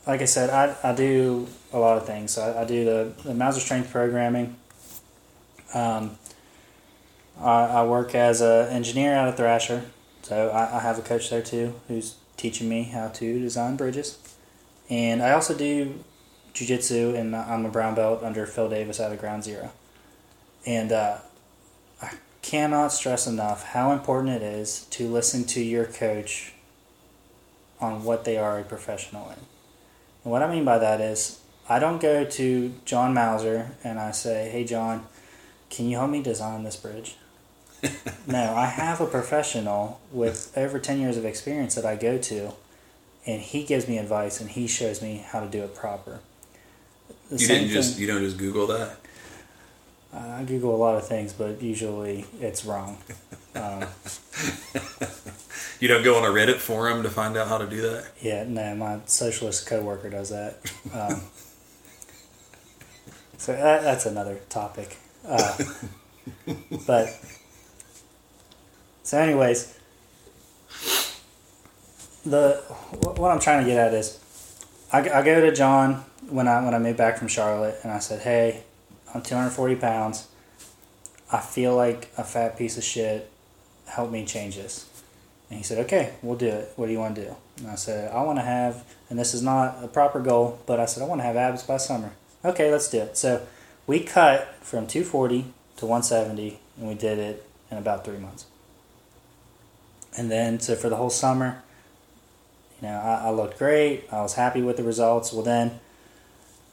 like 0.06 0.22
I 0.22 0.26
said, 0.26 0.50
I, 0.50 0.76
I 0.84 0.94
do 0.94 1.48
a 1.72 1.80
lot 1.80 1.98
of 1.98 2.06
things. 2.06 2.38
I, 2.38 2.62
I 2.62 2.66
do 2.66 2.86
the, 2.86 3.14
the 3.24 3.34
Mauser 3.34 3.60
Strength 3.60 3.92
Programming. 3.92 4.56
Um, 5.74 6.18
I, 7.40 7.66
I 7.66 7.86
work 7.86 8.14
as 8.16 8.42
an 8.42 8.70
engineer 8.70 9.16
out 9.16 9.28
at 9.28 9.38
Thrasher. 9.38 9.86
So 10.22 10.50
I, 10.50 10.78
I 10.78 10.80
have 10.80 10.98
a 11.00 11.02
coach 11.02 11.30
there 11.30 11.42
too 11.42 11.80
who's 11.88 12.16
teaching 12.38 12.70
me 12.70 12.84
how 12.84 13.10
to 13.10 13.40
design 13.40 13.76
bridges. 13.76 14.18
And 14.90 15.22
I 15.24 15.32
also 15.32 15.58
do 15.58 16.04
jujitsu, 16.54 17.18
and 17.18 17.36
I'm 17.36 17.66
a 17.66 17.70
brown 17.70 17.96
belt 17.96 18.24
under 18.24 18.46
Phil 18.46 18.70
Davis 18.70 19.00
out 19.00 19.12
of 19.12 19.20
Ground 19.20 19.44
Zero. 19.44 19.72
And 20.66 20.92
uh, 20.92 21.18
cannot 22.44 22.90
stress 22.92 23.26
enough 23.26 23.64
how 23.70 23.92
important 23.92 24.30
it 24.30 24.44
is 24.44 24.86
to 24.92 25.08
listen 25.08 25.46
to 25.46 25.62
your 25.64 25.86
coach 25.86 26.54
on 27.80 28.04
what 28.04 28.26
they 28.26 28.38
are 28.38 28.60
a 28.60 28.64
professional 28.64 29.30
in. 29.30 29.38
And 30.24 30.32
what 30.32 30.44
I 30.44 30.52
mean 30.52 30.64
by 30.66 30.78
that 30.78 31.02
is, 31.02 31.40
I 31.68 31.80
don't 31.80 32.02
go 32.02 32.24
to 32.26 32.74
John 32.86 33.14
Mauser 33.14 33.72
and 33.84 33.98
I 34.00 34.12
say, 34.12 34.50
"Hey, 34.50 34.66
John, 34.66 35.06
can 35.70 35.88
you 35.90 35.98
help 35.98 36.12
me 36.12 36.22
design 36.22 36.64
this 36.64 36.76
bridge?" 36.76 37.16
no, 38.28 38.54
I 38.56 38.66
have 38.68 39.02
a 39.02 39.06
professional 39.08 40.00
with 40.12 40.56
over 40.58 40.80
ten 40.80 41.00
years 41.00 41.18
of 41.18 41.26
experience 41.26 41.76
that 41.76 41.86
I 41.86 41.96
go 41.96 42.18
to, 42.18 42.52
and 43.26 43.42
he 43.42 43.64
gives 43.64 43.88
me 43.88 43.98
advice 43.98 44.40
and 44.40 44.50
he 44.50 44.68
shows 44.68 45.02
me 45.02 45.26
how 45.28 45.40
to 45.40 45.48
do 45.48 45.64
it 45.64 45.74
proper. 45.76 46.20
The 47.30 47.38
You 47.38 47.48
didn't 47.48 47.70
just 47.70 47.94
thing- 47.94 48.02
you 48.02 48.08
don't 48.08 48.22
just 48.24 48.38
Google 48.38 48.68
that. 48.68 48.98
Uh, 50.14 50.38
I 50.40 50.44
Google 50.44 50.76
a 50.76 50.78
lot 50.78 50.96
of 50.96 51.08
things, 51.08 51.34
but 51.34 51.62
usually 51.62 52.26
it's 52.40 52.66
wrong. 52.66 52.98
Um, 53.56 53.86
You 55.84 55.90
don't 55.90 56.02
go 56.02 56.16
on 56.16 56.24
a 56.24 56.34
Reddit 56.34 56.60
forum 56.60 57.04
to 57.04 57.10
find 57.10 57.36
out 57.36 57.50
how 57.50 57.58
to 57.58 57.68
do 57.68 57.82
that. 57.82 58.06
Yeah, 58.22 58.46
no, 58.48 58.74
my 58.74 59.00
socialist 59.06 59.68
coworker 59.68 60.10
does 60.10 60.30
that. 60.30 60.60
Um, 60.94 61.24
so 63.38 63.52
that, 63.52 63.84
that's 63.84 64.06
another 64.06 64.40
topic. 64.48 64.96
Uh, 65.28 65.58
but 66.88 67.10
so, 69.04 69.18
anyways, 69.18 69.78
the 72.26 72.64
what 73.18 73.32
I'm 73.32 73.42
trying 73.42 73.66
to 73.66 73.70
get 73.70 73.78
at 73.78 73.94
is, 73.94 74.22
I, 74.94 75.00
I 75.00 75.22
go 75.22 75.42
to 75.42 75.54
John 75.54 76.06
when 76.30 76.48
I 76.48 76.64
when 76.64 76.74
I 76.74 76.80
moved 76.80 76.98
back 76.98 77.18
from 77.18 77.28
Charlotte, 77.28 77.76
and 77.84 77.92
I 77.92 78.00
said, 78.00 78.22
"Hey, 78.22 78.64
I'm 79.14 79.22
240 79.22 79.76
pounds. 79.76 80.28
I 81.32 81.40
feel 81.40 81.76
like 81.76 82.12
a 82.18 82.24
fat 82.24 82.58
piece 82.58 82.78
of 82.78 82.84
shit. 82.84 83.30
Help 83.88 84.12
me 84.12 84.26
change 84.26 84.56
this." 84.56 84.88
And 85.54 85.60
he 85.60 85.64
said, 85.64 85.86
okay, 85.86 86.14
we'll 86.24 86.36
do 86.36 86.48
it. 86.48 86.74
What 86.78 86.88
do 86.88 86.92
you 86.92 86.98
want 86.98 87.16
to 87.16 87.26
do? 87.26 87.36
And 87.60 87.68
I 87.68 87.76
said, 87.76 88.12
I 88.12 88.24
want 88.24 88.40
to 88.40 88.44
have, 88.44 88.84
and 89.08 89.20
this 89.20 89.36
is 89.36 89.44
not 89.44 89.84
a 89.84 89.88
proper 89.88 90.20
goal, 90.20 90.60
but 90.66 90.80
I 90.80 90.86
said, 90.86 91.04
I 91.04 91.06
want 91.06 91.22
to 91.22 91.26
have 91.26 91.36
abs 91.36 91.62
by 91.62 91.78
summer. 91.78 92.14
Okay, 92.44 92.72
let's 92.72 92.90
do 92.90 93.02
it. 93.02 93.18
So 93.18 93.46
we 93.86 94.00
cut 94.00 94.56
from 94.62 94.88
240 94.88 95.46
to 95.78 95.86
170, 95.86 96.60
and 96.80 96.88
we 96.88 96.96
did 96.96 97.20
it 97.20 97.48
in 97.70 97.78
about 97.78 98.04
three 98.04 98.18
months. 98.18 98.48
And 100.18 100.32
then, 100.32 100.60
so 100.60 100.76
for 100.76 100.90
the 100.90 100.96
whole 100.96 101.12
summer, 101.12 101.62
you 102.82 102.88
know, 102.88 102.96
I, 103.00 103.28
I 103.28 103.30
looked 103.30 103.60
great. 103.60 104.06
I 104.12 104.22
was 104.22 104.34
happy 104.34 104.64
with 104.64 104.78
the 104.78 104.84
results. 104.84 105.32
Well, 105.32 105.44
then 105.44 105.80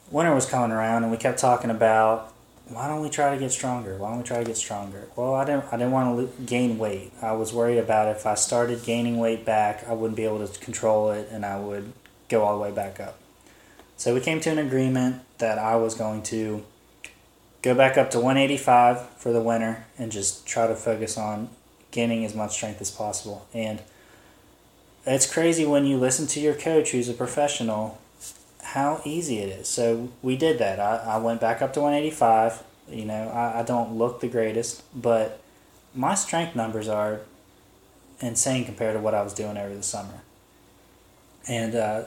winter 0.09 0.33
was 0.33 0.47
coming 0.47 0.71
around, 0.71 1.03
and 1.03 1.11
we 1.11 1.19
kept 1.19 1.37
talking 1.37 1.69
about 1.69 2.30
why 2.73 2.87
don't 2.87 3.01
we 3.01 3.09
try 3.09 3.33
to 3.33 3.39
get 3.39 3.51
stronger? 3.51 3.97
Why 3.97 4.09
don't 4.09 4.19
we 4.19 4.23
try 4.23 4.39
to 4.39 4.45
get 4.45 4.57
stronger? 4.57 5.07
Well, 5.15 5.33
I 5.33 5.45
didn't. 5.45 5.65
I 5.71 5.77
didn't 5.77 5.91
want 5.91 6.17
to 6.37 6.43
gain 6.43 6.77
weight. 6.77 7.11
I 7.21 7.33
was 7.33 7.53
worried 7.53 7.77
about 7.77 8.15
if 8.15 8.25
I 8.25 8.35
started 8.35 8.83
gaining 8.83 9.17
weight 9.19 9.45
back, 9.45 9.87
I 9.87 9.93
wouldn't 9.93 10.17
be 10.17 10.23
able 10.23 10.45
to 10.45 10.59
control 10.59 11.11
it, 11.11 11.29
and 11.31 11.45
I 11.45 11.59
would 11.59 11.91
go 12.29 12.43
all 12.43 12.57
the 12.57 12.63
way 12.63 12.71
back 12.71 12.99
up. 12.99 13.17
So 13.97 14.13
we 14.13 14.21
came 14.21 14.39
to 14.41 14.49
an 14.49 14.57
agreement 14.57 15.21
that 15.37 15.59
I 15.59 15.75
was 15.75 15.93
going 15.93 16.23
to 16.23 16.63
go 17.61 17.75
back 17.75 17.97
up 17.97 18.09
to 18.11 18.17
185 18.17 19.09
for 19.11 19.31
the 19.31 19.41
winter 19.41 19.85
and 19.97 20.11
just 20.11 20.47
try 20.47 20.65
to 20.65 20.75
focus 20.75 21.17
on 21.17 21.49
gaining 21.91 22.25
as 22.25 22.33
much 22.33 22.53
strength 22.53 22.81
as 22.81 22.89
possible. 22.89 23.47
And 23.53 23.81
it's 25.05 25.31
crazy 25.31 25.65
when 25.65 25.85
you 25.85 25.97
listen 25.97 26.25
to 26.27 26.39
your 26.39 26.55
coach 26.55 26.91
who's 26.91 27.09
a 27.09 27.13
professional 27.13 28.00
how 28.71 29.01
easy 29.03 29.39
it 29.39 29.49
is. 29.49 29.67
So 29.67 30.09
we 30.21 30.37
did 30.37 30.57
that. 30.59 30.79
I, 30.79 31.15
I 31.15 31.17
went 31.17 31.41
back 31.41 31.61
up 31.61 31.73
to 31.73 31.81
185. 31.81 32.63
You 32.89 33.03
know, 33.03 33.27
I, 33.27 33.59
I 33.59 33.63
don't 33.63 33.97
look 33.97 34.21
the 34.21 34.29
greatest, 34.29 34.81
but 34.99 35.41
my 35.93 36.15
strength 36.15 36.55
numbers 36.55 36.87
are 36.87 37.19
insane 38.21 38.63
compared 38.63 38.95
to 38.95 39.01
what 39.01 39.13
I 39.13 39.23
was 39.23 39.33
doing 39.33 39.57
over 39.57 39.75
the 39.75 39.83
summer. 39.83 40.21
And 41.49 41.75
uh, 41.75 42.03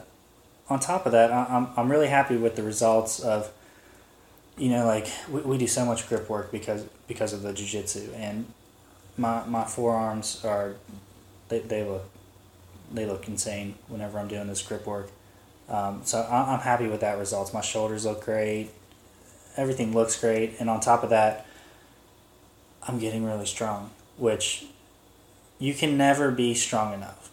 on 0.70 0.80
top 0.80 1.04
of 1.04 1.12
that, 1.12 1.30
I, 1.30 1.44
I'm, 1.50 1.68
I'm 1.76 1.90
really 1.90 2.08
happy 2.08 2.38
with 2.38 2.56
the 2.56 2.62
results 2.62 3.20
of, 3.20 3.52
you 4.56 4.70
know, 4.70 4.86
like 4.86 5.08
we, 5.30 5.42
we 5.42 5.58
do 5.58 5.66
so 5.66 5.84
much 5.84 6.08
grip 6.08 6.30
work 6.30 6.50
because 6.50 6.86
because 7.06 7.34
of 7.34 7.42
the 7.42 7.52
jiu-jitsu 7.52 8.10
and 8.16 8.46
my, 9.18 9.44
my 9.44 9.64
forearms 9.64 10.42
are, 10.46 10.76
they, 11.50 11.58
they 11.58 11.84
look, 11.84 12.08
they 12.90 13.04
look 13.04 13.28
insane 13.28 13.74
whenever 13.88 14.18
I'm 14.18 14.28
doing 14.28 14.46
this 14.46 14.62
grip 14.62 14.86
work 14.86 15.10
um, 15.68 16.02
so 16.04 16.22
I'm 16.22 16.60
happy 16.60 16.86
with 16.86 17.00
that 17.00 17.18
results. 17.18 17.52
My 17.52 17.60
shoulders 17.60 18.04
look 18.04 18.24
great. 18.24 18.70
Everything 19.56 19.94
looks 19.94 20.18
great, 20.20 20.56
and 20.58 20.68
on 20.68 20.80
top 20.80 21.02
of 21.02 21.10
that, 21.10 21.46
I'm 22.86 22.98
getting 22.98 23.24
really 23.24 23.46
strong, 23.46 23.90
which 24.18 24.66
you 25.58 25.74
can 25.74 25.96
never 25.96 26.30
be 26.30 26.54
strong 26.54 26.92
enough. 26.92 27.30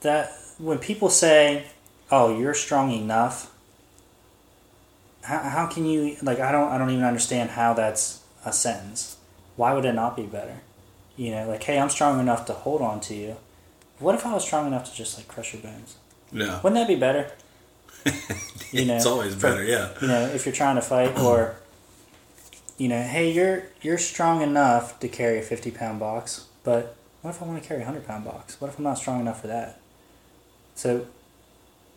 That 0.00 0.32
when 0.58 0.78
people 0.78 1.10
say, 1.10 1.66
"Oh, 2.10 2.38
you're 2.38 2.54
strong 2.54 2.92
enough," 2.92 3.52
how, 5.22 5.38
how 5.38 5.66
can 5.66 5.84
you 5.84 6.16
like? 6.22 6.40
I 6.40 6.52
don't 6.52 6.70
I 6.70 6.78
don't 6.78 6.90
even 6.90 7.04
understand 7.04 7.50
how 7.50 7.74
that's 7.74 8.22
a 8.44 8.52
sentence. 8.52 9.16
Why 9.56 9.74
would 9.74 9.84
it 9.84 9.92
not 9.92 10.16
be 10.16 10.24
better? 10.24 10.60
You 11.16 11.32
know, 11.32 11.48
like, 11.48 11.64
hey, 11.64 11.78
I'm 11.78 11.90
strong 11.90 12.18
enough 12.20 12.46
to 12.46 12.54
hold 12.54 12.80
on 12.80 13.00
to 13.00 13.14
you. 13.14 13.36
What 13.98 14.14
if 14.14 14.24
I 14.24 14.32
was 14.32 14.44
strong 14.44 14.66
enough 14.66 14.88
to 14.90 14.96
just 14.96 15.18
like 15.18 15.28
crush 15.28 15.52
your 15.52 15.62
bones? 15.62 15.96
Yeah. 16.32 16.60
Wouldn't 16.62 16.74
that 16.80 16.88
be 16.88 16.96
better? 16.96 17.30
You 18.72 18.84
know, 18.84 18.94
it's 18.94 19.06
always 19.06 19.34
for- 19.34 19.40
better, 19.40 19.64
yeah. 19.64 19.88
You 20.00 20.06
know, 20.06 20.26
if 20.26 20.46
you're 20.46 20.54
trying 20.54 20.76
to 20.76 20.80
fight, 20.82 21.18
or 21.18 21.56
you 22.78 22.86
know, 22.86 23.02
hey, 23.02 23.32
you're 23.32 23.64
you're 23.82 23.98
strong 23.98 24.42
enough 24.42 25.00
to 25.00 25.08
carry 25.08 25.40
a 25.40 25.42
50 25.42 25.72
pound 25.72 25.98
box, 25.98 26.46
but 26.62 26.94
what 27.22 27.30
if 27.30 27.42
I 27.42 27.46
want 27.46 27.60
to 27.60 27.68
carry 27.68 27.80
a 27.82 27.84
100 27.84 28.06
pound 28.06 28.24
box? 28.24 28.60
What 28.60 28.68
if 28.68 28.78
I'm 28.78 28.84
not 28.84 28.96
strong 28.98 29.20
enough 29.20 29.40
for 29.40 29.48
that? 29.48 29.80
So, 30.76 31.06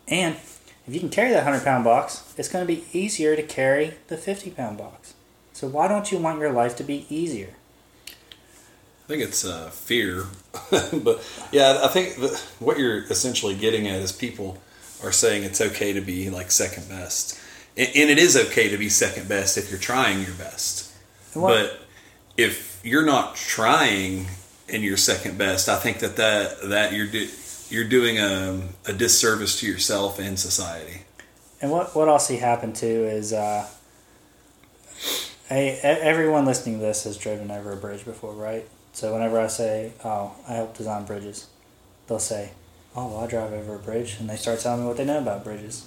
and 0.08 0.34
if 0.34 0.92
you 0.92 0.98
can 0.98 1.10
carry 1.10 1.30
that 1.30 1.44
100 1.44 1.62
pound 1.64 1.84
box, 1.84 2.34
it's 2.36 2.48
going 2.48 2.66
to 2.66 2.72
be 2.74 2.84
easier 2.92 3.36
to 3.36 3.42
carry 3.44 3.94
the 4.08 4.16
50 4.16 4.50
pound 4.50 4.76
box. 4.76 5.14
So 5.52 5.68
why 5.68 5.86
don't 5.86 6.10
you 6.10 6.18
want 6.18 6.40
your 6.40 6.50
life 6.52 6.74
to 6.78 6.82
be 6.82 7.06
easier? 7.08 7.54
I 9.04 9.06
think 9.06 9.22
it's 9.22 9.44
uh, 9.44 9.68
fear, 9.68 10.24
but 10.70 11.22
yeah, 11.52 11.80
I 11.82 11.88
think 11.88 12.16
the, 12.16 12.42
what 12.58 12.78
you're 12.78 13.02
essentially 13.04 13.54
getting 13.54 13.86
at 13.86 14.00
is 14.00 14.12
people 14.12 14.62
are 15.02 15.12
saying 15.12 15.44
it's 15.44 15.60
okay 15.60 15.92
to 15.92 16.00
be 16.00 16.30
like 16.30 16.50
second 16.50 16.88
best, 16.88 17.38
and, 17.76 17.88
and 17.94 18.08
it 18.08 18.16
is 18.16 18.34
okay 18.34 18.70
to 18.70 18.78
be 18.78 18.88
second 18.88 19.28
best 19.28 19.58
if 19.58 19.70
you're 19.70 19.78
trying 19.78 20.22
your 20.22 20.34
best. 20.34 20.90
But 21.34 21.80
if 22.38 22.80
you're 22.82 23.04
not 23.04 23.36
trying 23.36 24.26
and 24.70 24.82
you're 24.82 24.96
second 24.96 25.36
best, 25.36 25.68
I 25.68 25.76
think 25.76 25.98
that 25.98 26.16
that, 26.16 26.70
that 26.70 26.92
you're 26.94 27.06
do, 27.06 27.28
you're 27.68 27.84
doing 27.84 28.18
a, 28.18 28.62
a 28.86 28.94
disservice 28.94 29.60
to 29.60 29.66
yourself 29.66 30.18
and 30.18 30.38
society. 30.38 31.02
And 31.60 31.70
what 31.70 31.94
what 31.94 32.08
I'll 32.08 32.18
see 32.18 32.36
happen 32.36 32.72
too 32.72 33.04
is, 33.04 33.34
uh, 33.34 33.68
hey, 35.48 35.78
everyone 35.82 36.46
listening 36.46 36.78
to 36.78 36.86
this 36.86 37.04
has 37.04 37.18
driven 37.18 37.50
over 37.50 37.72
a 37.72 37.76
bridge 37.76 38.04
before, 38.04 38.32
right? 38.32 38.66
So 38.94 39.12
whenever 39.12 39.38
I 39.40 39.48
say, 39.48 39.92
"Oh, 40.04 40.32
I 40.48 40.54
help 40.54 40.76
design 40.76 41.04
bridges," 41.04 41.48
they'll 42.06 42.18
say, 42.20 42.52
"Oh, 42.94 43.08
well, 43.08 43.24
I 43.24 43.26
drive 43.26 43.52
over 43.52 43.74
a 43.74 43.78
bridge," 43.78 44.16
and 44.18 44.30
they 44.30 44.36
start 44.36 44.60
telling 44.60 44.82
me 44.82 44.86
what 44.86 44.96
they 44.96 45.04
know 45.04 45.18
about 45.18 45.44
bridges. 45.44 45.86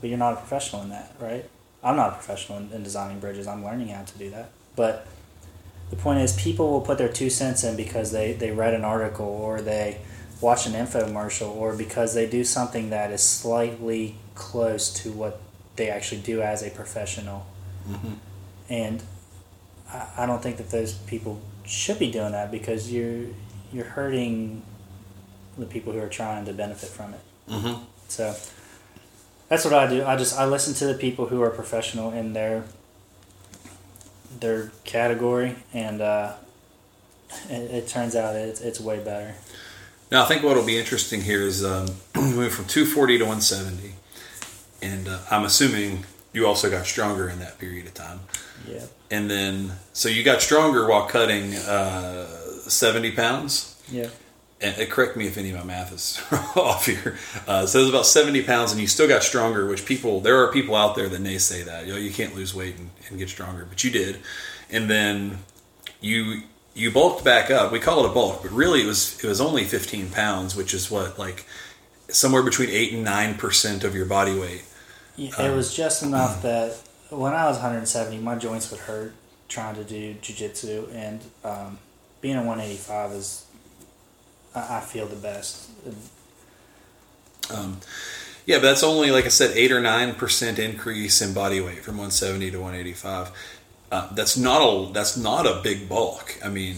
But 0.00 0.10
you're 0.10 0.18
not 0.18 0.34
a 0.34 0.36
professional 0.36 0.82
in 0.82 0.90
that, 0.90 1.14
right? 1.18 1.48
I'm 1.82 1.96
not 1.96 2.10
a 2.10 2.12
professional 2.12 2.58
in, 2.58 2.70
in 2.72 2.82
designing 2.82 3.18
bridges. 3.18 3.46
I'm 3.46 3.64
learning 3.64 3.88
how 3.88 4.04
to 4.04 4.18
do 4.18 4.30
that. 4.30 4.50
But 4.76 5.06
the 5.90 5.96
point 5.96 6.20
is, 6.20 6.34
people 6.34 6.70
will 6.70 6.82
put 6.82 6.98
their 6.98 7.08
two 7.08 7.30
cents 7.30 7.64
in 7.64 7.76
because 7.76 8.12
they, 8.12 8.32
they 8.34 8.50
read 8.50 8.74
an 8.74 8.84
article 8.84 9.26
or 9.26 9.60
they 9.60 10.00
watch 10.40 10.66
an 10.66 10.72
infomercial 10.72 11.48
or 11.48 11.74
because 11.74 12.14
they 12.14 12.28
do 12.28 12.44
something 12.44 12.90
that 12.90 13.10
is 13.10 13.22
slightly 13.22 14.16
close 14.34 14.92
to 15.02 15.12
what 15.12 15.40
they 15.76 15.88
actually 15.88 16.20
do 16.20 16.42
as 16.42 16.62
a 16.62 16.70
professional. 16.70 17.46
Mm-hmm. 17.88 18.14
And 18.68 19.02
I, 19.90 20.08
I 20.18 20.26
don't 20.26 20.42
think 20.42 20.56
that 20.58 20.70
those 20.70 20.94
people 20.94 21.40
should 21.66 21.98
be 21.98 22.10
doing 22.10 22.32
that 22.32 22.50
because 22.50 22.92
you're 22.92 23.26
you're 23.72 23.84
hurting 23.84 24.62
the 25.58 25.66
people 25.66 25.92
who 25.92 26.00
are 26.00 26.08
trying 26.08 26.44
to 26.44 26.52
benefit 26.52 26.88
from 26.88 27.14
it. 27.14 27.20
Mm-hmm. 27.48 27.82
So 28.08 28.34
that's 29.48 29.64
what 29.64 29.74
I 29.74 29.88
do. 29.88 30.04
I 30.04 30.16
just 30.16 30.38
I 30.38 30.46
listen 30.46 30.74
to 30.74 30.86
the 30.86 30.94
people 30.94 31.26
who 31.26 31.42
are 31.42 31.50
professional 31.50 32.12
in 32.12 32.32
their 32.32 32.64
their 34.40 34.72
category, 34.84 35.56
and 35.72 36.00
uh, 36.00 36.34
it, 37.48 37.70
it 37.70 37.88
turns 37.88 38.16
out 38.16 38.36
it's 38.36 38.60
it's 38.60 38.80
way 38.80 39.02
better. 39.02 39.34
Now, 40.10 40.24
I 40.24 40.26
think 40.26 40.42
what 40.42 40.56
will 40.56 40.66
be 40.66 40.78
interesting 40.78 41.22
here 41.22 41.42
is 41.42 41.64
um, 41.64 41.88
we 42.14 42.36
went 42.36 42.52
from 42.52 42.66
240 42.66 43.18
to 43.18 43.24
170, 43.24 43.94
and 44.82 45.08
uh, 45.08 45.18
I'm 45.30 45.44
assuming 45.44 46.04
you 46.34 46.46
also 46.46 46.70
got 46.70 46.84
stronger 46.84 47.28
in 47.28 47.38
that 47.38 47.58
period 47.58 47.86
of 47.86 47.94
time. 47.94 48.20
Yeah. 48.68 48.84
And 49.10 49.30
then, 49.30 49.72
so 49.92 50.08
you 50.08 50.22
got 50.22 50.42
stronger 50.42 50.86
while 50.86 51.06
cutting 51.06 51.54
uh, 51.54 52.26
70 52.66 53.12
pounds. 53.12 53.80
Yeah. 53.90 54.08
And 54.60 54.88
correct 54.90 55.16
me 55.16 55.26
if 55.26 55.36
any 55.36 55.50
of 55.50 55.58
my 55.58 55.64
math 55.64 55.92
is 55.92 56.22
off 56.56 56.86
here. 56.86 57.18
Uh, 57.46 57.66
so 57.66 57.78
it 57.78 57.82
was 57.82 57.90
about 57.90 58.06
70 58.06 58.42
pounds, 58.42 58.72
and 58.72 58.80
you 58.80 58.86
still 58.86 59.08
got 59.08 59.22
stronger, 59.22 59.66
which 59.66 59.84
people, 59.84 60.20
there 60.20 60.42
are 60.42 60.50
people 60.50 60.74
out 60.74 60.96
there 60.96 61.08
that 61.08 61.20
may 61.20 61.38
say 61.38 61.62
that. 61.62 61.86
You 61.86 61.92
know, 61.92 61.98
you 61.98 62.12
can't 62.12 62.34
lose 62.34 62.54
weight 62.54 62.76
and, 62.76 62.90
and 63.08 63.18
get 63.18 63.28
stronger, 63.28 63.66
but 63.68 63.84
you 63.84 63.90
did. 63.90 64.18
And 64.70 64.90
then 64.90 65.38
you 66.00 66.42
you 66.74 66.90
bulked 66.90 67.24
back 67.24 67.50
up. 67.50 67.70
We 67.70 67.78
call 67.78 68.04
it 68.04 68.10
a 68.10 68.12
bulk, 68.12 68.42
but 68.42 68.50
really 68.50 68.82
it 68.82 68.86
was 68.86 69.22
it 69.22 69.28
was 69.28 69.40
only 69.40 69.64
15 69.64 70.10
pounds, 70.10 70.56
which 70.56 70.74
is 70.74 70.90
what 70.90 71.18
like 71.18 71.46
somewhere 72.08 72.42
between 72.42 72.70
eight 72.70 72.92
and 72.92 73.04
nine 73.04 73.36
percent 73.36 73.84
of 73.84 73.94
your 73.94 74.06
body 74.06 74.38
weight. 74.38 74.64
It 75.16 75.54
was 75.54 75.74
just 75.74 76.02
enough 76.02 76.42
that 76.42 76.76
when 77.10 77.32
I 77.32 77.46
was 77.46 77.56
170, 77.56 78.18
my 78.18 78.34
joints 78.34 78.70
would 78.70 78.80
hurt 78.80 79.14
trying 79.48 79.76
to 79.76 79.84
do 79.84 80.14
jujitsu, 80.14 80.92
and 80.94 81.20
um, 81.44 81.78
being 82.20 82.34
at 82.34 82.44
185 82.44 83.12
is, 83.12 83.46
I, 84.54 84.78
I 84.78 84.80
feel 84.80 85.06
the 85.06 85.16
best. 85.16 85.70
Um, 87.52 87.78
yeah, 88.46 88.56
but 88.56 88.62
that's 88.62 88.82
only 88.82 89.10
like 89.10 89.24
I 89.24 89.28
said, 89.28 89.56
eight 89.56 89.72
or 89.72 89.80
nine 89.80 90.14
percent 90.14 90.58
increase 90.58 91.22
in 91.22 91.32
body 91.32 91.60
weight 91.60 91.84
from 91.84 91.96
170 91.96 92.50
to 92.50 92.58
185. 92.58 93.30
Uh, 93.92 94.12
that's 94.14 94.36
not 94.36 94.60
a 94.60 94.92
that's 94.92 95.16
not 95.16 95.46
a 95.46 95.60
big 95.62 95.88
bulk. 95.88 96.36
I 96.44 96.48
mean, 96.48 96.76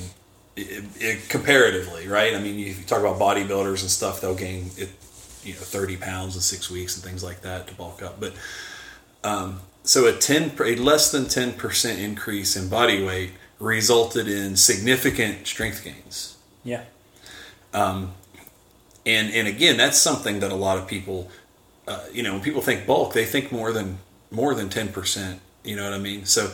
it, 0.57 0.85
it, 0.97 1.29
comparatively, 1.29 2.09
right? 2.09 2.35
I 2.35 2.41
mean, 2.41 2.59
you 2.59 2.75
talk 2.87 3.01
about 3.01 3.19
bodybuilders 3.19 3.83
and 3.83 3.91
stuff; 3.91 4.21
they'll 4.21 4.35
gain 4.35 4.71
it, 4.77 4.91
you 5.47 5.55
know, 5.55 5.61
30 5.61 5.97
pounds 5.97 6.35
in 6.35 6.41
six 6.43 6.71
weeks 6.71 6.97
and 6.97 7.05
things 7.05 7.23
like 7.23 7.43
that 7.43 7.69
to 7.69 7.75
bulk 7.75 8.03
up. 8.03 8.19
But 8.19 8.35
um, 9.23 9.61
so 9.85 10.07
a 10.07 10.13
10 10.13 10.53
a 10.61 10.77
less 10.77 11.11
than 11.11 11.27
10 11.27 11.55
percent 11.55 12.01
increase 12.01 12.57
in 12.57 12.69
body 12.69 13.03
weight 13.03 13.33
resulted 13.59 14.29
in 14.29 14.57
significant 14.57 15.47
strength 15.47 15.85
gains. 15.85 16.37
Yeah. 16.65 16.85
Um, 17.73 18.15
and 19.05 19.33
and 19.33 19.47
again, 19.47 19.77
that's 19.77 19.99
something 19.99 20.41
that 20.41 20.51
a 20.51 20.57
lot 20.57 20.79
of 20.79 20.89
people, 20.89 21.31
uh, 21.87 22.05
you 22.13 22.23
know, 22.23 22.33
when 22.33 22.43
people 22.43 22.63
think 22.63 22.87
bulk, 22.87 23.13
they 23.13 23.25
think 23.25 23.53
more 23.53 23.73
than 23.73 23.99
more 24.31 24.55
than 24.55 24.69
ten 24.69 24.89
percent. 24.89 25.41
You 25.63 25.77
know 25.77 25.85
what 25.85 25.93
I 25.93 25.99
mean? 25.99 26.25
So 26.27 26.53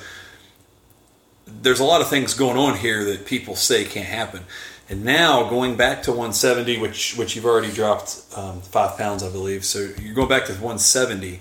there's 1.47 1.81
a 1.81 1.85
lot 1.85 2.01
of 2.01 2.09
things 2.09 2.35
going 2.35 2.57
on 2.57 2.77
here 2.77 3.05
that 3.05 3.27
people 3.27 3.57
say 3.57 3.85
can't 3.85 4.07
happen. 4.07 4.43
And 4.89 5.05
now 5.05 5.49
going 5.49 5.77
back 5.77 6.03
to 6.05 6.11
170, 6.11 6.79
which 6.79 7.17
which 7.17 7.35
you've 7.37 7.47
already 7.47 7.73
dropped 7.73 8.25
um, 8.37 8.61
five 8.61 8.99
pounds, 8.99 9.23
I 9.23 9.31
believe. 9.31 9.65
So 9.65 9.91
you're 10.01 10.15
going 10.15 10.29
back 10.29 10.45
to 10.47 10.53
170. 10.53 11.41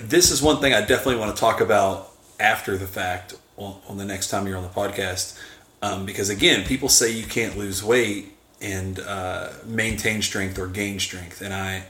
This 0.00 0.30
is 0.30 0.42
one 0.42 0.60
thing 0.60 0.74
I 0.74 0.80
definitely 0.80 1.16
want 1.16 1.34
to 1.34 1.40
talk 1.40 1.60
about 1.60 2.10
after 2.38 2.76
the 2.76 2.86
fact 2.86 3.34
on, 3.56 3.80
on 3.88 3.96
the 3.96 4.04
next 4.04 4.28
time 4.28 4.46
you're 4.46 4.56
on 4.56 4.62
the 4.62 4.68
podcast, 4.68 5.38
um, 5.82 6.04
because 6.04 6.28
again, 6.28 6.64
people 6.64 6.88
say 6.88 7.10
you 7.10 7.24
can't 7.24 7.56
lose 7.56 7.82
weight 7.82 8.34
and 8.60 9.00
uh, 9.00 9.50
maintain 9.64 10.20
strength 10.20 10.58
or 10.58 10.66
gain 10.66 10.98
strength, 10.98 11.40
and 11.40 11.54
I 11.54 11.84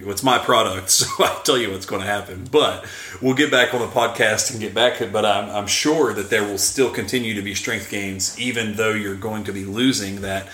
it's 0.00 0.22
my 0.22 0.38
product, 0.38 0.90
so 0.98 1.06
I 1.24 1.40
tell 1.44 1.58
you 1.58 1.70
what's 1.70 1.86
going 1.86 2.02
to 2.02 2.06
happen. 2.06 2.48
But 2.50 2.84
we'll 3.20 3.34
get 3.34 3.50
back 3.50 3.74
on 3.74 3.80
the 3.80 3.86
podcast 3.86 4.50
and 4.50 4.60
get 4.60 4.74
back. 4.74 5.00
But 5.12 5.24
I'm, 5.24 5.50
I'm 5.50 5.66
sure 5.66 6.12
that 6.12 6.30
there 6.30 6.44
will 6.44 6.58
still 6.58 6.90
continue 6.90 7.34
to 7.34 7.42
be 7.42 7.54
strength 7.54 7.90
gains, 7.90 8.38
even 8.38 8.76
though 8.76 8.92
you're 8.92 9.16
going 9.16 9.44
to 9.44 9.52
be 9.52 9.64
losing 9.64 10.22
that 10.22 10.48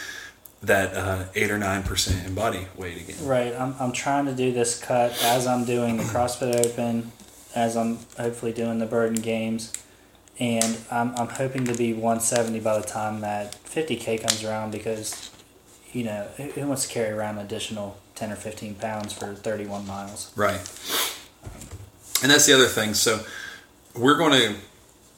that 0.62 0.94
uh, 0.94 1.24
eight 1.34 1.50
or 1.50 1.58
nine 1.58 1.82
percent 1.82 2.26
in 2.26 2.34
body 2.34 2.66
weight 2.76 3.00
again. 3.00 3.24
Right. 3.24 3.54
I'm, 3.54 3.74
I'm 3.78 3.92
trying 3.92 4.26
to 4.26 4.34
do 4.34 4.52
this 4.52 4.80
cut 4.80 5.12
as 5.22 5.46
I'm 5.46 5.64
doing 5.64 5.96
the 5.96 6.02
CrossFit 6.02 6.66
Open, 6.66 7.12
as 7.54 7.76
I'm 7.76 7.98
hopefully 8.16 8.52
doing 8.52 8.78
the 8.78 8.86
Burden 8.86 9.20
Games, 9.20 9.72
and 10.38 10.78
I'm, 10.90 11.14
I'm 11.16 11.28
hoping 11.28 11.64
to 11.66 11.74
be 11.74 11.92
170 11.92 12.60
by 12.60 12.78
the 12.78 12.86
time 12.86 13.20
that 13.20 13.52
50k 13.64 14.20
comes 14.20 14.44
around 14.44 14.70
because, 14.70 15.30
you 15.92 16.04
know, 16.04 16.24
who 16.36 16.66
wants 16.66 16.86
to 16.86 16.92
carry 16.92 17.10
around 17.10 17.38
additional 17.38 17.98
10 18.18 18.32
or 18.32 18.36
15 18.36 18.74
pounds 18.74 19.12
for 19.12 19.34
31 19.34 19.86
miles? 19.86 20.32
Right. 20.36 20.60
And 22.22 22.30
that's 22.30 22.46
the 22.46 22.54
other 22.54 22.66
thing. 22.66 22.94
So 22.94 23.20
we're 23.94 24.16
going 24.16 24.32
to 24.32 24.54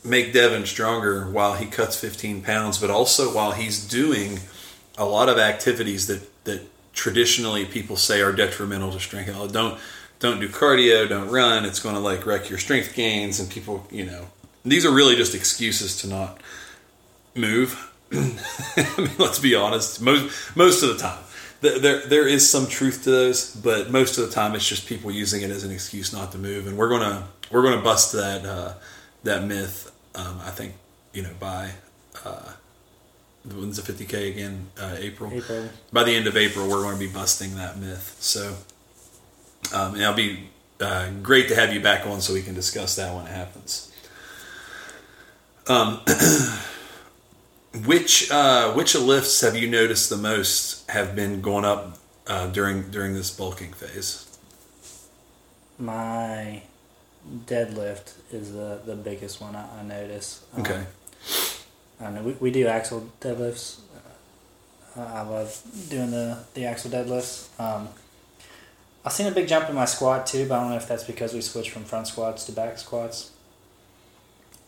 make 0.05 0.33
Devan 0.33 0.67
stronger 0.67 1.31
while 1.31 1.55
he 1.55 1.67
cuts 1.67 1.99
15 1.99 2.43
pounds, 2.43 2.79
but 2.79 2.91
also 2.91 3.35
while 3.35 3.53
he's 3.53 3.87
doing 3.87 4.41
a 4.99 5.05
lot 5.05 5.29
of 5.29 5.39
activities 5.39 6.07
that 6.07 6.27
that 6.45 6.63
traditionally 6.93 7.65
people 7.65 7.97
say 7.97 8.21
are 8.21 8.33
detrimental 8.33 8.93
to 8.93 9.01
strength. 9.01 9.53
Don't 9.53 9.79
don't 10.19 10.41
do 10.41 10.49
cardio, 10.49 11.09
don't 11.09 11.31
run. 11.31 11.65
It's 11.65 11.81
going 11.81 11.95
to 11.95 12.01
like 12.01 12.27
wreck 12.27 12.51
your 12.51 12.59
strength 12.59 12.95
gains, 12.95 13.41
and 13.41 13.51
people, 13.51 13.87
you 13.91 14.05
know, 14.05 14.27
these 14.65 14.85
are 14.85 14.93
really 14.93 15.17
just 15.17 15.35
excuses 15.35 15.97
to 16.03 16.09
not 16.09 16.41
move. 17.35 17.91
I 18.13 18.95
mean, 18.99 19.11
let's 19.19 19.39
be 19.39 19.55
honest. 19.55 20.01
Most 20.03 20.57
most 20.57 20.83
of 20.83 20.91
the 20.91 20.99
time, 20.99 21.23
there 21.61 22.07
there 22.07 22.27
is 22.27 22.49
some 22.49 22.67
truth 22.67 23.05
to 23.05 23.11
those, 23.11 23.55
but 23.55 23.91
most 23.91 24.19
of 24.19 24.27
the 24.27 24.35
time, 24.35 24.55
it's 24.55 24.69
just 24.69 24.87
people 24.87 25.11
using 25.11 25.43
it 25.43 25.51
as 25.51 25.65
an 25.65 25.71
excuse 25.71 26.13
not 26.13 26.33
to 26.33 26.39
move. 26.39 26.67
And 26.67 26.77
we're 26.77 26.89
gonna 26.89 27.29
we're 27.51 27.63
gonna 27.63 27.83
bust 27.83 28.13
that 28.13 28.45
uh, 28.45 28.75
that 29.25 29.45
myth. 29.45 29.93
Um, 30.15 30.41
I 30.45 30.51
think 30.51 30.75
you 31.13 31.23
know 31.23 31.33
by. 31.39 31.73
Uh, 32.25 32.53
when's 33.45 33.83
the 33.83 33.93
50k 33.93 34.31
again? 34.31 34.69
Uh, 34.79 34.97
April. 34.99 35.33
April. 35.33 35.69
By 35.93 36.05
the 36.05 36.15
end 36.15 36.27
of 36.27 36.37
April, 36.37 36.69
we're 36.69 36.83
going 36.83 36.95
to 36.95 37.01
be 37.01 37.11
busting 37.11 37.57
that 37.57 37.79
myth. 37.79 38.17
So, 38.21 38.55
um, 39.73 39.95
and 39.95 40.03
it'll 40.03 40.15
be 40.15 40.51
uh, 40.81 41.11
great 41.23 41.49
to 41.49 41.55
have 41.55 41.73
you 41.73 41.81
back 41.81 42.07
on 42.07 42.21
so 42.21 42.35
we 42.35 42.43
can 42.43 42.55
discuss 42.55 42.97
that 42.97 43.15
when 43.15 43.27
it 43.27 43.31
happens. 43.31 43.93
Um, 45.67 46.01
which 47.85 48.31
uh, 48.31 48.73
which 48.73 48.95
lifts 48.95 49.41
have 49.43 49.57
you 49.57 49.69
noticed 49.69 50.11
the 50.11 50.17
most 50.17 50.89
have 50.91 51.15
been 51.15 51.41
going 51.41 51.65
up 51.65 51.99
uh, 52.27 52.47
during 52.49 52.91
during 52.91 53.15
this 53.15 53.31
bulking 53.31 53.73
phase? 53.73 54.27
My 55.79 56.63
deadlift 57.47 58.15
is 58.33 58.53
the, 58.53 58.81
the 58.85 58.95
biggest 58.97 59.41
one 59.41 59.55
I, 59.57 59.81
I 59.81 59.83
notice. 59.83 60.45
Um, 60.55 60.61
Okay. 60.63 60.85
I 62.01 62.05
don't 62.05 62.15
know. 62.15 62.23
We, 62.23 62.33
we 62.33 62.51
do 62.51 62.67
axle 62.67 63.11
deadlifts. 63.21 63.81
Uh, 64.97 65.01
I 65.03 65.23
love 65.23 65.63
doing 65.89 66.11
the, 66.11 66.39
the 66.55 66.65
axle 66.65 66.91
deadlifts. 66.91 67.49
Um, 67.61 67.89
I've 69.05 69.13
seen 69.13 69.27
a 69.27 69.31
big 69.31 69.49
jump 69.49 69.69
in 69.69 69.75
my 69.75 69.85
squat 69.85 70.27
too, 70.27 70.49
but 70.49 70.57
I 70.57 70.61
don't 70.61 70.71
know 70.71 70.77
if 70.77 70.89
that's 70.89 71.05
because 71.05 71.33
we 71.33 71.41
switched 71.41 71.71
from 71.71 71.85
front 71.85 72.07
squats 72.09 72.45
to 72.47 72.53
back 72.53 72.79
squats. 72.79 73.31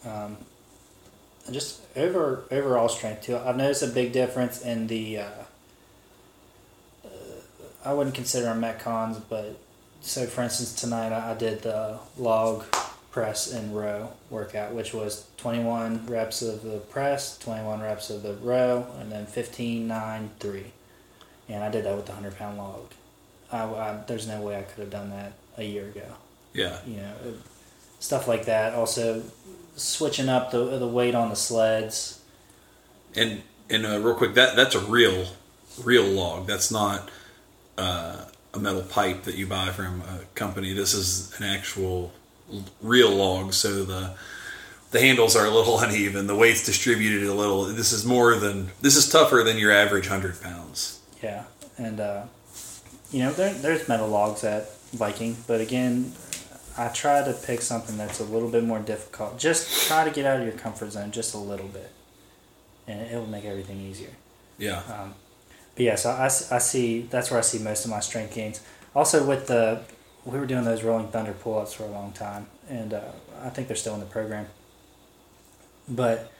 Um, 0.04 0.36
just 1.50 1.80
over 1.96 2.44
overall 2.50 2.88
strength 2.88 3.22
too. 3.22 3.36
I've 3.36 3.56
noticed 3.56 3.82
a 3.82 3.88
big 3.88 4.12
difference 4.12 4.62
in 4.62 4.86
the. 4.86 5.18
Uh, 5.18 5.28
uh, 7.04 7.08
I 7.84 7.92
wouldn't 7.92 8.14
consider 8.14 8.46
them 8.46 8.60
metcons, 8.60 9.20
but 9.28 9.58
so 10.00 10.26
for 10.26 10.42
instance 10.42 10.74
tonight 10.74 11.12
I, 11.12 11.32
I 11.32 11.34
did 11.34 11.62
the 11.62 11.98
log 12.16 12.64
press 13.12 13.52
and 13.52 13.76
row 13.76 14.10
workout, 14.30 14.72
which 14.72 14.94
was 14.94 15.26
21 15.36 16.06
reps 16.06 16.42
of 16.42 16.62
the 16.62 16.78
press, 16.78 17.38
21 17.38 17.82
reps 17.82 18.08
of 18.10 18.22
the 18.22 18.34
row, 18.34 18.86
and 18.98 19.12
then 19.12 19.26
15, 19.26 19.86
9, 19.86 20.30
3. 20.40 20.64
And 21.50 21.62
I 21.62 21.70
did 21.70 21.84
that 21.84 21.94
with 21.94 22.06
the 22.06 22.12
100 22.12 22.38
pound 22.38 22.56
log. 22.56 22.90
I, 23.52 23.64
I, 23.64 24.00
there's 24.06 24.26
no 24.26 24.40
way 24.40 24.58
I 24.58 24.62
could 24.62 24.80
have 24.80 24.90
done 24.90 25.10
that 25.10 25.34
a 25.58 25.62
year 25.62 25.86
ago. 25.88 26.06
Yeah. 26.54 26.78
You 26.86 26.96
know, 26.96 27.14
stuff 28.02 28.26
like 28.26 28.44
that. 28.46 28.74
Also, 28.74 29.22
switching 29.76 30.28
up 30.28 30.50
the, 30.50 30.78
the 30.78 30.86
weight 30.86 31.14
on 31.14 31.30
the 31.30 31.36
sleds. 31.36 32.20
And 33.14 33.42
and 33.70 33.86
uh, 33.86 34.00
real 34.00 34.14
quick, 34.14 34.34
that 34.34 34.56
that's 34.56 34.74
a 34.74 34.80
real 34.80 35.26
real 35.82 36.04
log. 36.04 36.46
That's 36.46 36.70
not 36.70 37.10
uh, 37.78 38.24
a 38.52 38.58
metal 38.58 38.82
pipe 38.82 39.22
that 39.22 39.36
you 39.36 39.46
buy 39.46 39.70
from 39.70 40.02
a 40.02 40.20
company. 40.34 40.72
This 40.72 40.92
is 40.92 41.32
an 41.38 41.44
actual 41.44 42.12
real 42.82 43.10
log. 43.10 43.52
So 43.54 43.84
the 43.84 44.14
the 44.90 45.00
handles 45.00 45.36
are 45.36 45.46
a 45.46 45.50
little 45.50 45.78
uneven. 45.84 46.26
The 46.26 46.36
weight's 46.36 46.64
distributed 46.66 47.26
a 47.26 47.34
little. 47.34 47.64
This 47.64 47.92
is 47.92 48.04
more 48.04 48.36
than 48.36 48.70
this 48.80 48.96
is 48.96 49.08
tougher 49.08 49.42
than 49.44 49.58
your 49.58 49.72
average 49.72 50.08
hundred 50.08 50.40
pounds. 50.42 51.00
Yeah. 51.22 51.44
And, 51.78 52.00
uh, 52.00 52.24
you 53.10 53.20
know, 53.20 53.32
there, 53.32 53.52
there's 53.54 53.88
metal 53.88 54.08
logs 54.08 54.44
at 54.44 54.76
Viking, 54.92 55.36
but 55.46 55.60
again, 55.60 56.12
I 56.76 56.88
try 56.88 57.22
to 57.22 57.32
pick 57.32 57.60
something 57.60 57.96
that's 57.96 58.20
a 58.20 58.24
little 58.24 58.48
bit 58.48 58.64
more 58.64 58.78
difficult. 58.78 59.38
Just 59.38 59.88
try 59.88 60.04
to 60.04 60.10
get 60.10 60.24
out 60.24 60.40
of 60.40 60.46
your 60.46 60.56
comfort 60.56 60.92
zone 60.92 61.10
just 61.10 61.34
a 61.34 61.38
little 61.38 61.68
bit, 61.68 61.90
and 62.86 63.00
it 63.00 63.14
will 63.14 63.26
make 63.26 63.44
everything 63.44 63.80
easier. 63.80 64.10
Yeah. 64.58 64.82
Um, 64.88 65.14
but 65.74 65.84
yeah, 65.84 65.94
so 65.96 66.10
I, 66.10 66.24
I 66.24 66.28
see 66.58 67.02
that's 67.02 67.30
where 67.30 67.38
I 67.38 67.42
see 67.42 67.58
most 67.58 67.84
of 67.84 67.90
my 67.90 68.00
strength 68.00 68.34
gains. 68.34 68.60
Also, 68.94 69.24
with 69.26 69.46
the 69.46 69.82
we 70.24 70.38
were 70.38 70.46
doing 70.46 70.64
those 70.64 70.82
rolling 70.82 71.08
thunder 71.08 71.32
pull 71.32 71.58
ups 71.58 71.72
for 71.72 71.84
a 71.84 71.90
long 71.90 72.12
time, 72.12 72.46
and 72.68 72.94
uh, 72.94 73.00
I 73.42 73.50
think 73.50 73.68
they're 73.68 73.76
still 73.76 73.94
in 73.94 74.00
the 74.00 74.06
program. 74.06 74.46
But 75.88 76.32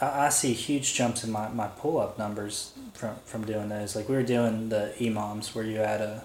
I, 0.00 0.26
I 0.26 0.28
see 0.28 0.52
huge 0.52 0.94
jumps 0.94 1.22
in 1.24 1.30
my, 1.30 1.48
my 1.48 1.68
pull 1.68 1.98
up 1.98 2.18
numbers 2.18 2.72
from 2.94 3.16
from 3.24 3.44
doing 3.44 3.68
those. 3.68 3.94
Like 3.94 4.08
we 4.08 4.16
were 4.16 4.22
doing 4.22 4.68
the 4.68 4.92
EMOMs 4.98 5.54
where 5.54 5.64
you 5.64 5.78
add 5.78 6.00
a 6.00 6.24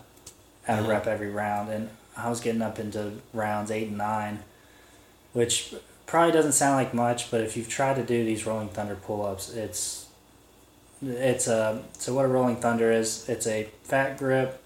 add 0.68 0.84
a 0.84 0.88
rep 0.88 1.08
every 1.08 1.30
round, 1.30 1.70
and 1.70 1.90
I 2.18 2.30
was 2.30 2.40
getting 2.40 2.62
up 2.62 2.80
into 2.80 3.14
rounds 3.34 3.72
eight 3.72 3.90
and 3.90 3.98
nine, 3.98 4.40
which 5.34 5.74
probably 6.06 6.32
doesn't 6.32 6.54
sound 6.54 6.76
like 6.76 6.94
much, 6.94 7.30
but 7.32 7.42
if 7.42 7.58
you've 7.58 7.70
tried 7.70 7.96
to 7.96 8.04
do 8.04 8.24
these 8.24 8.46
rolling 8.46 8.70
thunder 8.70 8.96
pull 8.96 9.26
ups, 9.26 9.54
it's 9.54 10.08
it's 11.02 11.48
a 11.48 11.84
so 11.98 12.14
what 12.14 12.26
a 12.26 12.28
rolling 12.28 12.56
thunder 12.58 12.92
is. 12.92 13.28
It's 13.28 13.48
a 13.48 13.70
fat 13.84 14.18
grip 14.18 14.62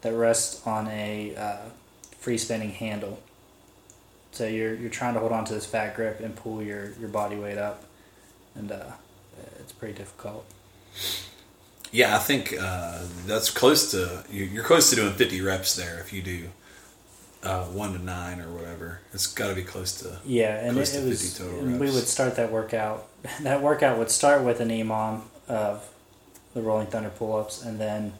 that 0.00 0.12
rests 0.14 0.66
on 0.66 0.88
a 0.88 1.34
uh, 1.36 1.56
free 2.18 2.38
spinning 2.38 2.70
handle. 2.70 3.20
So 4.32 4.46
you're 4.46 4.74
you're 4.74 4.90
trying 4.90 5.14
to 5.14 5.20
hold 5.20 5.32
on 5.32 5.44
to 5.46 5.54
this 5.54 5.66
fat 5.66 5.94
grip 5.94 6.20
and 6.20 6.34
pull 6.34 6.62
your, 6.62 6.92
your 7.00 7.08
body 7.08 7.36
weight 7.36 7.58
up, 7.58 7.84
and 8.54 8.70
uh, 8.72 8.92
it's 9.60 9.72
pretty 9.72 9.94
difficult. 9.94 10.44
Yeah, 11.90 12.14
I 12.16 12.18
think 12.18 12.54
uh, 12.58 12.98
that's 13.26 13.50
close 13.50 13.90
to 13.92 14.24
you- 14.30 14.44
you're 14.44 14.64
close 14.64 14.90
to 14.90 14.96
doing 14.96 15.12
50 15.14 15.40
reps 15.40 15.74
there 15.74 15.98
if 16.00 16.12
you 16.12 16.20
do 16.22 16.48
uh, 17.48 17.64
one 17.64 17.92
to 17.94 17.98
nine 17.98 18.40
or 18.40 18.52
whatever. 18.52 19.00
It's 19.12 19.26
got 19.26 19.48
to 19.48 19.54
be 19.54 19.62
close 19.62 19.92
to. 20.02 20.18
Yeah, 20.24 20.56
and 20.56 20.74
Close 20.74 20.94
it, 20.94 21.00
to 21.00 21.06
it 21.06 21.08
was. 21.08 21.22
50 21.36 21.44
total 21.44 21.60
and 21.60 21.80
we 21.80 21.90
would 21.90 22.06
start 22.06 22.36
that 22.36 22.52
workout. 22.52 23.08
That 23.42 23.62
workout 23.62 23.98
would 23.98 24.10
start 24.10 24.44
with 24.44 24.60
an 24.60 24.68
EMOM 24.68 25.22
of 25.48 25.88
the 26.54 26.62
Rolling 26.62 26.86
Thunder 26.86 27.10
pull 27.10 27.36
ups, 27.36 27.64
and 27.64 27.80
then 27.80 28.12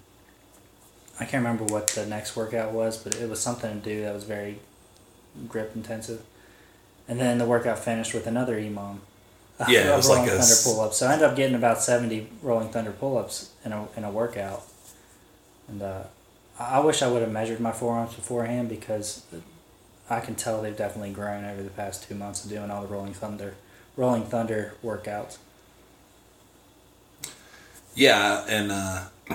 I 1.20 1.24
can't 1.24 1.44
remember 1.44 1.64
what 1.64 1.88
the 1.88 2.04
next 2.04 2.36
workout 2.36 2.72
was, 2.72 2.96
but 2.96 3.14
it 3.14 3.28
was 3.28 3.40
something 3.40 3.80
to 3.80 3.84
do 3.88 4.02
that 4.02 4.14
was 4.14 4.24
very 4.24 4.58
grip 5.48 5.72
intensive. 5.76 6.22
And 7.06 7.20
then 7.20 7.38
the 7.38 7.46
workout 7.46 7.78
finished 7.78 8.12
with 8.12 8.26
another 8.26 8.56
EMOM. 8.58 8.98
Yeah, 9.68 9.92
it 9.92 9.96
was 9.96 10.08
like 10.08 10.28
a 10.28 10.30
Thunder 10.30 10.54
pull 10.62 10.80
ups. 10.80 10.98
So 10.98 11.08
I 11.08 11.14
ended 11.14 11.28
up 11.28 11.34
getting 11.34 11.56
about 11.56 11.82
seventy 11.82 12.28
Rolling 12.42 12.68
Thunder 12.68 12.92
pull 12.92 13.18
ups 13.18 13.50
in 13.64 13.72
a 13.72 13.88
in 13.96 14.04
a 14.04 14.10
workout, 14.10 14.62
and 15.66 15.82
uh, 15.82 16.04
I 16.58 16.80
wish 16.80 17.02
I 17.02 17.08
would 17.08 17.22
have 17.22 17.30
measured 17.30 17.60
my 17.60 17.72
forearms 17.72 18.14
beforehand 18.14 18.68
because 18.68 19.22
I 20.10 20.20
can 20.20 20.34
tell 20.34 20.60
they've 20.60 20.76
definitely 20.76 21.12
grown 21.12 21.44
over 21.44 21.62
the 21.62 21.70
past 21.70 22.08
two 22.08 22.14
months 22.14 22.44
of 22.44 22.50
doing 22.50 22.70
all 22.70 22.82
the 22.82 22.88
Rolling 22.88 23.14
Thunder, 23.14 23.54
Rolling 23.96 24.24
Thunder 24.24 24.74
workouts. 24.84 25.38
Yeah, 27.94 28.44
and 28.48 28.72
uh, 28.72 29.04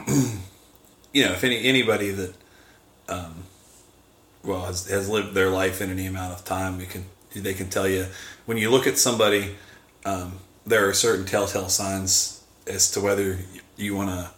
you 1.13 1.25
know, 1.25 1.31
if 1.31 1.43
any 1.43 1.63
anybody 1.65 2.11
that 2.11 2.33
um, 3.07 3.43
well 4.43 4.65
has, 4.65 4.87
has 4.89 5.09
lived 5.09 5.33
their 5.33 5.49
life 5.49 5.81
in 5.81 5.89
any 5.89 6.05
amount 6.05 6.33
of 6.33 6.43
time, 6.43 6.77
we 6.77 6.85
can 6.85 7.05
they 7.35 7.53
can 7.53 7.69
tell 7.69 7.87
you 7.87 8.07
when 8.45 8.57
you 8.57 8.69
look 8.69 8.85
at 8.85 8.97
somebody 8.97 9.55
um, 10.05 10.39
there 10.65 10.87
are 10.87 10.93
certain 10.93 11.25
telltale 11.25 11.69
signs 11.69 12.43
as 12.67 12.91
to 12.91 13.01
whether 13.01 13.39
you 13.75 13.95
want 13.95 14.09
to 14.09 14.29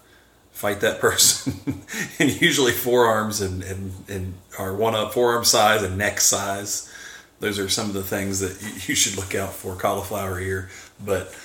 fight 0.56 0.82
that 0.82 1.00
person. 1.08 1.84
and 2.20 2.42
usually 2.42 2.72
forearms 2.72 3.42
and, 3.42 3.62
and, 3.62 3.94
and 4.10 4.34
are 4.58 4.74
one 4.74 4.96
up 4.96 5.14
forearm 5.14 5.46
size 5.46 5.84
and 5.84 5.98
neck 5.98 6.20
size. 6.20 6.92
Those 7.40 7.60
are 7.60 7.70
some 7.70 7.90
of 7.90 7.94
the 7.94 8.04
things 8.04 8.40
that 8.40 8.88
you 8.88 8.96
should 8.96 9.18
look 9.18 9.36
out 9.36 9.54
for 9.54 9.76
cauliflower 9.76 10.40
ear. 10.40 10.70
But 11.04 11.36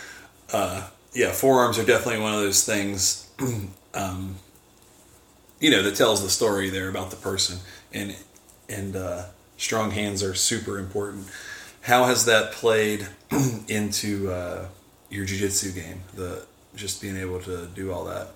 uh, 0.53 0.89
yeah, 1.13 1.33
forearms 1.33 1.79
are 1.79 1.85
definitely 1.85 2.23
one 2.23 2.33
of 2.33 2.41
those 2.41 2.65
things. 2.65 3.29
um, 3.95 4.37
you 5.61 5.71
know 5.71 5.83
that 5.83 5.95
tells 5.95 6.23
the 6.23 6.31
story 6.31 6.71
there 6.71 6.89
about 6.89 7.11
the 7.11 7.17
person 7.17 7.59
and 7.93 8.17
and 8.69 8.97
uh, 8.97 9.25
strong 9.57 9.91
hands 9.91 10.23
are 10.23 10.35
super 10.35 10.79
important 10.79 11.29
how 11.83 12.05
has 12.05 12.25
that 12.25 12.53
played 12.53 13.07
into 13.69 14.31
uh, 14.31 14.67
your 15.11 15.25
jiu-jitsu 15.25 15.73
game 15.73 16.01
the 16.15 16.45
just 16.75 17.01
being 17.01 17.17
able 17.17 17.41
to 17.41 17.67
do 17.69 17.93
all 17.93 18.05
that 18.05 18.29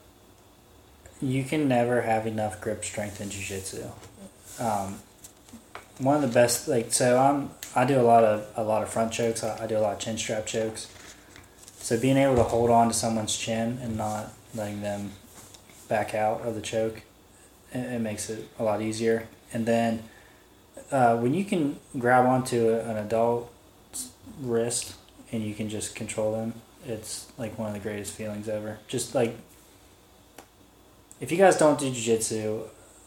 you 1.24 1.44
can 1.44 1.68
never 1.68 2.02
have 2.02 2.26
enough 2.26 2.60
grip 2.60 2.84
strength 2.84 3.20
in 3.20 3.30
jiu-jitsu 3.30 3.84
um, 4.60 4.98
one 5.98 6.16
of 6.16 6.22
the 6.22 6.28
best 6.28 6.68
like 6.68 6.92
so 6.92 7.18
i'm 7.18 7.50
i 7.74 7.84
do 7.84 8.00
a 8.00 8.02
lot 8.02 8.24
of 8.24 8.46
a 8.56 8.62
lot 8.62 8.82
of 8.82 8.88
front 8.88 9.12
chokes 9.12 9.42
I, 9.42 9.64
I 9.64 9.66
do 9.66 9.76
a 9.76 9.80
lot 9.80 9.94
of 9.94 9.98
chin 9.98 10.18
strap 10.18 10.46
chokes 10.46 10.88
so 11.78 11.98
being 11.98 12.16
able 12.16 12.36
to 12.36 12.44
hold 12.44 12.70
on 12.70 12.88
to 12.88 12.94
someone's 12.94 13.36
chin 13.36 13.78
and 13.82 13.96
not 13.96 14.32
letting 14.54 14.80
them 14.80 15.12
back 15.88 16.14
out 16.14 16.40
of 16.42 16.54
the 16.54 16.62
choke 16.62 17.02
it, 17.74 18.00
makes 18.00 18.30
it 18.30 18.48
a 18.58 18.64
lot 18.64 18.80
easier. 18.80 19.28
And 19.52 19.66
then 19.66 20.04
uh, 20.90 21.16
when 21.16 21.34
you 21.34 21.44
can 21.44 21.78
grab 21.98 22.26
onto 22.26 22.68
a, 22.68 22.80
an 22.80 22.96
adult's 22.96 24.10
wrist 24.40 24.94
and 25.32 25.42
you 25.42 25.54
can 25.54 25.68
just 25.68 25.94
control 25.94 26.32
them, 26.32 26.54
it's 26.86 27.30
like 27.38 27.58
one 27.58 27.68
of 27.68 27.74
the 27.74 27.80
greatest 27.80 28.14
feelings 28.14 28.48
ever. 28.48 28.78
Just 28.88 29.14
like 29.14 29.36
if 31.20 31.30
you 31.30 31.38
guys 31.38 31.56
don't 31.56 31.78
do 31.78 31.90
jiu-jitsu, 31.90 32.62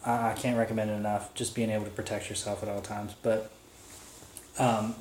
I, 0.05 0.31
I 0.31 0.33
can't 0.33 0.57
recommend 0.57 0.91
it 0.91 0.93
enough. 0.93 1.33
Just 1.33 1.55
being 1.55 1.69
able 1.69 1.85
to 1.85 1.91
protect 1.91 2.29
yourself 2.29 2.63
at 2.63 2.69
all 2.69 2.81
times, 2.81 3.15
but 3.21 3.51
um, 4.57 4.95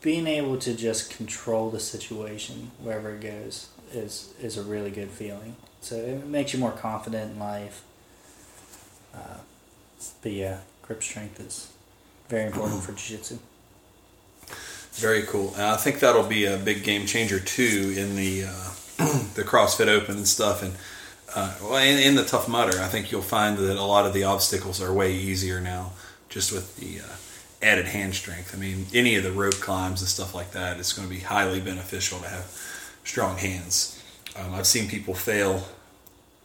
being 0.00 0.26
able 0.26 0.58
to 0.58 0.74
just 0.74 1.16
control 1.16 1.70
the 1.70 1.80
situation 1.80 2.72
wherever 2.82 3.14
it 3.14 3.20
goes 3.20 3.68
is 3.92 4.32
is 4.40 4.56
a 4.56 4.62
really 4.62 4.90
good 4.90 5.10
feeling. 5.10 5.56
So 5.80 5.96
it 5.96 6.26
makes 6.26 6.52
you 6.52 6.58
more 6.58 6.72
confident 6.72 7.32
in 7.32 7.38
life. 7.38 7.82
Uh, 9.14 9.38
but 10.22 10.32
yeah, 10.32 10.60
grip 10.82 11.02
strength 11.02 11.40
is 11.40 11.72
very 12.28 12.46
important 12.46 12.82
for 12.82 12.92
jiu-jitsu. 12.92 13.38
Very 14.92 15.22
cool. 15.22 15.52
And 15.54 15.62
I 15.62 15.76
think 15.76 16.00
that'll 16.00 16.22
be 16.22 16.44
a 16.44 16.56
big 16.56 16.84
game 16.84 17.06
changer 17.06 17.40
too 17.40 17.94
in 17.96 18.16
the 18.16 18.44
uh, 18.44 18.70
the 19.34 19.42
CrossFit 19.42 19.88
Open 19.88 20.16
and 20.16 20.28
stuff, 20.28 20.62
and 20.62 20.74
uh, 21.34 21.54
well, 21.62 21.76
in, 21.76 21.98
in, 21.98 22.14
the 22.14 22.24
Tough 22.24 22.48
Mudder, 22.48 22.78
I 22.80 22.88
think 22.88 23.10
you'll 23.10 23.22
find 23.22 23.56
that 23.58 23.76
a 23.76 23.82
lot 23.82 24.06
of 24.06 24.12
the 24.12 24.24
obstacles 24.24 24.82
are 24.82 24.92
way 24.92 25.14
easier 25.14 25.60
now, 25.60 25.92
just 26.28 26.52
with 26.52 26.76
the 26.76 27.00
uh, 27.00 27.16
added 27.62 27.86
hand 27.86 28.14
strength. 28.14 28.54
I 28.54 28.58
mean, 28.58 28.86
any 28.92 29.16
of 29.16 29.24
the 29.24 29.32
rope 29.32 29.54
climbs 29.54 30.00
and 30.00 30.08
stuff 30.08 30.34
like 30.34 30.50
that, 30.52 30.78
it's 30.78 30.92
going 30.92 31.08
to 31.08 31.14
be 31.14 31.20
highly 31.20 31.60
beneficial 31.60 32.18
to 32.20 32.28
have 32.28 32.44
strong 33.04 33.38
hands. 33.38 34.02
Um, 34.36 34.54
I've 34.54 34.66
seen 34.66 34.88
people 34.88 35.14
fail 35.14 35.66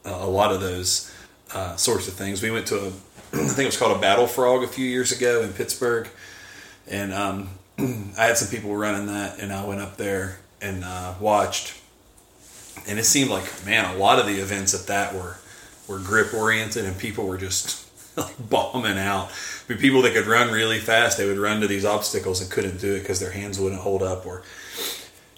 uh, 0.05 0.17
a 0.21 0.29
lot 0.29 0.51
of 0.51 0.61
those 0.61 1.11
uh, 1.53 1.75
sorts 1.75 2.07
of 2.07 2.13
things. 2.13 2.41
We 2.41 2.51
went 2.51 2.67
to 2.67 2.77
a, 2.77 2.87
I 3.33 3.47
think 3.47 3.59
it 3.59 3.65
was 3.65 3.77
called 3.77 3.97
a 3.97 3.99
Battle 3.99 4.27
Frog 4.27 4.63
a 4.63 4.67
few 4.67 4.85
years 4.85 5.11
ago 5.11 5.41
in 5.41 5.53
Pittsburgh, 5.53 6.07
and 6.87 7.13
um, 7.13 7.49
I 7.77 8.25
had 8.25 8.37
some 8.37 8.49
people 8.49 8.75
running 8.75 9.07
that, 9.07 9.39
and 9.39 9.51
I 9.51 9.65
went 9.65 9.81
up 9.81 9.97
there 9.97 10.39
and 10.61 10.83
uh, 10.83 11.15
watched, 11.19 11.79
and 12.87 12.99
it 12.99 13.05
seemed 13.05 13.29
like 13.29 13.65
man, 13.65 13.93
a 13.95 13.97
lot 13.97 14.19
of 14.19 14.25
the 14.25 14.39
events 14.39 14.73
at 14.73 14.87
that 14.87 15.13
were 15.15 15.37
were 15.87 15.99
grip 15.99 16.33
oriented, 16.33 16.85
and 16.85 16.97
people 16.97 17.25
were 17.25 17.37
just 17.37 17.87
bombing 18.49 18.97
out. 18.97 19.29
I 19.29 19.73
mean, 19.73 19.79
people 19.79 20.01
that 20.03 20.13
could 20.13 20.27
run 20.27 20.51
really 20.51 20.79
fast, 20.79 21.17
they 21.17 21.27
would 21.27 21.37
run 21.37 21.61
to 21.61 21.67
these 21.67 21.85
obstacles 21.85 22.41
and 22.41 22.51
couldn't 22.51 22.79
do 22.79 22.95
it 22.95 22.99
because 22.99 23.19
their 23.19 23.31
hands 23.31 23.59
wouldn't 23.59 23.81
hold 23.81 24.03
up, 24.03 24.25
or 24.25 24.43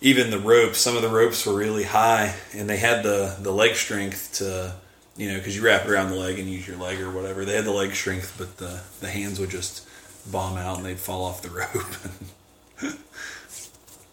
even 0.02 0.32
the 0.32 0.40
ropes. 0.40 0.80
Some 0.80 0.96
of 0.96 1.02
the 1.02 1.10
ropes 1.10 1.46
were 1.46 1.54
really 1.54 1.84
high, 1.84 2.36
and 2.54 2.70
they 2.70 2.78
had 2.78 3.04
the 3.04 3.38
the 3.40 3.52
leg 3.52 3.76
strength 3.76 4.34
to 4.36 4.76
you 5.20 5.28
know, 5.28 5.38
because 5.38 5.54
you 5.54 5.62
wrap 5.62 5.84
it 5.84 5.92
around 5.92 6.12
the 6.12 6.16
leg 6.16 6.40
and 6.40 6.50
use 6.50 6.66
your 6.66 6.78
leg 6.78 7.02
or 7.02 7.12
whatever. 7.12 7.44
They 7.44 7.54
had 7.54 7.66
the 7.66 7.74
leg 7.74 7.94
strength, 7.94 8.36
but 8.38 8.56
the 8.58 8.82
the 9.02 9.10
hands 9.10 9.38
would 9.40 9.50
just 9.50 9.86
bomb 10.32 10.58
out 10.58 10.78
and 10.78 10.86
they'd 10.86 10.98
fall 10.98 11.26
off 11.26 11.42
the 11.42 11.50
rope. 12.82 12.94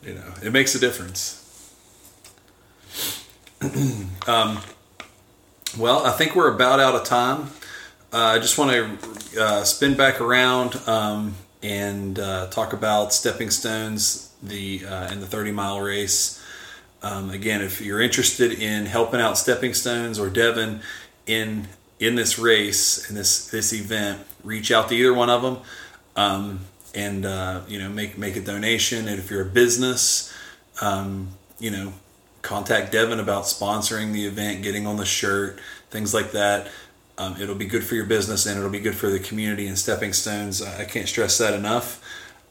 you 0.03 0.14
know, 0.14 0.35
it 0.43 0.53
makes 0.53 0.74
a 0.74 0.81
difference. 0.81 1.45
um, 4.26 4.60
well, 5.78 6.06
I 6.06 6.12
think 6.12 6.36
we're 6.36 6.54
about 6.54 6.78
out 6.78 6.94
of 6.94 7.04
time. 7.04 7.50
Uh, 8.12 8.18
I 8.18 8.38
just 8.38 8.58
want 8.58 8.70
to 8.70 9.42
uh, 9.42 9.64
spin 9.64 9.96
back 9.96 10.20
around 10.20 10.76
um, 10.86 11.34
and 11.62 12.18
uh, 12.18 12.46
talk 12.48 12.72
about 12.72 13.12
stepping 13.12 13.50
stones, 13.50 14.32
the 14.42 14.84
uh, 14.86 15.12
in 15.12 15.20
the 15.20 15.26
thirty 15.26 15.50
mile 15.50 15.80
race. 15.80 16.42
Um, 17.02 17.30
again, 17.30 17.60
if 17.60 17.80
you're 17.80 18.00
interested 18.00 18.52
in 18.52 18.86
helping 18.86 19.20
out 19.20 19.36
Stepping 19.36 19.74
Stones 19.74 20.18
or 20.18 20.30
Devan 20.30 20.82
in 21.26 21.68
in 21.98 22.14
this 22.14 22.38
race 22.38 23.08
in 23.08 23.16
this 23.16 23.48
this 23.48 23.72
event, 23.72 24.20
reach 24.44 24.70
out 24.70 24.88
to 24.90 24.94
either 24.94 25.12
one 25.12 25.30
of 25.30 25.42
them, 25.42 25.58
um, 26.14 26.60
and 26.94 27.26
uh, 27.26 27.62
you 27.66 27.78
know 27.78 27.88
make 27.88 28.16
make 28.16 28.36
a 28.36 28.40
donation. 28.40 29.08
And 29.08 29.18
if 29.18 29.30
you're 29.30 29.42
a 29.42 29.50
business, 29.50 30.32
um, 30.80 31.30
you 31.58 31.70
know, 31.70 31.92
contact 32.47 32.92
Devan 32.92 33.20
about 33.20 33.44
sponsoring 33.44 34.12
the 34.12 34.24
event, 34.26 34.62
getting 34.62 34.86
on 34.86 34.97
the 34.97 35.05
shirt, 35.05 35.59
things 35.90 36.14
like 36.14 36.30
that. 36.30 36.68
Um, 37.18 37.34
it'll 37.40 37.57
be 37.57 37.66
good 37.66 37.82
for 37.82 37.97
your 37.97 38.07
business 38.07 38.47
and 38.47 38.57
it'll 38.57 38.70
be 38.70 38.78
good 38.78 38.94
for 38.94 39.09
the 39.11 39.18
community 39.18 39.66
and 39.66 39.76
Stepping 39.76 40.12
Stones. 40.12 40.62
I 40.62 40.84
can't 40.84 41.09
stress 41.09 41.38
that 41.38 41.55
enough. 41.55 42.03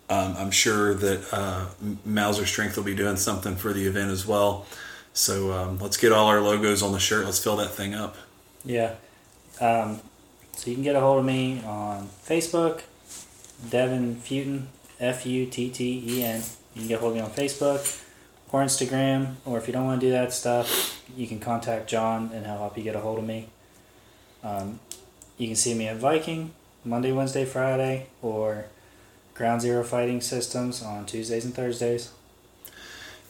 Um, 0.10 0.36
I'm 0.38 0.52
sure 0.52 0.94
that 0.96 1.34
uh, 1.34 1.68
Mauser 2.04 2.46
Strength 2.46 2.76
will 2.76 2.84
be 2.84 2.96
doing 2.96 3.16
something 3.16 3.56
for 3.56 3.74
the 3.74 3.88
event 3.88 4.12
as 4.12 4.28
well. 4.28 4.66
So 5.14 5.54
um, 5.54 5.80
let's 5.80 5.98
get 5.98 6.12
all 6.12 6.28
our 6.28 6.42
logos 6.42 6.84
on 6.84 6.92
the 6.92 7.00
shirt. 7.00 7.26
Let's 7.26 7.42
fill 7.42 7.56
that 7.58 7.72
thing 7.72 7.94
up. 7.94 8.18
Yeah. 8.66 8.96
Um, 9.62 10.02
so 10.54 10.70
you 10.70 10.76
can 10.76 10.84
get 10.84 10.96
a 10.96 11.00
hold 11.00 11.20
of 11.20 11.26
me 11.26 11.64
on 11.64 12.10
Facebook, 12.28 12.82
Devan 13.66 14.16
Futten, 14.16 14.66
F 15.00 15.26
U 15.26 15.46
T 15.46 15.70
T 15.70 16.04
E 16.06 16.24
N. 16.24 16.44
You 16.74 16.82
can 16.82 16.88
get 16.90 16.98
a 16.98 17.00
hold 17.00 17.14
of 17.14 17.18
me 17.18 17.24
on 17.24 17.32
Facebook 17.32 18.05
or 18.56 18.64
Instagram, 18.64 19.36
or 19.44 19.58
if 19.58 19.68
you 19.68 19.74
don't 19.74 19.84
want 19.84 20.00
to 20.00 20.08
do 20.08 20.12
that 20.12 20.32
stuff, 20.32 21.04
you 21.16 21.28
can 21.28 21.40
contact 21.40 21.90
John 21.90 22.32
and 22.34 22.46
he'll 22.46 22.58
help 22.58 22.78
you 22.78 22.84
get 22.84 22.96
a 22.96 23.02
hold 23.02 23.20
of 23.20 23.26
me. 23.26 23.50
Um, 24.44 24.80
you 25.38 25.48
can 25.48 25.58
see 25.58 25.74
me 25.74 25.90
at 25.90 25.98
Viking 25.98 26.54
Monday, 26.86 27.12
Wednesday, 27.12 27.44
Friday, 27.44 28.08
or 28.22 28.66
Ground 29.34 29.62
Zero 29.62 29.84
Fighting 29.84 30.22
Systems 30.22 30.82
on 30.82 31.06
Tuesdays 31.06 31.44
and 31.44 31.54
Thursdays. 31.54 32.12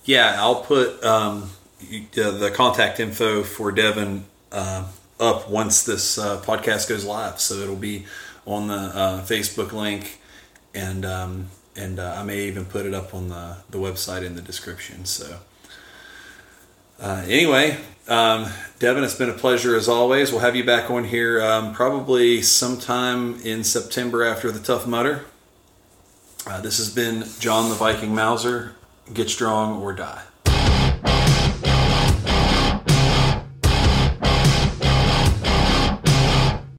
Yeah, 0.03 0.36
I'll 0.38 0.61
put 0.61 1.03
um, 1.03 1.49
the 1.80 2.51
contact 2.53 2.99
info 2.99 3.41
for 3.41 3.71
Devan 3.71 4.23
uh, 4.51 4.86
up 5.19 5.49
once 5.49 5.84
this 5.84 6.19
uh, 6.19 6.39
podcast 6.41 6.88
goes 6.88 7.03
live, 7.03 7.39
so 7.39 7.55
it'll 7.55 7.76
be 7.76 8.05
on 8.45 8.67
the 8.67 8.76
uh, 8.76 9.21
Facebook 9.23 9.71
link, 9.71 10.21
and 10.76 11.03
um, 11.03 11.47
and 11.76 11.99
uh, 11.99 12.15
I 12.17 12.23
may 12.23 12.41
even 12.41 12.65
put 12.65 12.86
it 12.86 12.93
up 12.93 13.13
on 13.13 13.30
the 13.30 13.57
the 13.69 13.78
website 13.78 14.23
in 14.23 14.36
the 14.36 14.41
description. 14.41 15.05
So. 15.05 15.39
Uh, 16.97 17.26
anyway, 17.28 17.78
um, 18.07 18.45
Devan, 18.80 19.03
it's 19.03 19.15
been 19.15 19.30
a 19.30 19.34
pleasure 19.34 19.76
as 19.76 19.89
always. 19.89 20.32
We'll 20.32 20.39
have 20.39 20.55
you 20.55 20.63
back 20.63 20.89
on 20.89 21.03
here 21.03 21.41
um, 21.41 21.73
probably 21.73 22.41
sometime 22.41 23.41
in 23.41 23.65
September 23.65 24.23
after 24.23 24.49
the 24.49 24.59
Tough 24.59 24.88
Mudder. 24.88 25.26
Uh, 26.47 26.61
this 26.61 26.78
has 26.78 26.93
been 26.93 27.26
John 27.39 27.69
the 27.69 27.76
Viking 27.76 28.15
Mauser. 28.15 28.76
Get 29.13 29.30
strong 29.30 29.82
or 29.82 29.91
die. 29.91 30.23